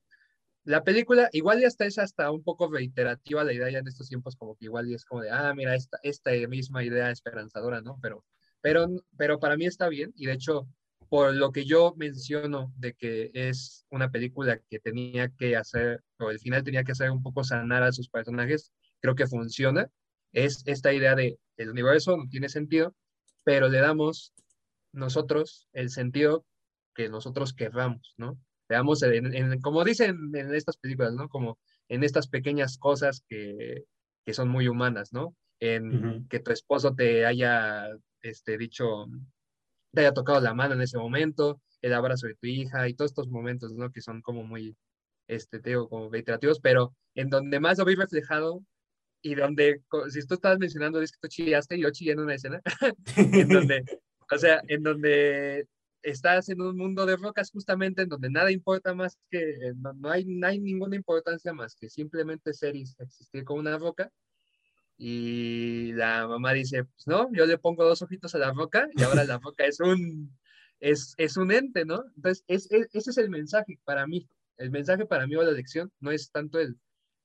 La 0.65 0.83
película, 0.83 1.29
igual 1.33 1.61
ya 1.61 1.67
está, 1.67 1.85
es 1.85 1.99
hasta 1.99 2.31
un 2.31 2.43
poco 2.43 2.71
reiterativa 2.71 3.45
la 3.45 3.53
idea 3.53 3.71
ya 3.71 3.79
en 3.79 3.89
estos 3.89 4.09
tiempos, 4.09 4.37
como 4.37 4.57
que 4.57 4.67
igual 4.67 4.93
es 4.93 5.05
como 5.05 5.23
de, 5.23 5.31
ah, 5.31 5.53
mira, 5.55 5.75
esta, 5.75 5.99
esta 6.03 6.31
misma 6.49 6.85
idea 6.85 7.11
esperanzadora, 7.11 7.83
¿no? 7.83 7.99
Pero, 8.01 8.25
pero, 8.63 8.87
pero 9.17 9.39
para 9.39 9.57
mí 9.57 9.67
está 9.67 9.89
bien, 9.89 10.13
y 10.17 10.27
de 10.27 10.33
hecho, 10.33 10.67
por 11.11 11.35
lo 11.35 11.53
que 11.53 11.67
yo 11.67 11.95
menciono 11.97 12.73
de 12.79 12.95
que 12.95 13.31
es 13.35 13.85
una 13.91 14.11
película 14.11 14.59
que 14.71 14.79
tenía 14.79 15.29
que 15.29 15.55
hacer, 15.55 16.03
o 16.19 16.31
el 16.31 16.39
final 16.39 16.65
tenía 16.65 16.83
que 16.83 16.93
hacer 16.93 17.11
un 17.11 17.23
poco 17.23 17.45
sanar 17.45 17.83
a 17.83 17.93
sus 17.93 18.09
personajes, 18.09 18.73
creo 19.05 19.15
que 19.15 19.27
funciona. 19.27 19.91
Es 20.33 20.63
esta 20.65 20.95
idea 20.95 21.15
de 21.15 21.39
el 21.59 21.69
universo 21.69 22.17
no 22.17 22.27
tiene 22.27 22.49
sentido, 22.49 22.95
pero 23.45 23.69
le 23.69 23.79
damos 23.81 24.33
nosotros 24.93 25.69
el 25.75 25.91
sentido 25.91 26.47
que 26.95 27.11
nosotros 27.11 27.53
querramos, 27.53 28.15
¿no? 28.17 28.39
Veamos, 28.67 29.03
en, 29.03 29.61
como 29.61 29.85
dicen 29.85 30.35
en 30.35 30.55
estas 30.55 30.79
películas, 30.79 31.13
¿no? 31.13 31.29
Como 31.29 31.59
en 31.89 32.03
estas 32.03 32.29
pequeñas 32.29 32.79
cosas 32.79 33.23
que, 33.29 33.85
que 34.25 34.33
son 34.33 34.49
muy 34.49 34.69
humanas, 34.69 35.13
¿no? 35.13 35.37
En 35.61 36.27
que 36.31 36.41
tu 36.41 36.51
esposo 36.51 36.95
te 36.95 37.27
haya 37.27 37.91
este, 38.23 38.57
dicho, 38.57 39.05
te 39.93 40.01
haya 40.01 40.15
tocado 40.15 40.41
la 40.41 40.55
mano 40.55 40.75
en 40.75 40.81
ese 40.81 40.97
momento, 40.97 41.61
el 41.83 41.93
abrazo 41.93 42.27
de 42.27 42.37
tu 42.37 42.47
hija 42.47 42.89
y 42.89 42.95
todos 42.95 43.11
estos 43.11 43.29
momentos, 43.29 43.75
¿no? 43.75 43.93
Que 43.93 44.01
son 44.01 44.23
como 44.23 44.45
muy, 44.45 44.75
este, 45.29 45.61
te 45.61 45.71
digo, 45.71 45.91
como 45.91 46.09
reiterativos, 46.09 46.59
pero 46.59 46.95
en 47.15 47.29
donde 47.29 47.61
más 47.61 47.77
lo 47.77 47.85
vi 47.85 47.97
reflejado 47.97 48.63
y 49.25 49.35
donde, 49.35 49.81
si 50.11 50.27
tú 50.27 50.35
estabas 50.35 50.59
mencionando, 50.59 51.01
es 51.01 51.11
que 51.11 51.19
tú 51.21 51.29
chillaste 51.29 51.79
yo 51.79 51.91
chillé 51.91 52.13
en 52.13 52.21
una 52.21 52.35
escena, 52.35 52.61
en 53.17 53.49
donde 53.49 53.85
o 54.31 54.39
sea, 54.39 54.63
en 54.69 54.83
donde 54.83 55.67
estás 56.03 56.49
en 56.49 56.61
un 56.61 56.77
mundo 56.77 57.07
de 57.07 57.17
rocas 57.17 57.51
justamente 57.51 58.03
en 58.03 58.09
donde 58.09 58.31
nada 58.31 58.51
importa 58.51 58.95
más 58.95 59.19
que, 59.31 59.73
no, 59.77 60.11
hay, 60.11 60.25
no 60.25 60.47
hay 60.47 60.61
ninguna 60.61 60.97
importancia 60.97 61.53
más 61.53 61.77
que 61.77 61.89
simplemente 61.89 62.53
ser 62.53 62.77
y 62.77 62.83
existir 62.99 63.45
como 63.45 63.61
una 63.61 63.79
roca. 63.79 64.11
Y 64.97 65.93
la 65.95 66.29
mamá 66.29 66.53
dice, 66.53 66.85
pues 66.85 67.07
no, 67.07 67.33
yo 67.33 67.47
le 67.47 67.59
pongo 67.59 67.85
dos 67.85 68.03
ojitos 68.03 68.35
a 68.35 68.39
la 68.39 68.53
roca 68.53 68.89
y 68.95 69.03
ahora 69.03 69.25
la 69.25 69.39
roca 69.39 69.65
es 69.67 69.81
un, 69.81 70.37
es, 70.79 71.15
es 71.17 71.37
un 71.37 71.51
ente, 71.51 71.85
¿no? 71.85 72.05
Entonces, 72.17 72.45
es, 72.47 72.69
ese 72.71 73.11
es 73.11 73.19
el 73.19 73.31
mensaje 73.31 73.81
para 73.85 74.07
mí. 74.07 74.29
El 74.57 74.71
mensaje 74.71 75.07
para 75.07 75.27
mí 75.27 75.35
o 75.35 75.43
la 75.43 75.51
lección 75.51 75.91
no 75.99 76.13
es 76.13 76.31
tanto 76.31 76.61
el, 76.61 76.79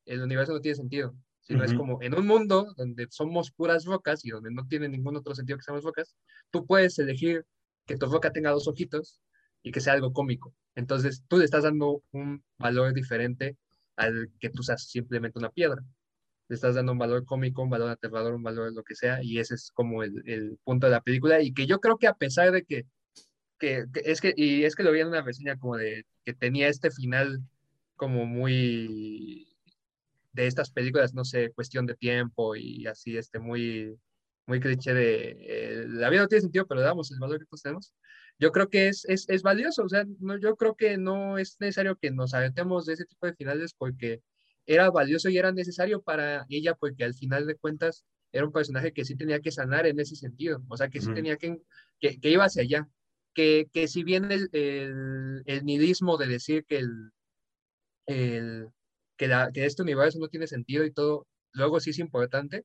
el 0.06 0.22
universo 0.22 0.54
no 0.54 0.62
tiene 0.62 0.76
sentido, 0.76 1.16
sino 1.50 1.64
es 1.64 1.74
como 1.74 2.00
en 2.04 2.14
un 2.14 2.28
mundo 2.28 2.76
donde 2.78 3.08
somos 3.10 3.50
puras 3.50 3.84
rocas 3.84 4.24
y 4.24 4.30
donde 4.30 4.52
no 4.52 4.68
tiene 4.68 4.88
ningún 4.88 5.18
otro 5.18 5.34
sentido 5.34 5.58
que 5.58 5.64
seamos 5.64 5.84
rocas, 5.84 6.16
tú 6.52 6.68
puedes 6.68 7.00
elegir 7.00 7.43
que 7.88 7.97
tu 7.97 8.06
roca 8.06 8.32
tenga 8.32 8.52
dos 8.52 8.68
ojitos 8.68 9.20
y 9.64 9.72
que 9.72 9.82
sea 9.82 9.93
algo 9.93 10.14
cómico. 10.14 10.54
Entonces 10.76 11.24
tú 11.28 11.38
le 11.38 11.45
estás 11.45 11.64
dando 11.64 12.04
un 12.12 12.43
valor 12.60 12.93
diferente 12.93 13.58
al 13.95 14.30
que 14.39 14.52
tú 14.52 14.62
seas 14.62 14.88
simplemente 14.88 15.39
una 15.39 15.50
piedra. 15.50 15.84
Le 16.50 16.56
estás 16.56 16.76
dando 16.76 16.91
un 16.91 17.00
valor 17.00 17.26
cómico, 17.26 17.64
un 17.64 17.72
valor 17.72 17.89
aterrador, 17.89 18.36
un 18.36 18.43
valor 18.43 18.72
lo 18.72 18.84
que 18.84 18.93
sea, 18.93 19.24
y 19.24 19.39
ese 19.39 19.56
es 19.56 19.72
como 19.74 20.04
el, 20.04 20.22
el 20.28 20.60
punto 20.64 20.86
de 20.86 20.91
la 20.91 21.02
película. 21.02 21.41
Y 21.41 21.52
que 21.52 21.66
yo 21.66 21.80
creo 21.80 21.97
que 21.97 22.08
a 22.08 22.14
pesar 22.14 22.52
de 22.52 22.64
que, 22.64 22.86
que, 23.58 23.86
que, 23.91 24.02
es 24.06 24.22
que, 24.22 24.36
y 24.38 24.66
es 24.66 24.76
que 24.76 24.84
lo 24.84 24.91
vi 24.91 25.00
en 25.00 25.08
una 25.08 25.24
reseña 25.24 25.58
como 25.58 25.78
de 25.78 26.06
que 26.24 26.34
tenía 26.36 26.68
este 26.68 26.91
final 26.91 27.41
como 27.95 28.26
muy 28.28 29.49
de 30.32 30.47
estas 30.47 30.71
películas, 30.71 31.13
no 31.13 31.25
sé, 31.25 31.51
cuestión 31.53 31.86
de 31.86 31.95
tiempo 31.95 32.55
y 32.55 32.86
así, 32.88 33.17
este, 33.17 33.39
muy, 33.39 33.97
muy 34.47 34.59
cliché 34.59 34.93
de 34.93 35.38
eh, 35.39 35.86
la 35.88 36.09
vida 36.09 36.21
no 36.21 36.27
tiene 36.27 36.41
sentido, 36.41 36.67
pero 36.67 36.82
damos 36.82 37.11
el 37.11 37.19
valor 37.19 37.39
que 37.39 37.45
todos 37.45 37.61
tenemos. 37.63 37.93
Yo 38.39 38.51
creo 38.51 38.69
que 38.69 38.88
es, 38.88 39.05
es, 39.05 39.27
es 39.30 39.41
valioso, 39.43 39.84
o 39.84 39.89
sea, 39.89 40.05
no, 40.19 40.38
yo 40.38 40.55
creo 40.55 40.75
que 40.75 40.97
no 40.97 41.38
es 41.38 41.57
necesario 41.59 41.95
que 41.97 42.11
nos 42.11 42.34
aventemos 42.34 42.86
de 42.86 42.93
ese 42.93 43.05
tipo 43.05 43.25
de 43.25 43.34
finales 43.34 43.73
porque 43.77 44.21
era 44.65 44.89
valioso 44.91 45.30
y 45.30 45.38
era 45.38 45.51
necesario 45.51 46.01
para 46.01 46.45
ella, 46.49 46.75
porque 46.75 47.03
al 47.03 47.13
final 47.15 47.47
de 47.47 47.55
cuentas 47.55 48.05
era 48.32 48.45
un 48.45 48.51
personaje 48.51 48.93
que 48.93 49.03
sí 49.05 49.15
tenía 49.15 49.39
que 49.39 49.51
sanar 49.51 49.88
en 49.88 49.99
ese 49.99 50.15
sentido, 50.15 50.63
o 50.69 50.77
sea, 50.77 50.89
que 50.89 50.99
sí 51.01 51.07
Ujú. 51.07 51.15
tenía 51.15 51.38
que, 51.38 51.57
que, 51.99 52.19
que 52.19 52.30
iba 52.30 52.45
hacia 52.45 52.61
allá, 52.61 52.88
que, 53.34 53.67
que 53.73 53.88
si 53.88 54.03
bien 54.03 54.32
el, 54.32 54.49
el, 54.53 55.41
el 55.45 55.65
nidismo 55.65 56.17
de 56.17 56.27
decir 56.27 56.65
que, 56.65 56.77
el, 56.77 57.11
el, 58.05 58.67
que, 59.20 59.28
la, 59.28 59.51
que 59.53 59.65
este 59.65 59.84
universo 59.84 60.17
no 60.17 60.30
tiene 60.30 60.47
sentido 60.47 60.84
y 60.86 60.91
todo, 60.91 61.28
luego 61.51 61.80
sí 61.80 61.91
es 61.91 61.99
importante, 61.99 62.63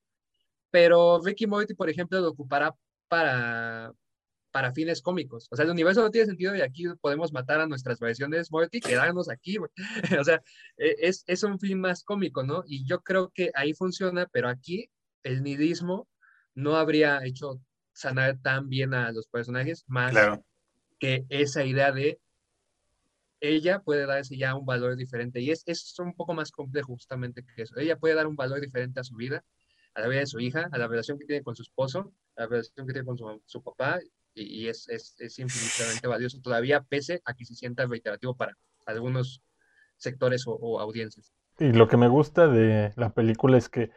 pero 0.70 1.20
Ricky 1.22 1.46
Morty, 1.46 1.74
por 1.74 1.90
ejemplo, 1.90 2.20
lo 2.20 2.28
ocupará 2.30 2.74
para, 3.08 3.92
para 4.52 4.72
fines 4.72 5.02
cómicos. 5.02 5.48
O 5.50 5.56
sea, 5.56 5.64
el 5.64 5.70
universo 5.72 6.00
no 6.00 6.10
tiene 6.10 6.26
sentido 6.28 6.54
y 6.56 6.60
aquí 6.62 6.84
podemos 7.00 7.32
matar 7.32 7.60
a 7.60 7.66
nuestras 7.66 7.98
versiones 7.98 8.50
Morty, 8.52 8.80
quedarnos 8.80 9.28
aquí, 9.28 9.56
güey. 9.56 9.70
O 10.20 10.24
sea, 10.24 10.42
e- 10.78 10.96
es, 11.00 11.24
es 11.26 11.42
un 11.42 11.58
fin 11.58 11.80
más 11.80 12.04
cómico, 12.04 12.42
¿no? 12.44 12.62
Y 12.66 12.86
yo 12.86 13.00
creo 13.00 13.30
que 13.34 13.50
ahí 13.54 13.74
funciona, 13.74 14.26
pero 14.32 14.48
aquí 14.48 14.88
el 15.24 15.42
nidismo 15.42 16.08
no 16.54 16.76
habría 16.76 17.24
hecho 17.24 17.60
sanar 17.92 18.38
tan 18.42 18.68
bien 18.68 18.94
a 18.94 19.10
los 19.12 19.26
personajes, 19.26 19.84
más 19.88 20.12
Claro. 20.12 20.44
que 21.00 21.24
esa 21.28 21.64
idea 21.64 21.90
de 21.92 22.20
ella 23.40 23.80
puede 23.80 24.06
darse 24.06 24.36
ya 24.36 24.54
un 24.54 24.66
valor 24.66 24.96
diferente. 24.96 25.40
Y 25.40 25.50
es, 25.50 25.62
es 25.66 25.98
un 25.98 26.14
poco 26.14 26.34
más 26.34 26.50
complejo 26.50 26.88
justamente 26.94 27.44
que 27.44 27.62
eso. 27.62 27.76
Ella 27.78 27.98
puede 27.98 28.14
dar 28.14 28.26
un 28.26 28.36
valor 28.36 28.60
diferente 28.60 29.00
a 29.00 29.04
su 29.04 29.16
vida, 29.16 29.44
a 29.94 30.00
la 30.00 30.08
vida 30.08 30.20
de 30.20 30.26
su 30.26 30.40
hija, 30.40 30.68
a 30.72 30.78
la 30.78 30.88
relación 30.88 31.18
que 31.18 31.26
tiene 31.26 31.42
con 31.42 31.54
su 31.54 31.62
esposo, 31.62 32.12
a 32.36 32.42
la 32.42 32.46
relación 32.48 32.86
que 32.86 32.92
tiene 32.92 33.06
con 33.06 33.18
su, 33.18 33.42
su 33.46 33.62
papá, 33.62 34.00
y, 34.34 34.64
y 34.64 34.68
es, 34.68 34.88
es, 34.88 35.14
es 35.18 35.38
infinitamente 35.38 36.06
valioso 36.08 36.40
todavía, 36.40 36.82
pese 36.82 37.22
a 37.24 37.34
que 37.34 37.44
se 37.44 37.54
sienta 37.54 37.86
reiterativo 37.86 38.34
para 38.34 38.56
algunos 38.86 39.42
sectores 39.96 40.44
o, 40.46 40.80
audiencias. 40.80 41.32
Y 41.58 41.72
lo 41.72 41.86
que 41.88 41.96
me 41.96 42.08
gusta 42.08 42.48
de 42.48 42.92
la 42.96 43.10
película 43.10 43.56
es 43.56 43.68
que 43.68 43.90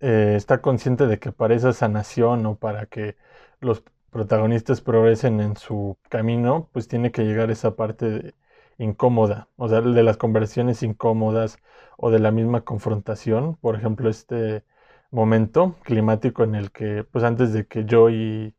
eh, 0.00 0.34
está 0.36 0.60
consciente 0.60 1.06
de 1.06 1.18
que 1.18 1.32
para 1.32 1.54
esa 1.54 1.72
sanación 1.72 2.44
o 2.46 2.56
para 2.56 2.86
que 2.86 3.16
los 3.60 3.82
protagonistas 4.10 4.80
progresen 4.80 5.40
en 5.40 5.56
su 5.56 5.96
camino, 6.08 6.68
pues 6.72 6.86
tiene 6.88 7.10
que 7.10 7.24
llegar 7.24 7.50
esa 7.50 7.74
parte 7.74 8.10
de- 8.10 8.34
incómoda, 8.78 9.48
o 9.56 9.68
sea, 9.68 9.80
de 9.80 10.02
las 10.02 10.16
conversaciones 10.16 10.82
incómodas 10.82 11.58
o 11.96 12.10
de 12.10 12.18
la 12.18 12.30
misma 12.32 12.62
confrontación, 12.62 13.56
por 13.56 13.76
ejemplo, 13.76 14.08
este 14.10 14.64
momento 15.10 15.76
climático 15.84 16.44
en 16.44 16.54
el 16.54 16.72
que, 16.72 17.04
pues 17.04 17.24
antes 17.24 17.52
de 17.52 17.66
que 17.66 17.84
yo 17.84 18.10
y, 18.10 18.54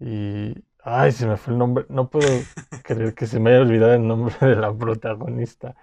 y 0.00 0.54
ay, 0.84 1.12
se 1.12 1.26
me 1.26 1.36
fue 1.36 1.52
el 1.54 1.58
nombre, 1.58 1.86
no 1.88 2.10
puedo 2.10 2.48
creer 2.82 3.14
que 3.14 3.26
se 3.26 3.40
me 3.40 3.50
haya 3.50 3.60
olvidado 3.62 3.94
el 3.94 4.06
nombre 4.06 4.34
de 4.40 4.56
la 4.56 4.74
protagonista. 4.76 5.76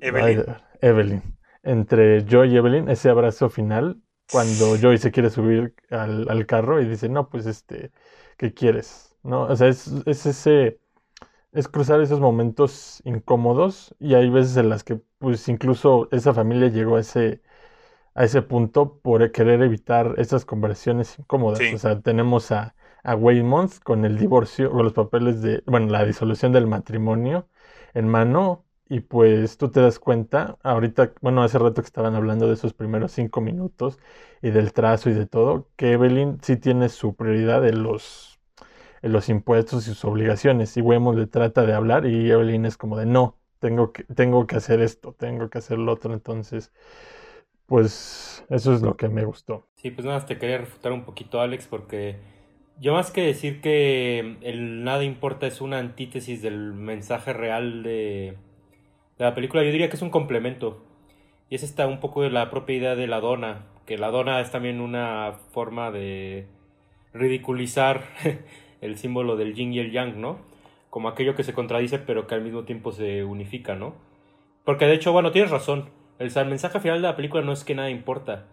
Evelyn. 0.00 0.44
Evelyn. 0.80 1.22
Entre 1.62 2.24
Joy 2.26 2.54
y 2.54 2.56
Evelyn, 2.56 2.88
ese 2.88 3.10
abrazo 3.10 3.50
final, 3.50 4.00
cuando 4.30 4.76
Joy 4.80 4.98
se 4.98 5.10
quiere 5.10 5.30
subir 5.30 5.74
al, 5.90 6.28
al 6.28 6.46
carro 6.46 6.80
y 6.80 6.86
dice, 6.88 7.08
no, 7.08 7.28
pues 7.28 7.46
este, 7.46 7.92
¿qué 8.38 8.54
quieres? 8.54 9.16
¿No? 9.22 9.42
O 9.42 9.56
sea, 9.56 9.68
es, 9.68 9.88
es 10.06 10.24
ese, 10.26 10.80
es 11.52 11.68
cruzar 11.68 12.00
esos 12.00 12.20
momentos 12.20 13.00
incómodos 13.04 13.94
y 13.98 14.14
hay 14.14 14.30
veces 14.30 14.56
en 14.56 14.68
las 14.68 14.84
que, 14.84 15.00
pues 15.18 15.48
incluso 15.48 16.08
esa 16.12 16.34
familia 16.34 16.68
llegó 16.68 16.96
a 16.96 17.00
ese, 17.00 17.42
a 18.14 18.24
ese 18.24 18.42
punto 18.42 18.98
por 19.00 19.32
querer 19.32 19.62
evitar 19.62 20.14
esas 20.18 20.44
conversaciones 20.44 21.18
incómodas. 21.18 21.58
Sí. 21.58 21.74
O 21.74 21.78
sea, 21.78 22.00
tenemos 22.00 22.50
a, 22.52 22.74
a 23.02 23.14
Weymouth 23.16 23.80
con 23.82 24.04
el 24.04 24.18
divorcio, 24.18 24.70
con 24.70 24.84
los 24.84 24.92
papeles 24.92 25.42
de, 25.42 25.62
bueno, 25.66 25.88
la 25.88 26.04
disolución 26.04 26.52
del 26.52 26.66
matrimonio 26.66 27.48
en 27.94 28.08
mano. 28.08 28.64
Y 28.88 29.00
pues 29.00 29.56
tú 29.56 29.70
te 29.70 29.80
das 29.80 30.00
cuenta, 30.00 30.58
ahorita, 30.64 31.12
bueno, 31.20 31.44
hace 31.44 31.58
rato 31.60 31.80
que 31.80 31.86
estaban 31.86 32.16
hablando 32.16 32.48
de 32.48 32.54
esos 32.54 32.74
primeros 32.74 33.12
cinco 33.12 33.40
minutos 33.40 34.00
y 34.42 34.50
del 34.50 34.72
trazo 34.72 35.10
y 35.10 35.14
de 35.14 35.26
todo, 35.26 35.68
que 35.76 35.92
Evelyn 35.92 36.38
sí 36.42 36.56
tiene 36.56 36.88
su 36.88 37.14
prioridad 37.14 37.64
en 37.68 37.84
los, 37.84 38.29
los 39.08 39.28
impuestos 39.28 39.86
y 39.86 39.90
sus 39.90 40.04
obligaciones. 40.04 40.76
Y 40.76 40.80
Weymouth 40.82 41.16
le 41.16 41.26
trata 41.26 41.64
de 41.66 41.74
hablar 41.74 42.06
y 42.06 42.30
Evelyn 42.30 42.66
es 42.66 42.76
como 42.76 42.96
de 42.98 43.06
no, 43.06 43.38
tengo 43.58 43.92
que, 43.92 44.04
tengo 44.04 44.46
que 44.46 44.56
hacer 44.56 44.80
esto, 44.80 45.14
tengo 45.14 45.50
que 45.50 45.58
hacer 45.58 45.78
lo 45.78 45.92
otro. 45.92 46.12
Entonces, 46.14 46.72
pues 47.66 48.44
eso 48.50 48.74
es 48.74 48.82
lo 48.82 48.96
que 48.96 49.08
me 49.08 49.24
gustó. 49.24 49.68
Sí, 49.76 49.90
pues 49.90 50.04
nada, 50.06 50.26
te 50.26 50.38
quería 50.38 50.58
refutar 50.58 50.92
un 50.92 51.04
poquito, 51.04 51.40
Alex, 51.40 51.66
porque 51.66 52.16
yo 52.78 52.92
más 52.92 53.10
que 53.10 53.22
decir 53.22 53.60
que 53.62 54.36
el 54.42 54.84
nada 54.84 55.04
importa 55.04 55.46
es 55.46 55.60
una 55.62 55.78
antítesis 55.78 56.42
del 56.42 56.74
mensaje 56.74 57.32
real 57.32 57.82
de, 57.82 58.36
de 59.18 59.24
la 59.24 59.34
película, 59.34 59.62
yo 59.64 59.72
diría 59.72 59.90
que 59.90 59.96
es 59.96 60.02
un 60.02 60.10
complemento. 60.10 60.84
Y 61.50 61.56
es 61.56 61.62
esta 61.64 61.86
un 61.88 62.00
poco 62.00 62.22
de 62.22 62.30
la 62.30 62.50
propia 62.50 62.76
idea 62.76 62.96
de 62.96 63.06
la 63.08 63.20
dona, 63.20 63.66
que 63.86 63.98
la 63.98 64.10
dona 64.10 64.40
es 64.40 64.50
también 64.52 64.80
una 64.80 65.34
forma 65.52 65.90
de 65.90 66.46
ridiculizar 67.14 68.04
el 68.80 68.96
símbolo 68.96 69.36
del 69.36 69.54
yin 69.54 69.72
y 69.72 69.78
el 69.78 69.92
yang, 69.92 70.20
¿no? 70.20 70.38
Como 70.90 71.08
aquello 71.08 71.34
que 71.34 71.44
se 71.44 71.54
contradice 71.54 71.98
pero 71.98 72.26
que 72.26 72.34
al 72.34 72.42
mismo 72.42 72.64
tiempo 72.64 72.92
se 72.92 73.24
unifica, 73.24 73.74
¿no? 73.74 73.94
Porque 74.64 74.86
de 74.86 74.94
hecho, 74.94 75.12
bueno, 75.12 75.32
tienes 75.32 75.50
razón. 75.50 75.90
El, 76.18 76.30
mensaje 76.46 76.80
final 76.80 77.00
de 77.00 77.08
la 77.08 77.16
película 77.16 77.42
no 77.42 77.52
es 77.52 77.64
que 77.64 77.74
nada 77.74 77.90
importa. 77.90 78.46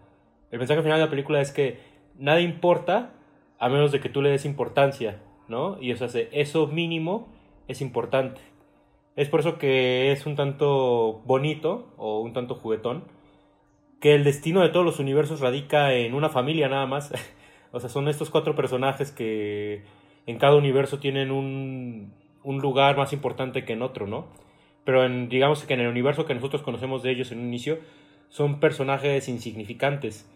El 0.51 0.59
mensaje 0.59 0.81
final 0.81 0.99
de 0.99 1.05
la 1.05 1.09
película 1.09 1.41
es 1.41 1.51
que 1.51 1.79
nada 2.17 2.39
importa 2.39 3.13
a 3.59 3.69
menos 3.69 3.91
de 3.91 3.99
que 3.99 4.09
tú 4.09 4.21
le 4.21 4.29
des 4.29 4.45
importancia, 4.45 5.21
¿no? 5.47 5.81
Y 5.81 5.91
o 5.91 5.97
sea, 5.97 6.07
eso 6.31 6.67
mínimo 6.67 7.27
es 7.67 7.81
importante. 7.81 8.41
Es 9.15 9.29
por 9.29 9.41
eso 9.41 9.57
que 9.57 10.11
es 10.11 10.25
un 10.25 10.35
tanto 10.35 11.21
bonito 11.25 11.93
o 11.97 12.21
un 12.21 12.33
tanto 12.33 12.55
juguetón 12.55 13.03
que 13.99 14.13
el 14.13 14.23
destino 14.23 14.61
de 14.61 14.69
todos 14.69 14.85
los 14.85 14.99
universos 14.99 15.39
radica 15.39 15.93
en 15.93 16.13
una 16.13 16.29
familia 16.29 16.69
nada 16.69 16.85
más. 16.85 17.11
o 17.71 17.79
sea, 17.79 17.89
son 17.89 18.07
estos 18.07 18.29
cuatro 18.29 18.55
personajes 18.55 19.11
que 19.11 19.83
en 20.27 20.37
cada 20.37 20.55
universo 20.55 20.99
tienen 20.99 21.31
un, 21.31 22.13
un 22.43 22.59
lugar 22.59 22.95
más 22.97 23.13
importante 23.13 23.65
que 23.65 23.73
en 23.73 23.81
otro, 23.81 24.05
¿no? 24.05 24.27
Pero 24.83 25.03
en, 25.03 25.29
digamos 25.29 25.63
que 25.63 25.73
en 25.73 25.79
el 25.79 25.87
universo 25.87 26.25
que 26.25 26.35
nosotros 26.35 26.61
conocemos 26.61 27.01
de 27.01 27.11
ellos 27.11 27.31
en 27.31 27.39
un 27.39 27.47
inicio, 27.47 27.79
son 28.29 28.59
personajes 28.59 29.27
insignificantes. 29.27 30.29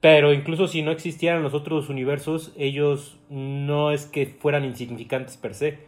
Pero 0.00 0.32
incluso 0.32 0.66
si 0.68 0.82
no 0.82 0.90
existieran 0.90 1.42
los 1.42 1.54
otros 1.54 1.88
universos, 1.88 2.52
ellos 2.56 3.18
no 3.30 3.90
es 3.90 4.06
que 4.06 4.26
fueran 4.26 4.64
insignificantes 4.64 5.36
per 5.36 5.54
se, 5.54 5.78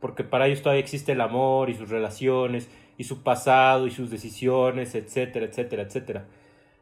porque 0.00 0.22
para 0.22 0.46
ellos 0.46 0.62
todavía 0.62 0.82
existe 0.82 1.12
el 1.12 1.20
amor 1.20 1.70
y 1.70 1.74
sus 1.74 1.88
relaciones 1.88 2.70
y 2.98 3.04
su 3.04 3.22
pasado 3.22 3.86
y 3.86 3.90
sus 3.90 4.10
decisiones, 4.10 4.94
etcétera, 4.94 5.46
etcétera, 5.46 5.82
etcétera. 5.82 6.26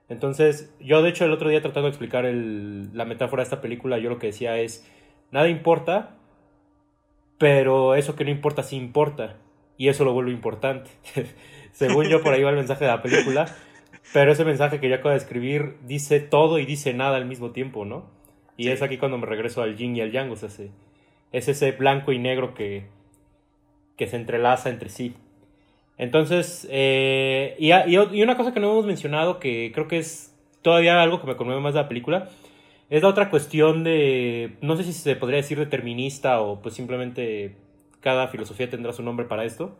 Entonces, 0.08 0.74
yo 0.80 1.02
de 1.02 1.10
hecho 1.10 1.24
el 1.24 1.32
otro 1.32 1.48
día 1.48 1.62
tratando 1.62 1.86
de 1.86 1.90
explicar 1.90 2.24
la 2.24 3.04
metáfora 3.04 3.42
de 3.42 3.44
esta 3.44 3.60
película, 3.60 3.98
yo 3.98 4.10
lo 4.10 4.18
que 4.18 4.26
decía 4.26 4.58
es, 4.58 4.84
nada 5.32 5.48
importa, 5.48 6.14
pero 7.38 7.94
eso 7.94 8.14
que 8.14 8.24
no 8.24 8.30
importa 8.30 8.62
sí 8.62 8.76
importa, 8.76 9.36
y 9.76 9.88
eso 9.88 10.04
lo 10.04 10.12
vuelve 10.12 10.30
importante. 10.30 10.90
Según 11.72 12.06
yo, 12.08 12.22
por 12.22 12.34
ahí 12.34 12.42
va 12.42 12.50
el 12.50 12.56
mensaje 12.56 12.84
de 12.84 12.90
la 12.90 13.02
película. 13.02 13.46
Pero 14.12 14.32
ese 14.32 14.44
mensaje 14.44 14.78
que 14.78 14.88
yo 14.88 14.96
acabo 14.96 15.10
de 15.10 15.16
escribir 15.16 15.76
dice 15.86 16.20
todo 16.20 16.58
y 16.58 16.66
dice 16.66 16.92
nada 16.92 17.16
al 17.16 17.24
mismo 17.24 17.50
tiempo, 17.52 17.84
¿no? 17.84 18.04
Y 18.58 18.64
Sí. 18.64 18.70
es 18.70 18.82
aquí 18.82 18.98
cuando 18.98 19.16
me 19.16 19.26
regreso 19.26 19.62
al 19.62 19.76
yin 19.76 19.96
y 19.96 20.02
al 20.02 20.10
yang, 20.12 20.30
o 20.30 20.36
sea, 20.36 20.50
se- 20.50 20.70
es 21.32 21.48
ese 21.48 21.72
blanco 21.72 22.12
y 22.12 22.18
negro 22.18 22.52
que, 22.52 22.84
que 23.96 24.06
se 24.06 24.16
entrelaza 24.16 24.68
entre 24.68 24.90
sí. 24.90 25.14
Entonces, 25.98 26.66
eh, 26.70 27.56
y, 27.58 27.70
y 27.72 28.22
una 28.22 28.36
cosa 28.36 28.52
que 28.52 28.60
no 28.60 28.72
hemos 28.72 28.86
mencionado, 28.86 29.38
que 29.40 29.70
creo 29.72 29.88
que 29.88 29.98
es 29.98 30.34
todavía 30.60 31.00
algo 31.00 31.20
que 31.20 31.26
me 31.28 31.36
conmueve 31.36 31.60
más 31.62 31.72
de 31.74 31.80
la 31.80 31.88
película, 31.88 32.28
es 32.92 33.02
la 33.02 33.08
otra 33.08 33.30
cuestión 33.30 33.84
de, 33.84 34.56
no 34.60 34.76
sé 34.76 34.84
si 34.84 34.92
se 34.92 35.16
podría 35.16 35.38
decir 35.38 35.58
determinista 35.58 36.40
o 36.42 36.60
pues 36.60 36.74
simplemente 36.74 37.56
cada 38.00 38.28
filosofía 38.28 38.68
tendrá 38.70 38.92
su 38.92 39.02
nombre 39.02 39.26
para 39.26 39.44
esto. 39.44 39.74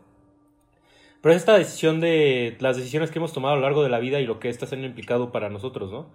Pero 1.21 1.35
es 1.35 1.41
esta 1.43 1.57
decisión 1.57 2.01
de 2.01 2.57
las 2.59 2.77
decisiones 2.77 3.11
que 3.11 3.19
hemos 3.19 3.33
tomado 3.33 3.55
a 3.55 3.57
lo 3.57 3.63
largo 3.63 3.83
de 3.85 3.91
la 3.91 4.01
vida 4.01 4.21
y 4.21 4.27
lo 4.27 4.41
que 4.41 4.49
estas 4.49 4.73
han 4.73 4.83
implicado 4.85 5.31
para 5.31 5.51
nosotros, 5.51 5.93
¿no? 5.93 6.07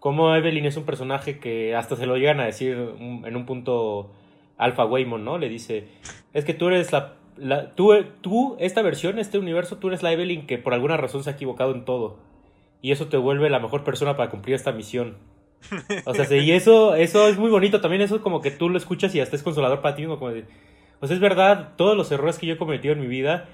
Como 0.00 0.34
Evelyn 0.34 0.66
es 0.66 0.76
un 0.76 0.84
personaje 0.84 1.38
que 1.40 1.76
hasta 1.76 1.96
se 1.96 2.06
lo 2.06 2.16
llegan 2.16 2.40
a 2.40 2.46
decir 2.46 2.76
en 3.00 3.36
un 3.36 3.46
punto 3.46 4.12
Alpha 4.58 4.86
Waymon, 4.86 5.24
¿no? 5.24 5.38
Le 5.38 5.48
dice, 5.48 5.88
es 6.34 6.44
que 6.44 6.54
tú 6.54 6.68
eres 6.68 6.92
la, 6.92 7.14
la- 7.38 7.74
tú, 7.74 7.92
tú, 8.22 8.56
esta 8.60 8.82
versión, 8.82 9.18
este 9.18 9.38
universo, 9.38 9.78
tú 9.78 9.88
eres 9.88 10.02
la 10.02 10.12
Evelyn 10.12 10.46
que 10.46 10.58
por 10.58 10.74
alguna 10.74 10.96
razón 10.96 11.24
se 11.24 11.30
ha 11.30 11.34
equivocado 11.34 11.74
en 11.74 11.84
todo. 11.84 12.18
Y 12.82 12.92
eso 12.92 13.08
te 13.08 13.16
vuelve 13.18 13.50
la 13.50 13.60
mejor 13.60 13.84
persona 13.84 14.16
para 14.16 14.30
cumplir 14.30 14.54
esta 14.56 14.72
misión. 14.72 15.16
O 16.04 16.14
sea, 16.14 16.24
sí, 16.24 16.36
y 16.36 16.52
eso, 16.52 16.94
eso 16.94 17.28
es 17.28 17.38
muy 17.38 17.50
bonito 17.50 17.80
también, 17.80 18.02
eso 18.02 18.20
como 18.22 18.40
que 18.40 18.50
tú 18.50 18.68
lo 18.68 18.78
escuchas 18.78 19.14
y 19.14 19.20
hasta 19.20 19.36
es 19.36 19.42
consolador 19.42 19.80
para 19.80 19.94
ti 19.94 20.02
mismo, 20.02 20.18
como 20.18 20.32
de, 20.32 20.44
pues 20.98 21.12
es 21.12 21.20
verdad, 21.20 21.74
todos 21.76 21.96
los 21.96 22.10
errores 22.12 22.38
que 22.38 22.46
yo 22.46 22.54
he 22.54 22.58
cometido 22.58 22.94
en 22.94 23.00
mi 23.00 23.06
vida 23.06 23.48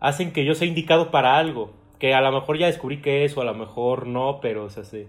hacen 0.00 0.32
que 0.32 0.44
yo 0.44 0.54
sea 0.54 0.68
indicado 0.68 1.10
para 1.10 1.38
algo, 1.38 1.72
que 1.98 2.14
a 2.14 2.20
lo 2.20 2.32
mejor 2.32 2.58
ya 2.58 2.66
descubrí 2.66 3.00
que 3.00 3.24
es 3.24 3.36
o 3.36 3.40
a 3.40 3.44
lo 3.44 3.54
mejor 3.54 4.06
no, 4.06 4.38
pero 4.40 4.64
o 4.64 4.70
sea, 4.70 4.84
sí. 4.84 5.06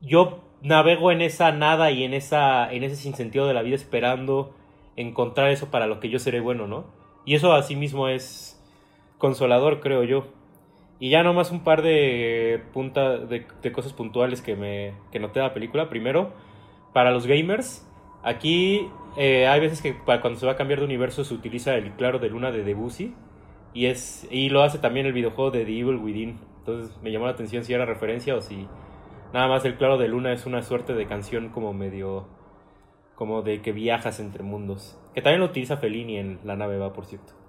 yo 0.00 0.40
navego 0.62 1.10
en 1.12 1.20
esa 1.22 1.52
nada 1.52 1.90
y 1.90 2.04
en 2.04 2.14
esa 2.14 2.72
en 2.72 2.84
ese 2.84 2.96
sinsentido 2.96 3.46
de 3.46 3.54
la 3.54 3.62
vida 3.62 3.76
esperando 3.76 4.54
encontrar 4.96 5.50
eso 5.50 5.70
para 5.70 5.86
lo 5.86 6.00
que 6.00 6.08
yo 6.08 6.18
seré 6.18 6.40
bueno, 6.40 6.66
¿no? 6.66 6.84
Y 7.24 7.34
eso 7.34 7.52
asimismo 7.52 8.08
es 8.08 8.60
consolador, 9.18 9.80
creo 9.80 10.04
yo. 10.04 10.26
Y 11.02 11.10
ya 11.10 11.24
nomás 11.24 11.50
un 11.50 11.64
par 11.64 11.82
de, 11.82 12.62
punta, 12.72 13.18
de, 13.18 13.44
cosas 13.72 13.92
puntuales 13.92 14.40
que, 14.40 14.54
me, 14.54 14.94
que 15.10 15.18
noté 15.18 15.40
de 15.40 15.46
la 15.46 15.52
película. 15.52 15.88
Primero, 15.88 16.32
para 16.92 17.10
los 17.10 17.26
gamers, 17.26 17.84
aquí 18.22 18.88
eh, 19.16 19.48
hay 19.48 19.58
veces 19.58 19.82
que 19.82 19.98
cuando 19.98 20.36
se 20.36 20.46
va 20.46 20.52
a 20.52 20.56
cambiar 20.56 20.78
de 20.78 20.84
universo 20.84 21.24
se 21.24 21.34
utiliza 21.34 21.74
el 21.74 21.90
claro 21.94 22.20
de 22.20 22.28
luna 22.28 22.52
de 22.52 22.62
Debussy. 22.62 23.16
Y, 23.74 23.86
es, 23.86 24.28
y 24.30 24.50
lo 24.50 24.62
hace 24.62 24.78
también 24.78 25.04
el 25.06 25.12
videojuego 25.12 25.50
de 25.50 25.64
The 25.64 25.76
Evil 25.76 25.96
Within. 25.96 26.38
Entonces 26.58 26.96
me 27.02 27.10
llamó 27.10 27.24
la 27.24 27.32
atención 27.32 27.64
si 27.64 27.72
era 27.72 27.84
referencia 27.84 28.36
o 28.36 28.40
si 28.40 28.68
nada 29.32 29.48
más 29.48 29.64
el 29.64 29.74
claro 29.78 29.98
de 29.98 30.06
luna 30.06 30.32
es 30.32 30.46
una 30.46 30.62
suerte 30.62 30.94
de 30.94 31.08
canción 31.08 31.48
como 31.48 31.74
medio... 31.74 32.28
como 33.16 33.42
de 33.42 33.60
que 33.60 33.72
viajas 33.72 34.20
entre 34.20 34.44
mundos. 34.44 34.96
Que 35.16 35.20
también 35.20 35.40
lo 35.40 35.46
utiliza 35.46 35.78
Fellini 35.78 36.18
en 36.18 36.38
La 36.44 36.54
nave 36.54 36.78
va, 36.78 36.92
por 36.92 37.06
cierto. 37.06 37.41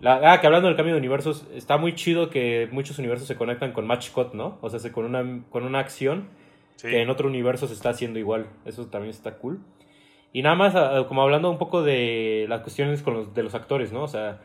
La, 0.00 0.32
ah, 0.32 0.40
que 0.40 0.46
hablando 0.46 0.68
del 0.68 0.76
cambio 0.76 0.94
de 0.94 0.98
universos, 0.98 1.46
está 1.54 1.76
muy 1.76 1.94
chido 1.94 2.30
que 2.30 2.68
muchos 2.72 2.98
universos 2.98 3.28
se 3.28 3.36
conectan 3.36 3.72
con 3.72 3.86
Match 3.86 4.10
Cut, 4.10 4.32
¿no? 4.32 4.58
O 4.62 4.70
sea, 4.70 4.92
con 4.92 5.04
una, 5.04 5.42
con 5.50 5.64
una 5.64 5.78
acción 5.78 6.28
que 6.80 7.02
en 7.02 7.10
otro 7.10 7.28
universo 7.28 7.66
se 7.66 7.74
está 7.74 7.90
haciendo 7.90 8.18
igual. 8.18 8.46
Eso 8.64 8.86
también 8.86 9.10
está 9.10 9.36
cool. 9.36 9.60
Y 10.32 10.42
nada 10.42 10.54
más, 10.54 11.04
como 11.06 11.22
hablando 11.22 11.50
un 11.50 11.58
poco 11.58 11.82
de 11.82 12.46
las 12.48 12.62
cuestiones 12.62 13.02
con 13.02 13.14
los, 13.14 13.34
de 13.34 13.42
los 13.42 13.54
actores, 13.54 13.92
¿no? 13.92 14.04
O 14.04 14.08
sea, 14.08 14.40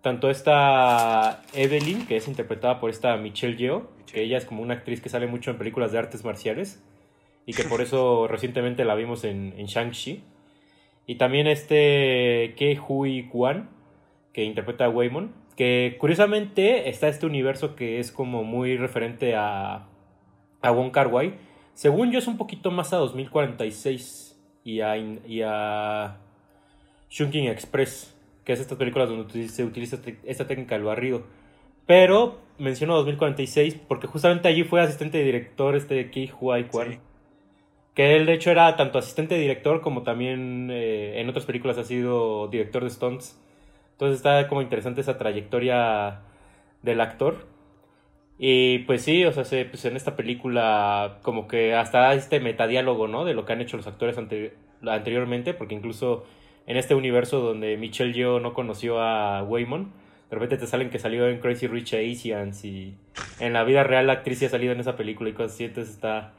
tanto 0.00 0.30
esta 0.30 1.42
Evelyn, 1.52 2.06
que 2.06 2.16
es 2.16 2.26
interpretada 2.26 2.80
por 2.80 2.90
esta 2.90 3.16
Michelle 3.16 3.56
Yeoh, 3.56 3.88
que 4.10 4.22
ella 4.22 4.38
es 4.38 4.44
como 4.44 4.62
una 4.62 4.74
actriz 4.74 5.00
que 5.00 5.08
sale 5.08 5.26
mucho 5.26 5.50
en 5.50 5.58
películas 5.58 5.92
de 5.92 5.98
artes 5.98 6.24
marciales 6.24 6.82
y 7.44 7.52
que 7.52 7.64
por 7.64 7.80
eso 7.82 8.26
recientemente 8.26 8.84
la 8.84 8.94
vimos 8.94 9.24
en, 9.24 9.54
en 9.56 9.66
Shang-Chi. 9.66 10.22
Y 11.06 11.14
también 11.16 11.46
este 11.46 12.54
Ke 12.56 12.80
Hui 12.88 13.28
Kwan, 13.28 13.68
que 14.36 14.44
interpreta 14.44 14.84
a 14.84 14.90
Waymon, 14.90 15.32
que 15.56 15.96
curiosamente 15.98 16.90
está 16.90 17.08
este 17.08 17.24
universo 17.24 17.74
que 17.74 18.00
es 18.00 18.12
como 18.12 18.44
muy 18.44 18.76
referente 18.76 19.34
a, 19.34 19.86
a 20.60 20.70
Wong 20.70 20.90
Kar 20.90 21.06
Wai. 21.06 21.36
Según 21.72 22.12
yo 22.12 22.18
es 22.18 22.26
un 22.26 22.36
poquito 22.36 22.70
más 22.70 22.92
a 22.92 22.98
2046 22.98 24.38
y 24.62 24.82
a, 24.82 24.98
y 24.98 25.40
a 25.42 26.18
Shunking 27.08 27.46
Express, 27.46 28.14
que 28.44 28.52
es 28.52 28.60
estas 28.60 28.76
películas 28.76 29.08
donde 29.08 29.48
se 29.48 29.64
utiliza 29.64 29.96
esta 30.24 30.46
técnica 30.46 30.74
del 30.74 30.84
barrido. 30.84 31.22
Pero 31.86 32.38
menciono 32.58 32.94
2046 32.96 33.74
porque 33.88 34.06
justamente 34.06 34.48
allí 34.48 34.64
fue 34.64 34.82
asistente 34.82 35.16
de 35.16 35.24
director 35.24 35.74
este 35.76 36.10
Ki 36.10 36.30
Huai 36.38 36.68
Kwan. 36.68 37.00
Que 37.94 38.16
él 38.16 38.26
de 38.26 38.34
hecho 38.34 38.50
era 38.50 38.76
tanto 38.76 38.98
asistente 38.98 39.36
de 39.36 39.40
director 39.40 39.80
como 39.80 40.02
también 40.02 40.68
eh, 40.70 41.22
en 41.22 41.30
otras 41.30 41.46
películas 41.46 41.78
ha 41.78 41.84
sido 41.84 42.48
director 42.48 42.84
de 42.84 42.90
stunts. 42.90 43.40
Entonces 43.96 44.18
está 44.18 44.46
como 44.46 44.60
interesante 44.60 45.00
esa 45.00 45.16
trayectoria 45.16 46.20
del 46.82 47.00
actor. 47.00 47.46
Y 48.38 48.80
pues 48.80 49.02
sí, 49.02 49.24
o 49.24 49.32
sea, 49.32 49.44
pues 49.44 49.84
en 49.86 49.96
esta 49.96 50.16
película 50.16 51.18
como 51.22 51.48
que 51.48 51.74
hasta 51.74 52.12
este 52.12 52.38
metadiálogo, 52.38 53.08
¿no? 53.08 53.24
De 53.24 53.32
lo 53.32 53.46
que 53.46 53.54
han 53.54 53.62
hecho 53.62 53.78
los 53.78 53.86
actores 53.86 54.18
anteriormente, 54.18 55.54
porque 55.54 55.74
incluso 55.74 56.26
en 56.66 56.76
este 56.76 56.94
universo 56.94 57.40
donde 57.40 57.78
Michelle 57.78 58.12
Yeoh 58.12 58.40
no 58.40 58.52
conoció 58.52 59.00
a 59.00 59.42
Waymon, 59.42 59.92
de 60.28 60.34
repente 60.34 60.58
te 60.58 60.66
salen 60.66 60.90
que 60.90 60.98
salió 60.98 61.26
en 61.28 61.40
Crazy 61.40 61.66
Rich 61.66 61.94
Asians 61.94 62.64
y 62.66 62.98
en 63.40 63.54
la 63.54 63.64
vida 63.64 63.82
real 63.84 64.08
la 64.08 64.14
actriz 64.14 64.42
ha 64.42 64.50
salido 64.50 64.72
en 64.72 64.80
esa 64.80 64.96
película 64.96 65.30
y 65.30 65.32
cosas 65.32 65.54
así, 65.54 65.64
entonces 65.64 65.94
está, 65.94 66.34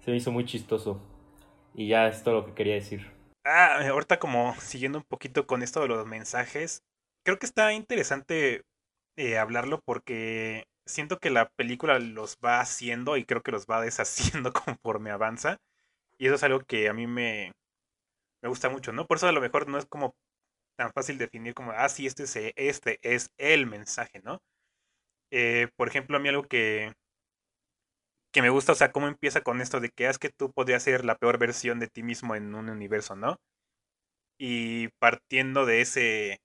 se 0.00 0.10
me 0.10 0.16
hizo 0.16 0.32
muy 0.32 0.44
chistoso. 0.44 1.00
Y 1.74 1.86
ya 1.86 2.08
es 2.08 2.24
todo 2.24 2.34
lo 2.34 2.46
que 2.46 2.54
quería 2.54 2.74
decir. 2.74 3.06
Ah, 3.44 3.78
ahorita 3.88 4.18
como 4.18 4.56
siguiendo 4.58 4.98
un 4.98 5.04
poquito 5.04 5.46
con 5.46 5.62
esto 5.62 5.80
de 5.82 5.88
los 5.88 6.04
mensajes, 6.06 6.82
creo 7.26 7.40
que 7.40 7.46
está 7.46 7.72
interesante 7.72 8.62
eh, 9.16 9.38
hablarlo 9.38 9.80
porque 9.84 10.64
siento 10.86 11.18
que 11.18 11.30
la 11.30 11.50
película 11.50 11.98
los 11.98 12.38
va 12.44 12.60
haciendo 12.60 13.16
y 13.16 13.24
creo 13.24 13.42
que 13.42 13.52
los 13.52 13.66
va 13.66 13.82
deshaciendo 13.82 14.52
conforme 14.52 15.10
avanza. 15.10 15.58
Y 16.18 16.26
eso 16.26 16.36
es 16.36 16.44
algo 16.44 16.60
que 16.60 16.88
a 16.88 16.94
mí 16.94 17.06
me, 17.08 17.52
me 18.42 18.48
gusta 18.48 18.70
mucho, 18.70 18.92
¿no? 18.92 19.06
Por 19.06 19.18
eso 19.18 19.28
a 19.28 19.32
lo 19.32 19.40
mejor 19.42 19.68
no 19.68 19.78
es 19.78 19.86
como 19.86 20.14
tan 20.78 20.92
fácil 20.92 21.18
definir 21.18 21.54
como, 21.54 21.72
ah, 21.72 21.88
sí, 21.88 22.06
este 22.06 22.24
es, 22.24 22.36
este 22.56 22.98
es 23.02 23.30
el 23.38 23.66
mensaje, 23.66 24.20
¿no? 24.24 24.40
Eh, 25.32 25.68
por 25.76 25.88
ejemplo, 25.88 26.16
a 26.16 26.20
mí 26.20 26.28
algo 26.28 26.44
que, 26.44 26.92
que 28.32 28.42
me 28.42 28.50
gusta, 28.50 28.72
o 28.72 28.74
sea, 28.76 28.92
cómo 28.92 29.08
empieza 29.08 29.40
con 29.40 29.60
esto 29.60 29.80
de 29.80 29.90
que 29.90 30.06
ah, 30.06 30.10
es 30.10 30.18
que 30.18 30.30
tú 30.30 30.52
podrías 30.52 30.82
ser 30.84 31.04
la 31.04 31.16
peor 31.16 31.38
versión 31.38 31.80
de 31.80 31.88
ti 31.88 32.02
mismo 32.04 32.36
en 32.36 32.54
un 32.54 32.68
universo, 32.68 33.16
¿no? 33.16 33.36
Y 34.38 34.88
partiendo 34.98 35.66
de 35.66 35.80
ese 35.80 36.38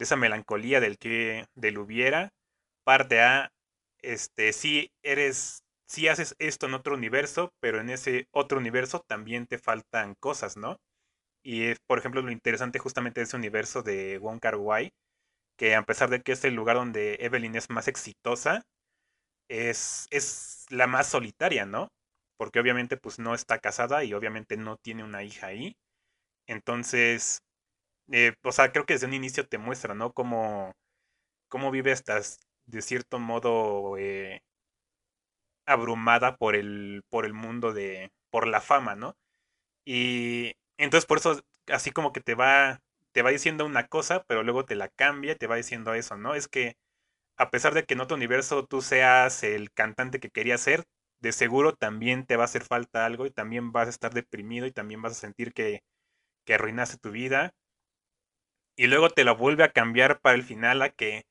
de 0.00 0.04
esa 0.04 0.16
melancolía 0.16 0.80
del 0.80 0.98
que 0.98 1.44
del 1.54 1.78
hubiera, 1.78 2.30
parte 2.84 3.20
a 3.20 3.50
este 4.02 4.54
si 4.54 4.90
eres 5.04 5.62
si 5.86 6.08
haces 6.08 6.34
esto 6.38 6.66
en 6.66 6.74
otro 6.74 6.94
universo, 6.94 7.52
pero 7.60 7.80
en 7.80 7.90
ese 7.90 8.26
otro 8.32 8.58
universo 8.58 9.04
también 9.06 9.46
te 9.46 9.58
faltan 9.58 10.14
cosas, 10.20 10.56
¿no? 10.56 10.78
Y 11.44 11.64
es, 11.66 11.78
por 11.86 11.98
ejemplo, 11.98 12.22
lo 12.22 12.32
interesante 12.32 12.78
justamente 12.78 13.20
de 13.20 13.24
ese 13.26 13.36
universo 13.36 13.82
de 13.82 14.18
Wong 14.18 14.40
Kar 14.40 14.56
Wai, 14.56 14.90
que 15.58 15.74
a 15.76 15.82
pesar 15.84 16.10
de 16.10 16.22
que 16.22 16.32
es 16.32 16.44
el 16.44 16.54
lugar 16.54 16.76
donde 16.76 17.16
Evelyn 17.20 17.56
es 17.56 17.70
más 17.70 17.88
exitosa, 17.88 18.62
es, 19.48 20.06
es 20.10 20.66
la 20.70 20.86
más 20.86 21.08
solitaria, 21.08 21.66
¿no? 21.66 21.88
Porque 22.38 22.60
obviamente 22.60 22.96
pues 22.96 23.18
no 23.18 23.34
está 23.34 23.58
casada 23.58 24.04
y 24.04 24.14
obviamente 24.14 24.56
no 24.56 24.76
tiene 24.78 25.04
una 25.04 25.24
hija 25.24 25.48
ahí. 25.48 25.74
Entonces, 26.46 27.40
eh, 28.12 28.34
o 28.42 28.52
sea, 28.52 28.72
creo 28.72 28.86
que 28.86 28.94
desde 28.94 29.06
un 29.06 29.14
inicio 29.14 29.46
te 29.48 29.58
muestra, 29.58 29.94
¿no? 29.94 30.12
Cómo, 30.12 30.72
cómo 31.48 31.70
vive 31.70 31.92
estás 31.92 32.40
de 32.66 32.82
cierto 32.82 33.18
modo 33.20 33.96
eh, 33.98 34.42
abrumada 35.66 36.36
por 36.36 36.56
el, 36.56 37.02
por 37.10 37.24
el 37.26 37.34
mundo 37.34 37.72
de, 37.72 38.10
por 38.30 38.46
la 38.46 38.60
fama, 38.60 38.94
¿no? 38.96 39.16
Y 39.86 40.54
entonces 40.78 41.06
por 41.06 41.18
eso 41.18 41.40
así 41.68 41.90
como 41.92 42.12
que 42.12 42.20
te 42.20 42.36
va, 42.36 42.80
te 43.12 43.22
va 43.22 43.30
diciendo 43.30 43.66
una 43.66 43.88
cosa, 43.88 44.24
pero 44.28 44.42
luego 44.42 44.64
te 44.66 44.76
la 44.76 44.88
cambia, 44.88 45.36
te 45.36 45.48
va 45.48 45.56
diciendo 45.56 45.94
eso, 45.94 46.16
¿no? 46.16 46.34
Es 46.34 46.48
que 46.48 46.76
a 47.38 47.50
pesar 47.50 47.74
de 47.74 47.84
que 47.84 47.94
en 47.94 48.00
otro 48.00 48.16
universo 48.16 48.66
tú 48.66 48.82
seas 48.82 49.42
el 49.44 49.72
cantante 49.72 50.20
que 50.20 50.30
querías 50.30 50.60
ser, 50.62 50.84
de 51.20 51.32
seguro 51.32 51.74
también 51.74 52.26
te 52.26 52.36
va 52.36 52.44
a 52.44 52.46
hacer 52.46 52.64
falta 52.64 53.06
algo 53.06 53.26
y 53.26 53.30
también 53.30 53.72
vas 53.72 53.88
a 53.88 53.90
estar 53.90 54.14
deprimido 54.14 54.66
y 54.66 54.72
también 54.72 55.02
vas 55.02 55.12
a 55.14 55.16
sentir 55.16 55.52
que, 55.54 55.82
que 56.46 56.54
arruinaste 56.54 56.98
tu 56.98 57.10
vida 57.12 57.52
y 58.80 58.86
luego 58.86 59.10
te 59.10 59.24
lo 59.24 59.36
vuelve 59.36 59.62
a 59.62 59.72
cambiar 59.72 60.20
para 60.22 60.36
el 60.36 60.42
final 60.42 60.80
a 60.80 60.88
que, 60.88 61.24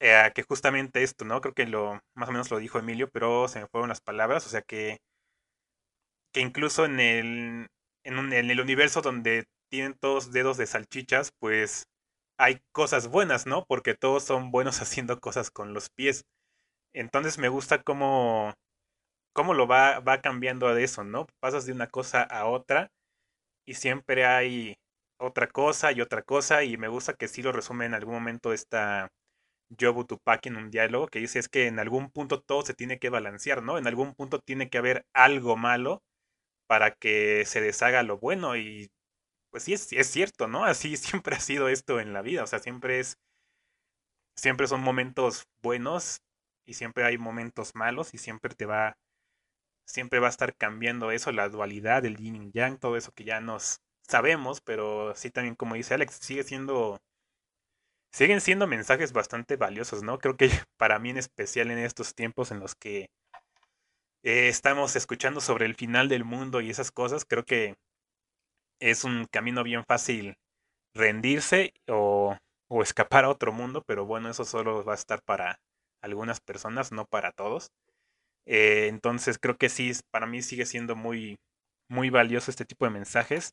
eh, 0.00 0.32
que 0.34 0.42
justamente 0.42 1.04
esto, 1.04 1.24
¿no? 1.24 1.40
Creo 1.40 1.54
que 1.54 1.66
lo 1.66 2.00
más 2.16 2.28
o 2.28 2.32
menos 2.32 2.50
lo 2.50 2.58
dijo 2.58 2.80
Emilio, 2.80 3.08
pero 3.12 3.46
se 3.46 3.60
me 3.60 3.68
fueron 3.68 3.90
las 3.90 4.00
palabras, 4.00 4.44
o 4.44 4.48
sea 4.48 4.62
que, 4.62 4.98
que 6.34 6.40
incluso 6.40 6.84
en 6.84 6.98
el, 6.98 7.68
en, 8.04 8.32
en 8.32 8.50
el 8.50 8.60
universo 8.60 9.02
donde 9.02 9.44
tienen 9.70 9.94
todos 9.94 10.32
dedos 10.32 10.56
de 10.56 10.66
salchichas, 10.66 11.30
pues 11.38 11.84
hay 12.40 12.60
cosas 12.72 13.06
buenas, 13.06 13.46
¿no? 13.46 13.64
Porque 13.68 13.94
todos 13.94 14.24
son 14.24 14.50
buenos 14.50 14.80
haciendo 14.82 15.20
cosas 15.20 15.52
con 15.52 15.74
los 15.74 15.90
pies. 15.90 16.24
Entonces 16.92 17.38
me 17.38 17.48
gusta 17.48 17.82
cómo, 17.84 18.54
cómo 19.34 19.54
lo 19.54 19.68
va, 19.68 20.00
va 20.00 20.22
cambiando 20.22 20.74
de 20.74 20.84
eso, 20.84 21.04
¿no? 21.04 21.28
Pasas 21.40 21.66
de 21.66 21.72
una 21.72 21.88
cosa 21.88 22.22
a 22.24 22.46
otra 22.46 22.90
y 23.66 23.74
siempre 23.74 24.26
hay 24.26 24.76
otra 25.18 25.48
cosa 25.48 25.92
y 25.92 26.00
otra 26.00 26.22
cosa, 26.22 26.64
y 26.64 26.76
me 26.76 26.88
gusta 26.88 27.14
que 27.14 27.28
sí 27.28 27.42
lo 27.42 27.52
resume 27.52 27.86
en 27.86 27.94
algún 27.94 28.14
momento 28.14 28.52
esta 28.52 29.10
Jobu 29.78 30.04
Tupac 30.06 30.46
en 30.46 30.56
un 30.56 30.70
diálogo, 30.70 31.08
que 31.08 31.18
dice 31.20 31.38
es 31.38 31.48
que 31.48 31.66
en 31.66 31.78
algún 31.78 32.10
punto 32.10 32.40
todo 32.42 32.62
se 32.62 32.74
tiene 32.74 32.98
que 32.98 33.10
balancear, 33.10 33.62
¿no? 33.62 33.78
En 33.78 33.86
algún 33.86 34.14
punto 34.14 34.40
tiene 34.40 34.70
que 34.70 34.78
haber 34.78 35.06
algo 35.14 35.56
malo 35.56 36.02
para 36.68 36.92
que 36.92 37.44
se 37.46 37.60
deshaga 37.60 38.02
lo 38.02 38.18
bueno, 38.18 38.56
y 38.56 38.90
pues 39.50 39.64
sí, 39.64 39.74
es, 39.74 39.92
es 39.92 40.08
cierto, 40.08 40.48
¿no? 40.48 40.64
Así 40.64 40.96
siempre 40.98 41.36
ha 41.36 41.40
sido 41.40 41.68
esto 41.68 42.00
en 42.00 42.12
la 42.12 42.22
vida, 42.22 42.44
o 42.44 42.46
sea, 42.46 42.58
siempre 42.60 43.00
es, 43.00 43.18
siempre 44.36 44.66
son 44.66 44.80
momentos 44.82 45.44
buenos 45.62 46.20
y 46.66 46.74
siempre 46.74 47.04
hay 47.04 47.18
momentos 47.18 47.74
malos 47.74 48.14
y 48.14 48.18
siempre 48.18 48.54
te 48.54 48.66
va, 48.66 48.96
siempre 49.86 50.20
va 50.20 50.28
a 50.28 50.30
estar 50.30 50.54
cambiando 50.56 51.10
eso, 51.10 51.32
la 51.32 51.48
dualidad, 51.48 52.04
el 52.04 52.16
yin 52.16 52.36
y 52.36 52.50
yang, 52.52 52.78
todo 52.78 52.96
eso 52.96 53.12
que 53.12 53.24
ya 53.24 53.40
nos, 53.40 53.80
sabemos, 54.08 54.60
pero 54.60 55.14
sí 55.14 55.30
también 55.30 55.54
como 55.54 55.74
dice 55.74 55.94
Alex, 55.94 56.14
sigue 56.20 56.42
siendo 56.44 56.98
siguen 58.12 58.40
siendo 58.40 58.66
mensajes 58.66 59.12
bastante 59.12 59.56
valiosos, 59.56 60.02
¿no? 60.02 60.18
Creo 60.18 60.36
que 60.36 60.48
para 60.78 60.98
mí 60.98 61.10
en 61.10 61.18
especial 61.18 61.70
en 61.70 61.78
estos 61.78 62.14
tiempos 62.14 62.50
en 62.50 62.60
los 62.60 62.74
que 62.74 63.08
eh, 64.22 64.48
estamos 64.48 64.96
escuchando 64.96 65.40
sobre 65.40 65.66
el 65.66 65.74
final 65.74 66.08
del 66.08 66.24
mundo 66.24 66.60
y 66.60 66.70
esas 66.70 66.90
cosas, 66.90 67.24
creo 67.24 67.44
que 67.44 67.76
es 68.80 69.04
un 69.04 69.26
camino 69.30 69.62
bien 69.64 69.84
fácil 69.84 70.36
rendirse 70.94 71.72
o, 71.88 72.36
o 72.68 72.82
escapar 72.82 73.24
a 73.24 73.30
otro 73.30 73.52
mundo, 73.52 73.82
pero 73.86 74.06
bueno, 74.06 74.30
eso 74.30 74.44
solo 74.44 74.84
va 74.84 74.92
a 74.92 74.96
estar 74.96 75.22
para 75.22 75.58
algunas 76.02 76.40
personas, 76.40 76.92
no 76.92 77.06
para 77.06 77.32
todos. 77.32 77.70
Eh, 78.46 78.88
entonces 78.88 79.38
creo 79.38 79.56
que 79.58 79.68
sí, 79.68 79.92
para 80.10 80.26
mí 80.26 80.42
sigue 80.42 80.66
siendo 80.66 80.96
muy, 80.96 81.38
muy 81.88 82.10
valioso 82.10 82.50
este 82.50 82.64
tipo 82.64 82.84
de 82.86 82.92
mensajes. 82.92 83.52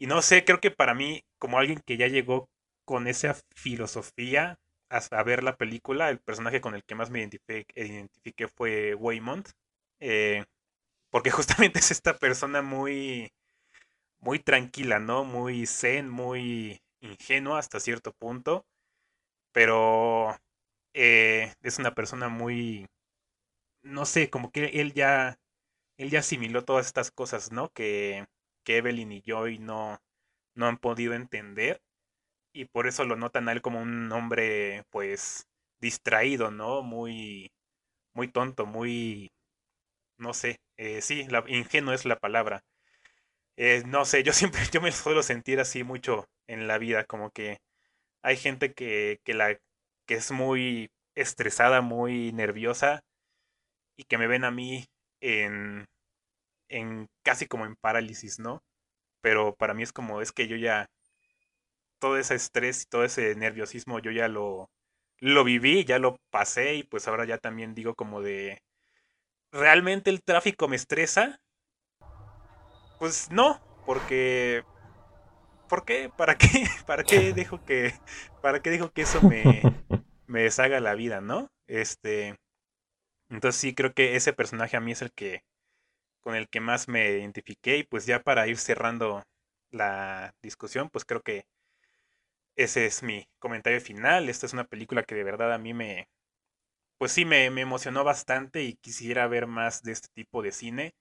Y 0.00 0.06
no 0.06 0.22
sé, 0.22 0.44
creo 0.46 0.60
que 0.60 0.70
para 0.70 0.94
mí, 0.94 1.24
como 1.38 1.58
alguien 1.58 1.82
que 1.84 1.98
ya 1.98 2.08
llegó 2.08 2.48
con 2.86 3.06
esa 3.06 3.36
filosofía 3.54 4.58
a, 4.88 5.22
ver 5.24 5.44
la 5.44 5.56
película, 5.56 6.08
el 6.08 6.18
personaje 6.20 6.62
con 6.62 6.74
el 6.74 6.84
que 6.84 6.94
más 6.94 7.10
me 7.10 7.20
identifiqué, 7.20 8.48
fue 8.48 8.94
Waymond. 8.94 9.50
Eh, 10.00 10.44
porque 11.10 11.30
justamente 11.70 11.80
es 11.80 11.90
esta 11.90 12.18
persona 12.18 12.62
muy, 12.62 13.30
muy 14.20 14.38
tranquila, 14.38 15.00
¿no? 15.00 15.24
Muy 15.24 15.66
zen, 15.66 16.08
muy 16.08 16.80
ingenua 17.00 17.58
hasta 17.58 17.80
cierto 17.80 18.12
punto. 18.14 18.64
Pero 19.52 20.34
eh, 20.94 21.52
es 21.62 21.78
una 21.78 21.94
persona 21.94 22.28
muy, 22.30 22.86
no 23.82 24.06
sé, 24.06 24.30
como 24.30 24.50
que 24.50 24.66
él 24.80 24.94
ya, 24.94 25.38
él 25.98 26.10
ya 26.10 26.20
asimiló 26.20 26.64
todas 26.64 26.86
estas 26.86 27.10
cosas, 27.10 27.52
¿no? 27.52 27.70
Que, 27.70 28.26
que 28.64 28.78
Evelyn 28.78 29.12
y 29.12 29.22
Joy 29.22 29.58
no, 29.58 29.98
no 30.54 30.66
han 30.66 30.78
podido 30.78 31.14
entender 31.14 31.80
y 32.52 32.66
por 32.66 32.86
eso 32.86 33.04
lo 33.04 33.16
notan 33.16 33.48
a 33.48 33.52
él 33.52 33.62
como 33.62 33.80
un 33.80 34.10
hombre 34.12 34.84
pues 34.90 35.46
distraído, 35.80 36.50
¿no? 36.50 36.82
Muy, 36.82 37.52
muy 38.14 38.28
tonto, 38.28 38.66
muy, 38.66 39.32
no 40.18 40.34
sé, 40.34 40.60
eh, 40.76 41.02
sí, 41.02 41.24
la, 41.28 41.44
ingenuo 41.48 41.94
es 41.94 42.04
la 42.04 42.18
palabra. 42.18 42.64
Eh, 43.56 43.82
no 43.86 44.04
sé, 44.04 44.22
yo 44.22 44.32
siempre, 44.32 44.62
yo 44.72 44.80
me 44.80 44.92
suelo 44.92 45.22
sentir 45.22 45.60
así 45.60 45.84
mucho 45.84 46.26
en 46.48 46.66
la 46.68 46.78
vida, 46.78 47.04
como 47.04 47.30
que 47.30 47.58
hay 48.22 48.36
gente 48.36 48.72
que, 48.74 49.20
que, 49.24 49.34
la, 49.34 49.58
que 50.06 50.14
es 50.14 50.30
muy 50.32 50.90
estresada, 51.14 51.80
muy 51.82 52.32
nerviosa 52.32 53.02
y 53.96 54.04
que 54.04 54.18
me 54.18 54.26
ven 54.26 54.44
a 54.44 54.50
mí 54.50 54.86
en, 55.20 55.86
en 56.70 57.08
casi 57.22 57.46
como 57.46 57.66
en 57.66 57.76
parálisis, 57.76 58.38
¿no? 58.38 58.62
Pero 59.20 59.54
para 59.56 59.74
mí 59.74 59.82
es 59.82 59.92
como, 59.92 60.22
es 60.22 60.32
que 60.32 60.48
yo 60.48 60.56
ya, 60.56 60.88
todo 61.98 62.16
ese 62.16 62.34
estrés 62.34 62.84
y 62.84 62.86
todo 62.86 63.04
ese 63.04 63.34
nerviosismo 63.34 63.98
yo 63.98 64.10
ya 64.10 64.28
lo, 64.28 64.70
lo 65.18 65.44
viví, 65.44 65.84
ya 65.84 65.98
lo 65.98 66.16
pasé 66.30 66.74
y 66.76 66.82
pues 66.84 67.06
ahora 67.08 67.26
ya 67.26 67.38
también 67.38 67.74
digo 67.74 67.94
como 67.94 68.22
de, 68.22 68.62
¿realmente 69.52 70.10
el 70.10 70.22
tráfico 70.22 70.68
me 70.68 70.76
estresa? 70.76 71.40
Pues 72.98 73.30
no, 73.30 73.60
porque... 73.84 74.64
¿Por 75.68 75.84
qué? 75.84 76.10
¿Para 76.16 76.36
qué? 76.36 76.48
¿Para 76.86 77.04
qué 77.04 77.32
dejo 77.32 77.64
que, 77.64 77.94
para 78.42 78.60
qué 78.60 78.70
dejo 78.70 78.90
que 78.90 79.02
eso 79.02 79.22
me, 79.22 79.62
me 80.26 80.42
deshaga 80.42 80.80
la 80.80 80.94
vida, 80.94 81.20
no? 81.20 81.48
Este, 81.68 82.36
entonces 83.28 83.60
sí 83.60 83.74
creo 83.74 83.92
que 83.94 84.16
ese 84.16 84.32
personaje 84.32 84.76
a 84.76 84.80
mí 84.80 84.92
es 84.92 85.02
el 85.02 85.12
que, 85.12 85.44
con 86.20 86.34
el 86.34 86.48
que 86.48 86.60
más 86.60 86.88
me 86.88 87.10
identifiqué 87.10 87.78
y 87.78 87.84
pues 87.84 88.06
ya 88.06 88.22
para 88.22 88.46
ir 88.48 88.58
cerrando 88.58 89.24
la 89.70 90.34
discusión, 90.42 90.90
pues 90.90 91.04
creo 91.04 91.22
que 91.22 91.44
ese 92.56 92.86
es 92.86 93.02
mi 93.02 93.28
comentario 93.38 93.80
final. 93.80 94.28
Esta 94.28 94.46
es 94.46 94.52
una 94.52 94.64
película 94.64 95.02
que 95.02 95.14
de 95.14 95.24
verdad 95.24 95.52
a 95.52 95.58
mí 95.58 95.74
me, 95.74 96.08
pues 96.98 97.12
sí, 97.12 97.24
me, 97.24 97.46
emocionó 97.46 98.04
bastante 98.04 98.62
y 98.62 98.74
quisiera 98.74 99.26
ver 99.26 99.46
más 99.46 99.82
de 99.82 99.92
este 99.92 100.08
tipo 100.14 100.42
de 100.42 100.52
cine. 100.52 100.94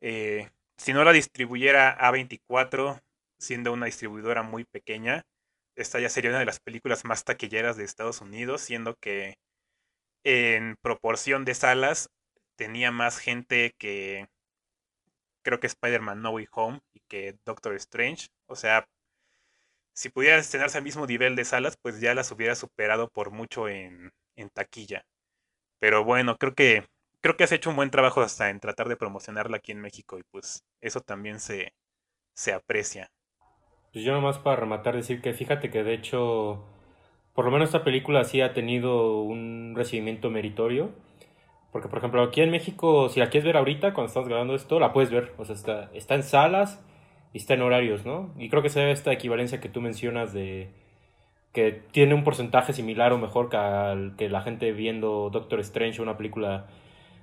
Eh, 0.00 0.50
si 0.76 0.92
no 0.92 1.04
la 1.04 1.12
distribuyera 1.12 1.96
A24, 1.98 3.00
siendo 3.38 3.72
una 3.72 3.86
distribuidora 3.86 4.42
muy 4.42 4.64
pequeña, 4.64 5.24
esta 5.76 6.00
ya 6.00 6.08
sería 6.08 6.30
una 6.30 6.40
de 6.40 6.46
las 6.46 6.60
películas 6.60 7.04
más 7.04 7.24
taquilleras 7.24 7.76
de 7.76 7.84
Estados 7.84 8.20
Unidos, 8.20 8.62
siendo 8.62 8.96
que 8.96 9.36
en 10.24 10.76
proporción 10.82 11.44
de 11.44 11.54
salas 11.54 12.10
tenía 12.56 12.90
más 12.90 13.18
gente 13.18 13.74
que 13.78 14.26
creo 15.46 15.60
que 15.60 15.68
Spider-Man 15.68 16.22
No 16.22 16.30
Way 16.30 16.48
Home 16.50 16.80
y 16.92 17.00
que 17.08 17.38
Doctor 17.44 17.74
Strange. 17.76 18.26
O 18.46 18.56
sea, 18.56 18.88
si 19.94 20.08
pudiera 20.08 20.38
estrenarse 20.38 20.76
al 20.76 20.82
mismo 20.82 21.06
nivel 21.06 21.36
de 21.36 21.44
salas, 21.44 21.78
pues 21.80 22.00
ya 22.00 22.16
las 22.16 22.32
hubiera 22.32 22.56
superado 22.56 23.08
por 23.08 23.30
mucho 23.30 23.68
en, 23.68 24.10
taquilla. 24.52 25.06
Pero 25.78 26.02
bueno, 26.02 26.36
creo 26.36 26.54
que 26.54 26.84
creo 27.20 27.36
que 27.36 27.44
has 27.44 27.52
hecho 27.52 27.70
un 27.70 27.76
buen 27.76 27.90
trabajo 27.92 28.22
hasta 28.22 28.50
en 28.50 28.58
tratar 28.58 28.88
de 28.88 28.96
promocionarla 28.96 29.58
aquí 29.58 29.70
en 29.70 29.80
México 29.80 30.18
y 30.18 30.22
pues 30.32 30.64
eso 30.80 31.00
también 31.00 31.38
se, 31.38 31.72
se 32.34 32.52
aprecia. 32.52 33.08
Pues 33.92 34.04
yo 34.04 34.12
nomás 34.14 34.38
para 34.38 34.56
rematar 34.56 34.96
decir 34.96 35.22
que 35.22 35.32
fíjate 35.32 35.70
que 35.70 35.84
de 35.84 35.94
hecho, 35.94 36.64
por 37.34 37.44
lo 37.44 37.52
menos 37.52 37.68
esta 37.68 37.84
película 37.84 38.24
sí 38.24 38.40
ha 38.40 38.52
tenido 38.52 39.20
un 39.22 39.74
recibimiento 39.76 40.28
meritorio. 40.28 40.90
Porque 41.76 41.88
por 41.88 41.98
ejemplo 41.98 42.22
aquí 42.22 42.40
en 42.40 42.50
México, 42.50 43.10
si 43.10 43.20
la 43.20 43.28
quieres 43.28 43.44
ver 43.44 43.58
ahorita, 43.58 43.92
cuando 43.92 44.08
estás 44.08 44.26
grabando 44.26 44.54
esto, 44.54 44.80
la 44.80 44.94
puedes 44.94 45.10
ver. 45.10 45.34
O 45.36 45.44
sea, 45.44 45.54
está, 45.54 45.90
está 45.92 46.14
en 46.14 46.22
salas 46.22 46.82
y 47.34 47.36
está 47.36 47.52
en 47.52 47.60
horarios, 47.60 48.06
¿no? 48.06 48.32
Y 48.38 48.48
creo 48.48 48.62
que 48.62 48.70
se 48.70 48.82
ve 48.82 48.92
esta 48.92 49.12
equivalencia 49.12 49.60
que 49.60 49.68
tú 49.68 49.82
mencionas 49.82 50.32
de 50.32 50.70
que 51.52 51.82
tiene 51.90 52.14
un 52.14 52.24
porcentaje 52.24 52.72
similar 52.72 53.12
o 53.12 53.18
mejor 53.18 53.50
que, 53.50 53.58
al, 53.58 54.16
que 54.16 54.30
la 54.30 54.40
gente 54.40 54.72
viendo 54.72 55.28
Doctor 55.28 55.60
Strange, 55.60 56.00
una 56.00 56.16
película 56.16 56.66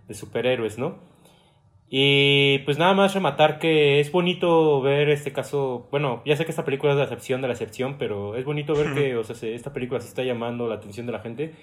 de 0.08 0.14
superhéroes, 0.14 0.78
¿no? 0.78 1.00
Y 1.90 2.60
pues 2.60 2.78
nada 2.78 2.94
más 2.94 3.16
rematar 3.16 3.58
que 3.58 4.00
es 4.00 4.12
bonito 4.12 4.84
ver 4.84 5.10
este 5.10 5.34
caso, 5.34 5.88
bueno, 5.90 6.22
ya 6.28 6.36
sé 6.36 6.46
que 6.46 6.52
esta 6.52 6.64
película 6.64 6.92
es 6.92 7.00
la 7.00 7.06
excepción 7.06 7.42
de 7.42 7.48
la 7.48 7.54
excepción, 7.56 7.96
pero 7.98 8.36
es 8.36 8.46
bonito 8.46 8.76
ver 8.76 8.94
que, 8.94 9.16
o 9.18 9.24
sea, 9.24 9.50
esta 9.50 9.74
película 9.74 10.00
se 10.00 10.10
está 10.10 10.22
llamando 10.22 10.68
la 10.68 10.76
atención 10.76 11.08
de 11.08 11.12
la 11.12 11.22
gente 11.22 11.56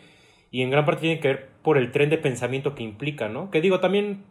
y 0.50 0.62
en 0.62 0.70
gran 0.70 0.84
parte 0.84 1.02
tiene 1.02 1.20
que 1.20 1.28
ver 1.28 1.48
por 1.62 1.78
el 1.78 1.92
tren 1.92 2.10
de 2.10 2.18
pensamiento 2.18 2.74
que 2.74 2.82
implica, 2.82 3.28
¿no? 3.28 3.50
Que 3.50 3.60
digo, 3.60 3.80
también 3.80 4.24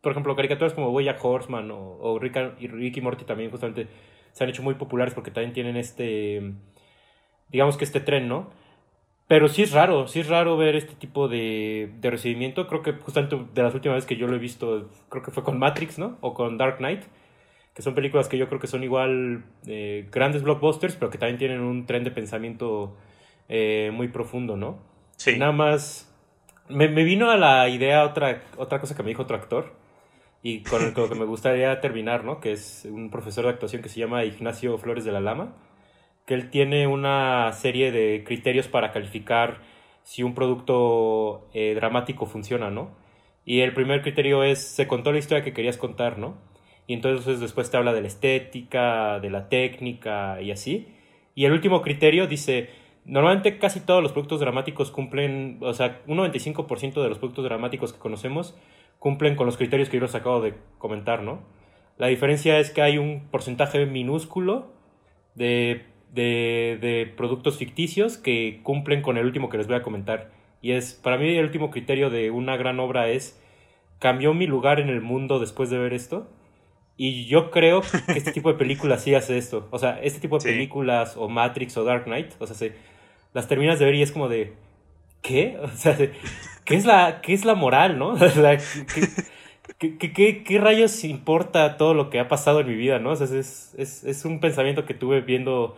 por 0.00 0.12
ejemplo, 0.12 0.36
caricaturas 0.36 0.74
como 0.74 0.90
Bojack 0.90 1.22
Horseman 1.24 1.70
o, 1.70 1.98
o 2.00 2.18
Rick, 2.18 2.36
y 2.60 2.68
Ricky 2.68 3.00
Morty 3.00 3.24
también 3.24 3.50
justamente 3.50 3.88
se 4.32 4.44
han 4.44 4.50
hecho 4.50 4.62
muy 4.62 4.74
populares 4.74 5.14
porque 5.14 5.30
también 5.30 5.52
tienen 5.52 5.76
este, 5.76 6.52
digamos 7.48 7.76
que 7.76 7.84
este 7.84 8.00
tren, 8.00 8.28
¿no? 8.28 8.50
Pero 9.26 9.48
sí 9.48 9.62
es 9.62 9.72
raro, 9.72 10.08
sí 10.08 10.20
es 10.20 10.28
raro 10.28 10.56
ver 10.56 10.76
este 10.76 10.94
tipo 10.94 11.28
de, 11.28 11.92
de 12.00 12.10
recibimiento. 12.10 12.66
Creo 12.66 12.82
que 12.82 12.92
justamente 12.92 13.36
de 13.52 13.62
las 13.62 13.74
últimas 13.74 13.96
veces 13.96 14.08
que 14.08 14.16
yo 14.16 14.26
lo 14.26 14.36
he 14.36 14.38
visto, 14.38 14.88
creo 15.10 15.22
que 15.22 15.30
fue 15.30 15.44
con 15.44 15.58
Matrix, 15.58 15.98
¿no? 15.98 16.16
O 16.22 16.32
con 16.32 16.56
Dark 16.56 16.78
Knight, 16.78 17.02
que 17.74 17.82
son 17.82 17.94
películas 17.94 18.28
que 18.28 18.38
yo 18.38 18.48
creo 18.48 18.60
que 18.60 18.66
son 18.68 18.82
igual 18.84 19.44
eh, 19.66 20.08
grandes 20.10 20.42
blockbusters, 20.42 20.96
pero 20.96 21.10
que 21.10 21.18
también 21.18 21.38
tienen 21.38 21.60
un 21.60 21.84
tren 21.84 22.04
de 22.04 22.10
pensamiento 22.10 22.96
eh, 23.50 23.90
muy 23.92 24.08
profundo, 24.08 24.56
¿no? 24.56 24.78
Nada 25.36 25.52
más, 25.52 26.14
me, 26.68 26.88
me, 26.88 27.02
vino 27.02 27.30
a 27.30 27.36
la 27.36 27.68
idea 27.68 28.04
otra, 28.04 28.42
otra 28.56 28.80
cosa 28.80 28.94
que 28.94 29.02
me 29.02 29.08
dijo 29.08 29.22
otro 29.22 29.36
actor, 29.36 29.74
y 30.42 30.62
con 30.62 30.84
el, 30.84 30.94
que 30.94 31.14
me 31.14 31.24
gustaría 31.24 31.80
terminar, 31.80 32.24
¿no? 32.24 32.40
Que 32.40 32.52
es 32.52 32.86
un 32.90 33.10
profesor 33.10 33.44
de 33.44 33.50
actuación 33.50 33.82
que 33.82 33.88
se 33.88 34.00
llama 34.00 34.24
Ignacio 34.24 34.78
Flores 34.78 35.04
de 35.04 35.12
la 35.12 35.20
Lama, 35.20 35.56
que 36.26 36.34
él 36.34 36.50
tiene 36.50 36.86
una 36.86 37.52
serie 37.52 37.90
de 37.90 38.22
criterios 38.24 38.68
para 38.68 38.92
calificar 38.92 39.60
si 40.04 40.22
un 40.22 40.34
producto 40.34 41.48
eh, 41.52 41.74
dramático 41.74 42.26
funciona, 42.26 42.70
¿no? 42.70 42.90
Y 43.44 43.60
el 43.60 43.74
primer 43.74 44.02
criterio 44.02 44.44
es, 44.44 44.58
se 44.60 44.86
contó 44.86 45.10
la 45.12 45.18
historia 45.18 45.42
que 45.42 45.52
querías 45.52 45.78
contar, 45.78 46.18
¿no? 46.18 46.36
Y 46.86 46.94
entonces 46.94 47.40
después 47.40 47.70
te 47.70 47.76
habla 47.76 47.92
de 47.92 48.02
la 48.02 48.08
estética, 48.08 49.20
de 49.20 49.30
la 49.30 49.48
técnica 49.48 50.40
y 50.40 50.50
así. 50.50 50.88
Y 51.34 51.44
el 51.44 51.52
último 51.52 51.82
criterio 51.82 52.26
dice, 52.26 52.70
normalmente 53.08 53.58
casi 53.58 53.80
todos 53.80 54.02
los 54.02 54.12
productos 54.12 54.40
dramáticos 54.40 54.90
cumplen, 54.90 55.58
o 55.62 55.72
sea, 55.72 56.00
un 56.06 56.18
95% 56.18 57.02
de 57.02 57.08
los 57.08 57.18
productos 57.18 57.44
dramáticos 57.44 57.92
que 57.92 57.98
conocemos 57.98 58.56
cumplen 58.98 59.34
con 59.34 59.46
los 59.46 59.56
criterios 59.56 59.88
que 59.88 59.96
yo 59.96 60.02
les 60.02 60.14
acabo 60.14 60.40
de 60.40 60.54
comentar, 60.78 61.22
¿no? 61.22 61.40
La 61.96 62.06
diferencia 62.08 62.58
es 62.58 62.70
que 62.70 62.82
hay 62.82 62.98
un 62.98 63.28
porcentaje 63.30 63.84
minúsculo 63.86 64.72
de, 65.34 65.86
de, 66.12 67.12
productos 67.16 67.58
ficticios 67.58 68.18
que 68.18 68.60
cumplen 68.62 69.02
con 69.02 69.16
el 69.16 69.26
último 69.26 69.48
que 69.48 69.58
les 69.58 69.66
voy 69.66 69.76
a 69.76 69.82
comentar. 69.82 70.30
Y 70.60 70.72
es, 70.72 70.94
para 70.94 71.16
mí 71.16 71.28
el 71.36 71.44
último 71.44 71.70
criterio 71.70 72.10
de 72.10 72.30
una 72.30 72.56
gran 72.56 72.78
obra 72.78 73.08
es, 73.08 73.40
¿cambió 73.98 74.34
mi 74.34 74.46
lugar 74.46 74.80
en 74.80 74.88
el 74.88 75.00
mundo 75.00 75.38
después 75.40 75.70
de 75.70 75.78
ver 75.78 75.92
esto? 75.92 76.28
Y 76.96 77.26
yo 77.26 77.50
creo 77.50 77.80
que 77.80 78.12
este 78.18 78.32
tipo 78.32 78.52
de 78.52 78.58
películas 78.58 79.02
sí 79.02 79.14
hace 79.14 79.38
esto. 79.38 79.68
O 79.70 79.78
sea, 79.78 80.00
este 80.02 80.20
tipo 80.20 80.38
de 80.38 80.50
películas 80.50 81.16
o 81.16 81.28
Matrix 81.28 81.76
o 81.76 81.84
Dark 81.84 82.04
Knight, 82.04 82.34
o 82.40 82.46
sea, 82.46 82.56
se, 82.56 82.74
las 83.38 83.46
terminas 83.46 83.78
de 83.78 83.84
ver 83.84 83.94
y 83.94 84.02
es 84.02 84.10
como 84.10 84.28
de, 84.28 84.54
¿qué? 85.22 85.56
O 85.62 85.68
sea, 85.68 85.96
¿qué 86.64 86.74
es 86.74 86.84
la, 86.84 87.20
qué 87.20 87.34
es 87.34 87.44
la 87.44 87.54
moral, 87.54 87.96
no? 87.96 88.16
¿qué, 89.78 90.58
rayos 90.60 91.04
importa 91.04 91.76
todo 91.76 91.94
lo 91.94 92.10
que 92.10 92.18
ha 92.18 92.26
pasado 92.26 92.58
en 92.58 92.66
mi 92.66 92.74
vida, 92.74 92.98
no? 92.98 93.10
O 93.10 93.14
sea, 93.16 93.28
es, 93.38 93.76
es, 93.76 94.24
un 94.24 94.40
pensamiento 94.40 94.86
que 94.86 94.94
tuve 94.94 95.20
viendo 95.20 95.76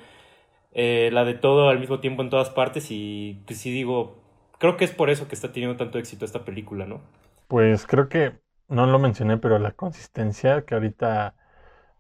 eh, 0.73 1.11
la 1.13 1.27
de 1.27 1.35
todo 1.35 1.69
al 1.69 1.79
mismo 1.79 2.01
tiempo 2.01 2.23
en 2.23 2.31
todas 2.31 2.49
partes 2.49 2.87
y 2.91 3.43
pues 3.45 3.59
sí 3.59 3.71
digo, 3.71 4.17
creo 4.57 4.79
que 4.79 4.87
es 4.87 4.93
por 4.93 5.11
eso 5.11 5.29
que 5.29 5.35
está 5.35 5.53
teniendo 5.53 5.77
tanto 5.77 5.99
éxito 5.99 6.25
esta 6.25 6.47
película, 6.47 6.87
¿no? 6.87 7.03
Pues 7.47 7.87
creo 7.87 8.09
que 8.09 8.33
no 8.69 8.87
lo 8.87 8.99
mencioné, 8.99 9.37
pero 9.37 9.59
la 9.59 9.73
consistencia 9.73 10.65
que 10.65 10.77
ahorita 10.77 11.35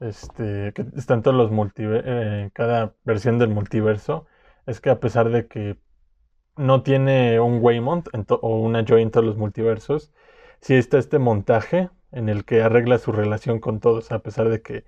este, 0.01 0.73
que 0.73 0.87
está 0.97 1.13
en 1.13 1.21
todos 1.21 1.37
los 1.37 1.51
multiversos, 1.51 2.05
eh, 2.07 2.49
cada 2.55 2.95
versión 3.05 3.39
del 3.39 3.51
multiverso, 3.51 4.27
es 4.67 4.81
que 4.81 4.91
a 4.91 5.01
pesar 5.01 5.31
de 5.31 5.47
que 5.47 5.79
no 6.57 6.83
tiene 6.83 7.41
un 7.41 7.59
Waymont 7.63 8.09
o 8.43 8.61
una 8.61 8.85
Joy 8.85 9.03
en 9.03 9.11
todos 9.11 9.27
los 9.27 9.37
multiversos. 9.37 10.13
Sí 10.61 10.75
está 10.75 10.99
este 10.99 11.19
montaje 11.19 11.91
en 12.13 12.29
el 12.29 12.45
que 12.45 12.63
arregla 12.63 12.99
su 12.99 13.13
relación 13.13 13.61
con 13.61 13.81
todos, 13.81 14.13
a 14.13 14.19
pesar 14.21 14.49
de 14.49 14.63
que 14.63 14.85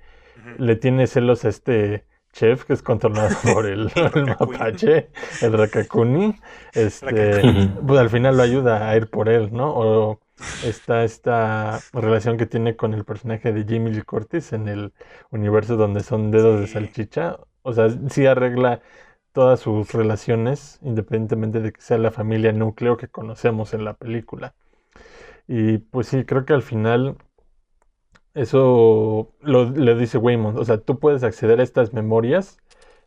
le 0.59 0.77
tiene 0.77 1.07
celos 1.07 1.45
a 1.45 1.49
este 1.49 2.05
chef 2.33 2.65
que 2.65 2.73
es 2.73 2.83
controlado 2.83 3.35
por 3.55 3.67
el, 3.67 3.91
el 4.15 4.27
mapache, 4.27 5.11
el 5.41 5.53
Rakakuni, 5.53 6.35
este, 6.75 7.41
pues 7.87 8.01
al 8.01 8.11
final 8.11 8.37
lo 8.37 8.43
ayuda 8.43 8.89
a 8.91 8.97
ir 8.97 9.09
por 9.09 9.29
él, 9.29 9.51
¿no? 9.53 9.73
O 9.75 10.21
está 10.65 11.05
esta 11.05 11.81
relación 11.93 12.37
que 12.37 12.47
tiene 12.47 12.77
con 12.77 12.95
el 12.95 13.05
personaje 13.05 13.53
de 13.53 13.65
Jamie 13.65 13.93
Lee 13.93 14.03
Curtis 14.03 14.53
en 14.53 14.69
el 14.69 14.93
universo 15.31 15.77
donde 15.77 16.03
son 16.03 16.31
dedos 16.31 16.61
de 16.61 16.67
salchicha. 16.67 17.39
O 17.63 17.73
sea, 17.73 17.89
sí 18.11 18.27
arregla 18.27 18.81
todas 19.33 19.61
sus 19.61 19.93
relaciones, 19.93 20.79
independientemente 20.83 21.61
de 21.61 21.73
que 21.73 21.81
sea 21.81 21.99
la 21.99 22.11
familia 22.11 22.53
núcleo 22.53 22.97
que 22.97 23.09
conocemos 23.09 23.75
en 23.75 23.85
la 23.85 23.95
película. 23.95 24.55
Y 25.49 25.79
pues 25.79 26.09
sí, 26.09 26.25
creo 26.25 26.45
que 26.47 26.55
al 26.55 26.63
final 26.63 27.17
eso 28.35 29.35
lo, 29.41 29.71
le 29.71 29.95
dice 29.97 30.19
Waymond. 30.19 30.59
O 30.59 30.65
sea, 30.65 30.79
tú 30.79 30.99
puedes 30.99 31.23
acceder 31.25 31.61
a 31.61 31.63
estas 31.63 31.93
memorias, 31.93 32.59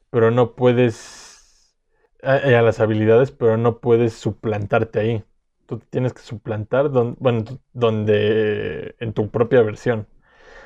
pero 0.10 0.32
no 0.32 0.56
puedes 0.56 1.76
a, 2.24 2.36
a 2.36 2.62
las 2.62 2.80
habilidades, 2.80 3.32
pero 3.32 3.58
no 3.58 3.80
puedes 3.80 4.14
suplantarte 4.16 5.00
ahí. 5.00 5.26
Tú 5.68 5.80
tienes 5.80 6.14
que 6.14 6.22
suplantar 6.22 6.92
don, 6.92 7.16
bueno, 7.20 7.44
donde 7.74 8.96
en 9.00 9.14
tu 9.14 9.30
propia 9.32 9.62
versión. 9.64 10.08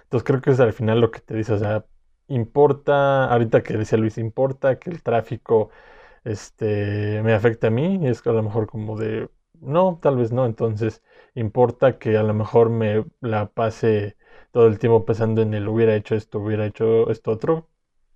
Entonces 0.04 0.26
creo 0.28 0.42
que 0.42 0.52
es 0.52 0.60
al 0.60 0.74
final 0.74 1.02
lo 1.02 1.12
que 1.12 1.20
te 1.22 1.36
dice, 1.36 1.54
o 1.54 1.60
sea, 1.60 1.86
importa, 2.30 3.26
ahorita 3.26 3.64
que 3.64 3.76
decía 3.78 3.98
Luis, 3.98 4.18
importa 4.18 4.80
que 4.80 4.90
el 4.90 5.04
tráfico 5.04 5.70
este, 6.24 7.22
me 7.24 7.34
afecte 7.34 7.68
a 7.68 7.72
mí, 7.72 8.00
y 8.02 8.08
es 8.08 8.22
que 8.22 8.30
a 8.30 8.34
lo 8.34 8.44
mejor 8.44 8.68
como 8.68 8.98
de, 8.98 9.30
no, 9.62 10.00
tal 10.02 10.18
vez 10.18 10.32
no, 10.32 10.46
entonces 10.46 11.04
importa 11.36 12.00
que 12.00 12.18
a 12.18 12.24
lo 12.24 12.34
mejor 12.34 12.70
me 12.70 13.06
la 13.22 13.48
pase 13.48 14.18
todo 14.52 14.68
el 14.68 14.80
tiempo 14.80 15.06
pensando 15.06 15.42
en 15.42 15.54
el 15.54 15.68
hubiera 15.68 15.96
hecho 15.96 16.16
esto, 16.16 16.40
hubiera 16.40 16.66
hecho 16.66 17.10
esto 17.12 17.32
otro, 17.32 17.70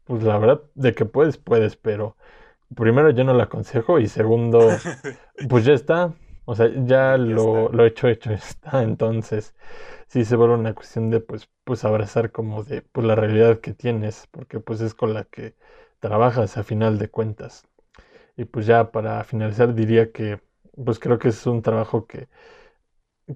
pues 0.06 0.24
la 0.24 0.38
verdad, 0.38 0.62
de 0.76 0.94
que 0.94 1.06
puedes, 1.06 1.38
puedes, 1.38 1.76
pero 1.78 2.18
primero 2.76 3.10
yo 3.12 3.24
no 3.24 3.34
lo 3.34 3.44
aconsejo 3.44 4.00
y 4.00 4.08
segundo, 4.08 4.60
pues 5.50 5.66
ya 5.66 5.74
está, 5.74 6.14
o 6.46 6.56
sea, 6.56 6.70
ya, 6.86 7.18
lo, 7.18 7.70
lo, 7.72 7.86
hecho, 7.86 8.08
hecho 8.08 8.32
está, 8.34 8.84
entonces 8.84 9.56
sí 10.08 10.26
se 10.26 10.36
vuelve 10.36 10.56
una 10.56 10.76
cuestión 10.76 11.10
de 11.10 11.20
pues, 11.22 11.50
pues 11.64 11.86
abrazar 11.86 12.32
como 12.32 12.64
de 12.64 12.82
pues 12.84 13.06
la 13.08 13.16
realidad 13.16 13.60
que 13.62 13.74
tienes, 13.74 14.28
porque 14.32 14.60
pues 14.60 14.82
es 14.82 14.94
con 14.96 15.14
la 15.14 15.26
que 15.26 15.56
trabajas 16.00 16.58
a 16.58 16.64
final 16.64 16.98
de 17.00 17.10
cuentas. 17.10 17.66
Y 18.38 18.46
pues 18.46 18.66
ya 18.68 18.92
para 18.92 19.24
finalizar 19.26 19.74
diría 19.76 20.12
que 20.14 20.42
pues 20.86 21.00
creo 21.00 21.20
que 21.20 21.30
es 21.30 21.46
un 21.48 21.62
trabajo 21.64 22.08
que, 22.08 22.30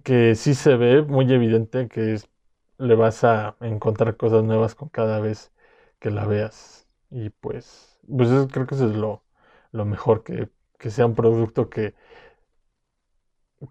que 0.03 0.36
sí 0.36 0.53
se 0.55 0.76
ve 0.76 1.01
muy 1.03 1.32
evidente 1.34 1.88
que 1.88 2.14
es, 2.14 2.30
le 2.78 2.95
vas 2.95 3.24
a 3.24 3.55
encontrar 3.62 4.18
cosas 4.18 4.43
nuevas 4.43 4.76
con 4.76 4.89
cada 4.89 5.20
vez 5.20 5.51
que 5.99 6.12
la 6.12 6.26
veas. 6.26 6.88
Y 7.10 7.30
pues, 7.30 7.99
pues 8.08 8.30
eso, 8.30 8.47
creo 8.47 8.68
que 8.68 8.76
eso 8.76 8.88
es 8.89 8.95
lo, 8.95 9.24
lo 9.72 9.86
mejor, 9.86 10.24
que, 10.24 10.49
que 10.78 10.89
sea 10.91 11.05
un 11.05 11.16
producto 11.16 11.70
que, 11.70 11.95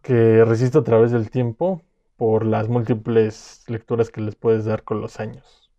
que 0.02 0.44
resista 0.44 0.80
a 0.80 0.84
través 0.84 1.12
del 1.12 1.30
tiempo 1.30 1.82
por 2.16 2.44
las 2.44 2.68
múltiples 2.68 3.64
lecturas 3.68 4.10
que 4.10 4.20
les 4.20 4.34
puedes 4.34 4.64
dar 4.64 4.82
con 4.82 5.00
los 5.00 5.20
años. 5.20 5.70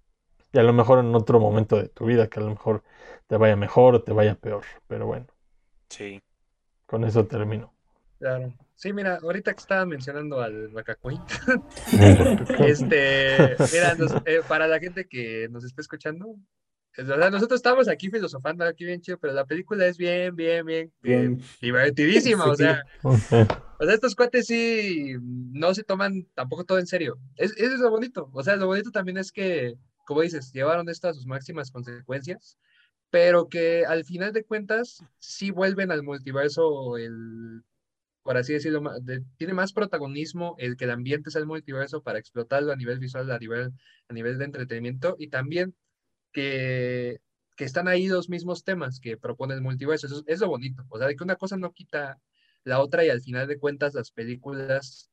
Y 0.53 0.59
a 0.59 0.63
lo 0.63 0.73
mejor 0.73 0.99
en 0.99 1.13
otro 1.13 1.39
momento 1.39 1.77
de 1.77 1.89
tu 1.89 2.05
vida, 2.05 2.27
que 2.27 2.39
a 2.39 2.43
lo 2.43 2.49
mejor 2.49 2.83
te 3.27 3.37
vaya 3.37 3.55
mejor 3.55 3.95
o 3.95 4.03
te 4.03 4.13
vaya 4.13 4.35
peor, 4.35 4.63
pero 4.87 5.05
bueno. 5.05 5.27
Sí. 5.89 6.21
Con 6.85 7.03
eso 7.03 7.25
termino. 7.25 7.73
Claro. 8.19 8.53
Sí, 8.75 8.93
mira, 8.93 9.19
ahorita 9.21 9.53
que 9.53 9.59
estaba 9.59 9.85
mencionando 9.85 10.39
al 10.39 10.69
Macacuy, 10.69 11.19
este, 12.59 13.55
mira, 13.73 13.95
nos, 13.95 14.13
eh, 14.25 14.41
para 14.47 14.67
la 14.67 14.79
gente 14.79 15.07
que 15.07 15.47
nos 15.49 15.63
está 15.63 15.81
escuchando, 15.81 16.27
o 16.29 17.05
sea, 17.05 17.29
nosotros 17.29 17.57
estamos 17.57 17.87
aquí 17.87 18.09
filosofando 18.09 18.65
aquí 18.65 18.85
bien 18.85 19.01
chido, 19.01 19.17
pero 19.17 19.33
la 19.33 19.45
película 19.45 19.85
es 19.87 19.97
bien, 19.97 20.35
bien, 20.35 20.65
bien, 20.65 20.91
bien 21.01 21.41
divertidísima, 21.59 22.45
o 22.45 22.55
sea, 22.55 22.83
o 23.79 23.85
sea, 23.85 23.93
estos 23.93 24.15
cuates 24.15 24.47
sí 24.47 25.15
no 25.21 25.73
se 25.73 25.83
toman 25.83 26.27
tampoco 26.33 26.65
todo 26.65 26.79
en 26.79 26.87
serio. 26.87 27.19
Es, 27.35 27.51
eso 27.57 27.75
es 27.75 27.79
lo 27.79 27.89
bonito, 27.89 28.29
o 28.33 28.43
sea, 28.43 28.55
lo 28.55 28.67
bonito 28.67 28.91
también 28.91 29.17
es 29.17 29.31
que, 29.31 29.75
como 30.05 30.21
dices, 30.21 30.51
llevaron 30.53 30.89
esto 30.89 31.09
a 31.09 31.13
sus 31.13 31.25
máximas 31.25 31.71
consecuencias, 31.71 32.57
pero 33.09 33.49
que 33.49 33.85
al 33.85 34.05
final 34.05 34.33
de 34.33 34.43
cuentas 34.43 35.03
sí 35.19 35.51
vuelven 35.51 35.91
al 35.91 36.03
multiverso 36.03 36.97
el 36.97 37.63
por 38.27 38.35
así 38.35 38.51
decirlo, 38.51 38.81
de, 39.03 39.23
tiene 39.37 39.53
más 39.53 39.71
protagonismo 39.71 40.55
el 40.57 40.75
que 40.75 40.83
el 40.83 40.91
ambiente 40.91 41.31
sea 41.31 41.39
el 41.39 41.47
multiverso 41.47 42.03
para 42.03 42.19
explotarlo 42.19 42.73
a 42.73 42.75
nivel 42.75 42.99
visual, 42.99 43.31
a 43.31 43.39
nivel, 43.39 43.71
a 44.09 44.13
nivel 44.13 44.37
de 44.37 44.43
entretenimiento 44.43 45.15
y 45.17 45.29
también 45.29 45.73
que, 46.33 47.21
que 47.55 47.63
están 47.63 47.87
ahí 47.87 48.09
los 48.09 48.27
mismos 48.27 48.65
temas 48.65 48.99
que 48.99 49.15
propone 49.15 49.53
el 49.53 49.61
multiverso. 49.61 50.07
Eso 50.07 50.23
es 50.27 50.41
lo 50.41 50.49
bonito. 50.49 50.83
O 50.89 50.97
sea, 50.97 51.07
de 51.07 51.15
que 51.15 51.23
una 51.23 51.37
cosa 51.37 51.55
no 51.55 51.71
quita 51.71 52.19
la 52.67 52.81
otra 52.81 53.05
y 53.05 53.09
al 53.09 53.21
final 53.21 53.47
de 53.47 53.59
cuentas 53.59 53.93
las 53.93 54.11
películas 54.11 55.09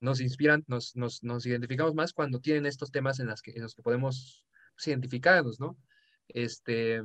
nos 0.00 0.20
inspiran, 0.20 0.64
nos, 0.66 0.96
nos, 0.96 1.22
nos 1.22 1.44
identificamos 1.44 1.94
más 1.94 2.12
cuando 2.12 2.40
tienen 2.40 2.66
estos 2.66 2.90
temas 2.90 3.20
en, 3.20 3.26
las 3.26 3.42
que, 3.42 3.52
en 3.52 3.62
los 3.62 3.74
que 3.74 3.82
podemos 3.82 4.44
pues, 4.74 4.88
identificarnos, 4.88 5.60
¿no? 5.60 5.76
Este, 6.28 7.02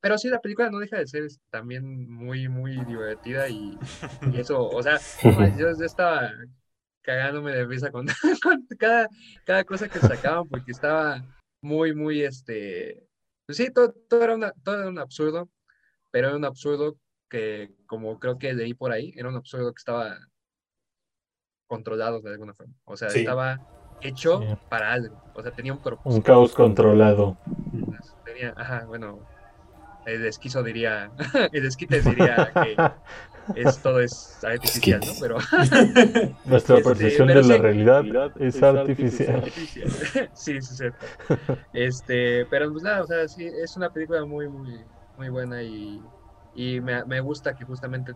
pero 0.00 0.18
sí, 0.18 0.28
la 0.28 0.40
película 0.40 0.70
no 0.70 0.78
deja 0.78 0.98
de 0.98 1.06
ser 1.06 1.26
también 1.50 2.10
muy, 2.10 2.48
muy 2.48 2.84
divertida 2.84 3.48
y, 3.48 3.78
y 4.32 4.38
eso, 4.38 4.68
o 4.68 4.82
sea, 4.82 4.98
yo, 5.58 5.78
yo, 5.78 5.84
estaba 5.84 6.30
cagándome 7.00 7.52
de 7.52 7.64
risa 7.64 7.90
con, 7.90 8.06
con 8.42 8.66
cada, 8.78 9.08
cada 9.46 9.64
cosa 9.64 9.88
que 9.88 9.98
sacaban 9.98 10.46
porque 10.46 10.72
estaba 10.72 11.24
muy, 11.62 11.94
muy, 11.94 12.22
este, 12.22 13.06
pues 13.46 13.56
sí, 13.56 13.70
todo, 13.72 13.94
todo, 14.08 14.24
era 14.24 14.34
una, 14.34 14.52
todo 14.62 14.80
era 14.80 14.88
un 14.88 14.98
absurdo, 14.98 15.48
pero 16.10 16.28
era 16.28 16.36
un 16.36 16.44
absurdo 16.44 16.98
que, 17.34 17.74
como 17.86 18.20
creo 18.20 18.38
que 18.38 18.54
leí 18.54 18.74
por 18.74 18.92
ahí, 18.92 19.12
era 19.16 19.28
un 19.28 19.34
absurdo 19.34 19.72
que 19.74 19.80
estaba 19.80 20.16
controlado 21.66 22.20
de 22.20 22.30
alguna 22.30 22.54
forma. 22.54 22.72
O 22.84 22.96
sea, 22.96 23.10
sí. 23.10 23.20
estaba 23.20 23.58
hecho 24.02 24.40
sí. 24.40 24.46
para 24.68 24.92
algo. 24.92 25.20
O 25.34 25.42
sea, 25.42 25.50
tenía 25.50 25.72
un 25.72 25.82
propósito. 25.82 26.14
Un 26.14 26.22
caos 26.22 26.54
controlado. 26.54 27.36
Tenía, 28.24 28.54
ajá, 28.56 28.84
bueno, 28.86 29.26
el 30.06 30.24
esquizo 30.26 30.62
diría, 30.62 31.10
el 31.52 31.66
esquite 31.66 32.02
diría 32.02 32.52
que 32.54 32.76
es, 33.60 33.78
todo 33.78 33.98
es 33.98 34.38
artificial, 34.44 35.00
¿no? 35.04 35.12
Pero 35.20 35.38
nuestra 36.44 36.78
este, 36.78 36.88
percepción 36.88 37.26
de 37.26 37.34
la 37.34 37.42
sí, 37.42 37.56
realidad 37.56 38.32
es, 38.38 38.54
es 38.54 38.62
artificial. 38.62 39.36
artificial. 39.38 39.90
sí, 40.34 40.52
sí, 40.52 40.52
es 40.52 40.68
cierto. 40.68 41.04
Este, 41.72 42.46
pero 42.46 42.70
pues 42.70 42.84
nada, 42.84 43.02
o 43.02 43.06
sea, 43.08 43.26
sí, 43.26 43.44
es 43.44 43.76
una 43.76 43.92
película 43.92 44.24
muy, 44.24 44.48
muy, 44.48 44.84
muy 45.18 45.28
buena 45.30 45.60
y, 45.64 46.00
y 46.54 46.80
me, 46.80 47.20
gusta 47.20 47.54
que 47.54 47.64
justamente 47.64 48.14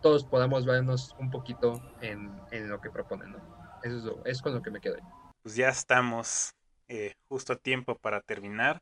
todos 0.00 0.24
podamos 0.24 0.66
vernos 0.66 1.14
un 1.18 1.30
poquito 1.30 1.80
en, 2.00 2.32
en 2.50 2.68
lo 2.68 2.80
que 2.80 2.90
proponen, 2.90 3.32
¿no? 3.32 3.38
Eso 3.82 3.96
es, 3.96 4.04
lo, 4.04 4.24
es 4.24 4.42
con 4.42 4.54
lo 4.54 4.62
que 4.62 4.70
me 4.70 4.80
quedo. 4.80 4.96
Pues 5.42 5.56
ya 5.56 5.68
estamos 5.68 6.54
eh, 6.88 7.14
justo 7.28 7.54
a 7.54 7.56
tiempo 7.56 7.96
para 7.96 8.20
terminar 8.20 8.80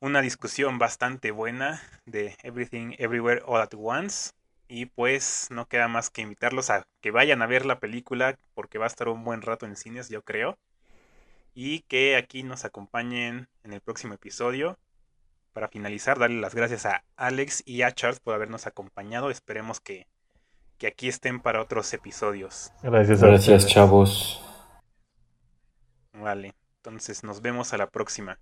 una 0.00 0.22
discusión 0.22 0.78
bastante 0.78 1.30
buena 1.30 1.82
de 2.06 2.36
Everything 2.42 2.94
Everywhere 2.98 3.42
All 3.46 3.60
at 3.60 3.74
Once. 3.76 4.32
Y 4.68 4.86
pues 4.86 5.48
no 5.50 5.66
queda 5.66 5.88
más 5.88 6.10
que 6.10 6.22
invitarlos 6.22 6.70
a 6.70 6.84
que 7.00 7.10
vayan 7.10 7.42
a 7.42 7.46
ver 7.46 7.66
la 7.66 7.80
película 7.80 8.38
porque 8.54 8.78
va 8.78 8.84
a 8.84 8.88
estar 8.88 9.08
un 9.08 9.24
buen 9.24 9.42
rato 9.42 9.66
en 9.66 9.76
cines, 9.76 10.08
yo 10.08 10.22
creo. 10.22 10.56
Y 11.54 11.80
que 11.82 12.16
aquí 12.16 12.44
nos 12.44 12.64
acompañen 12.64 13.48
en 13.64 13.72
el 13.72 13.80
próximo 13.80 14.14
episodio. 14.14 14.78
Para 15.52 15.68
finalizar, 15.68 16.18
darle 16.18 16.40
las 16.40 16.54
gracias 16.54 16.86
a 16.86 17.04
Alex 17.16 17.62
y 17.66 17.82
a 17.82 17.92
Charles 17.92 18.20
por 18.20 18.34
habernos 18.34 18.66
acompañado. 18.66 19.30
Esperemos 19.30 19.80
que, 19.80 20.06
que 20.78 20.86
aquí 20.86 21.08
estén 21.08 21.40
para 21.40 21.60
otros 21.60 21.92
episodios. 21.92 22.72
Gracias, 22.82 23.20
gracias 23.20 23.66
chavos. 23.66 24.44
Vale, 26.12 26.54
entonces 26.76 27.24
nos 27.24 27.40
vemos 27.40 27.72
a 27.72 27.78
la 27.78 27.88
próxima. 27.88 28.38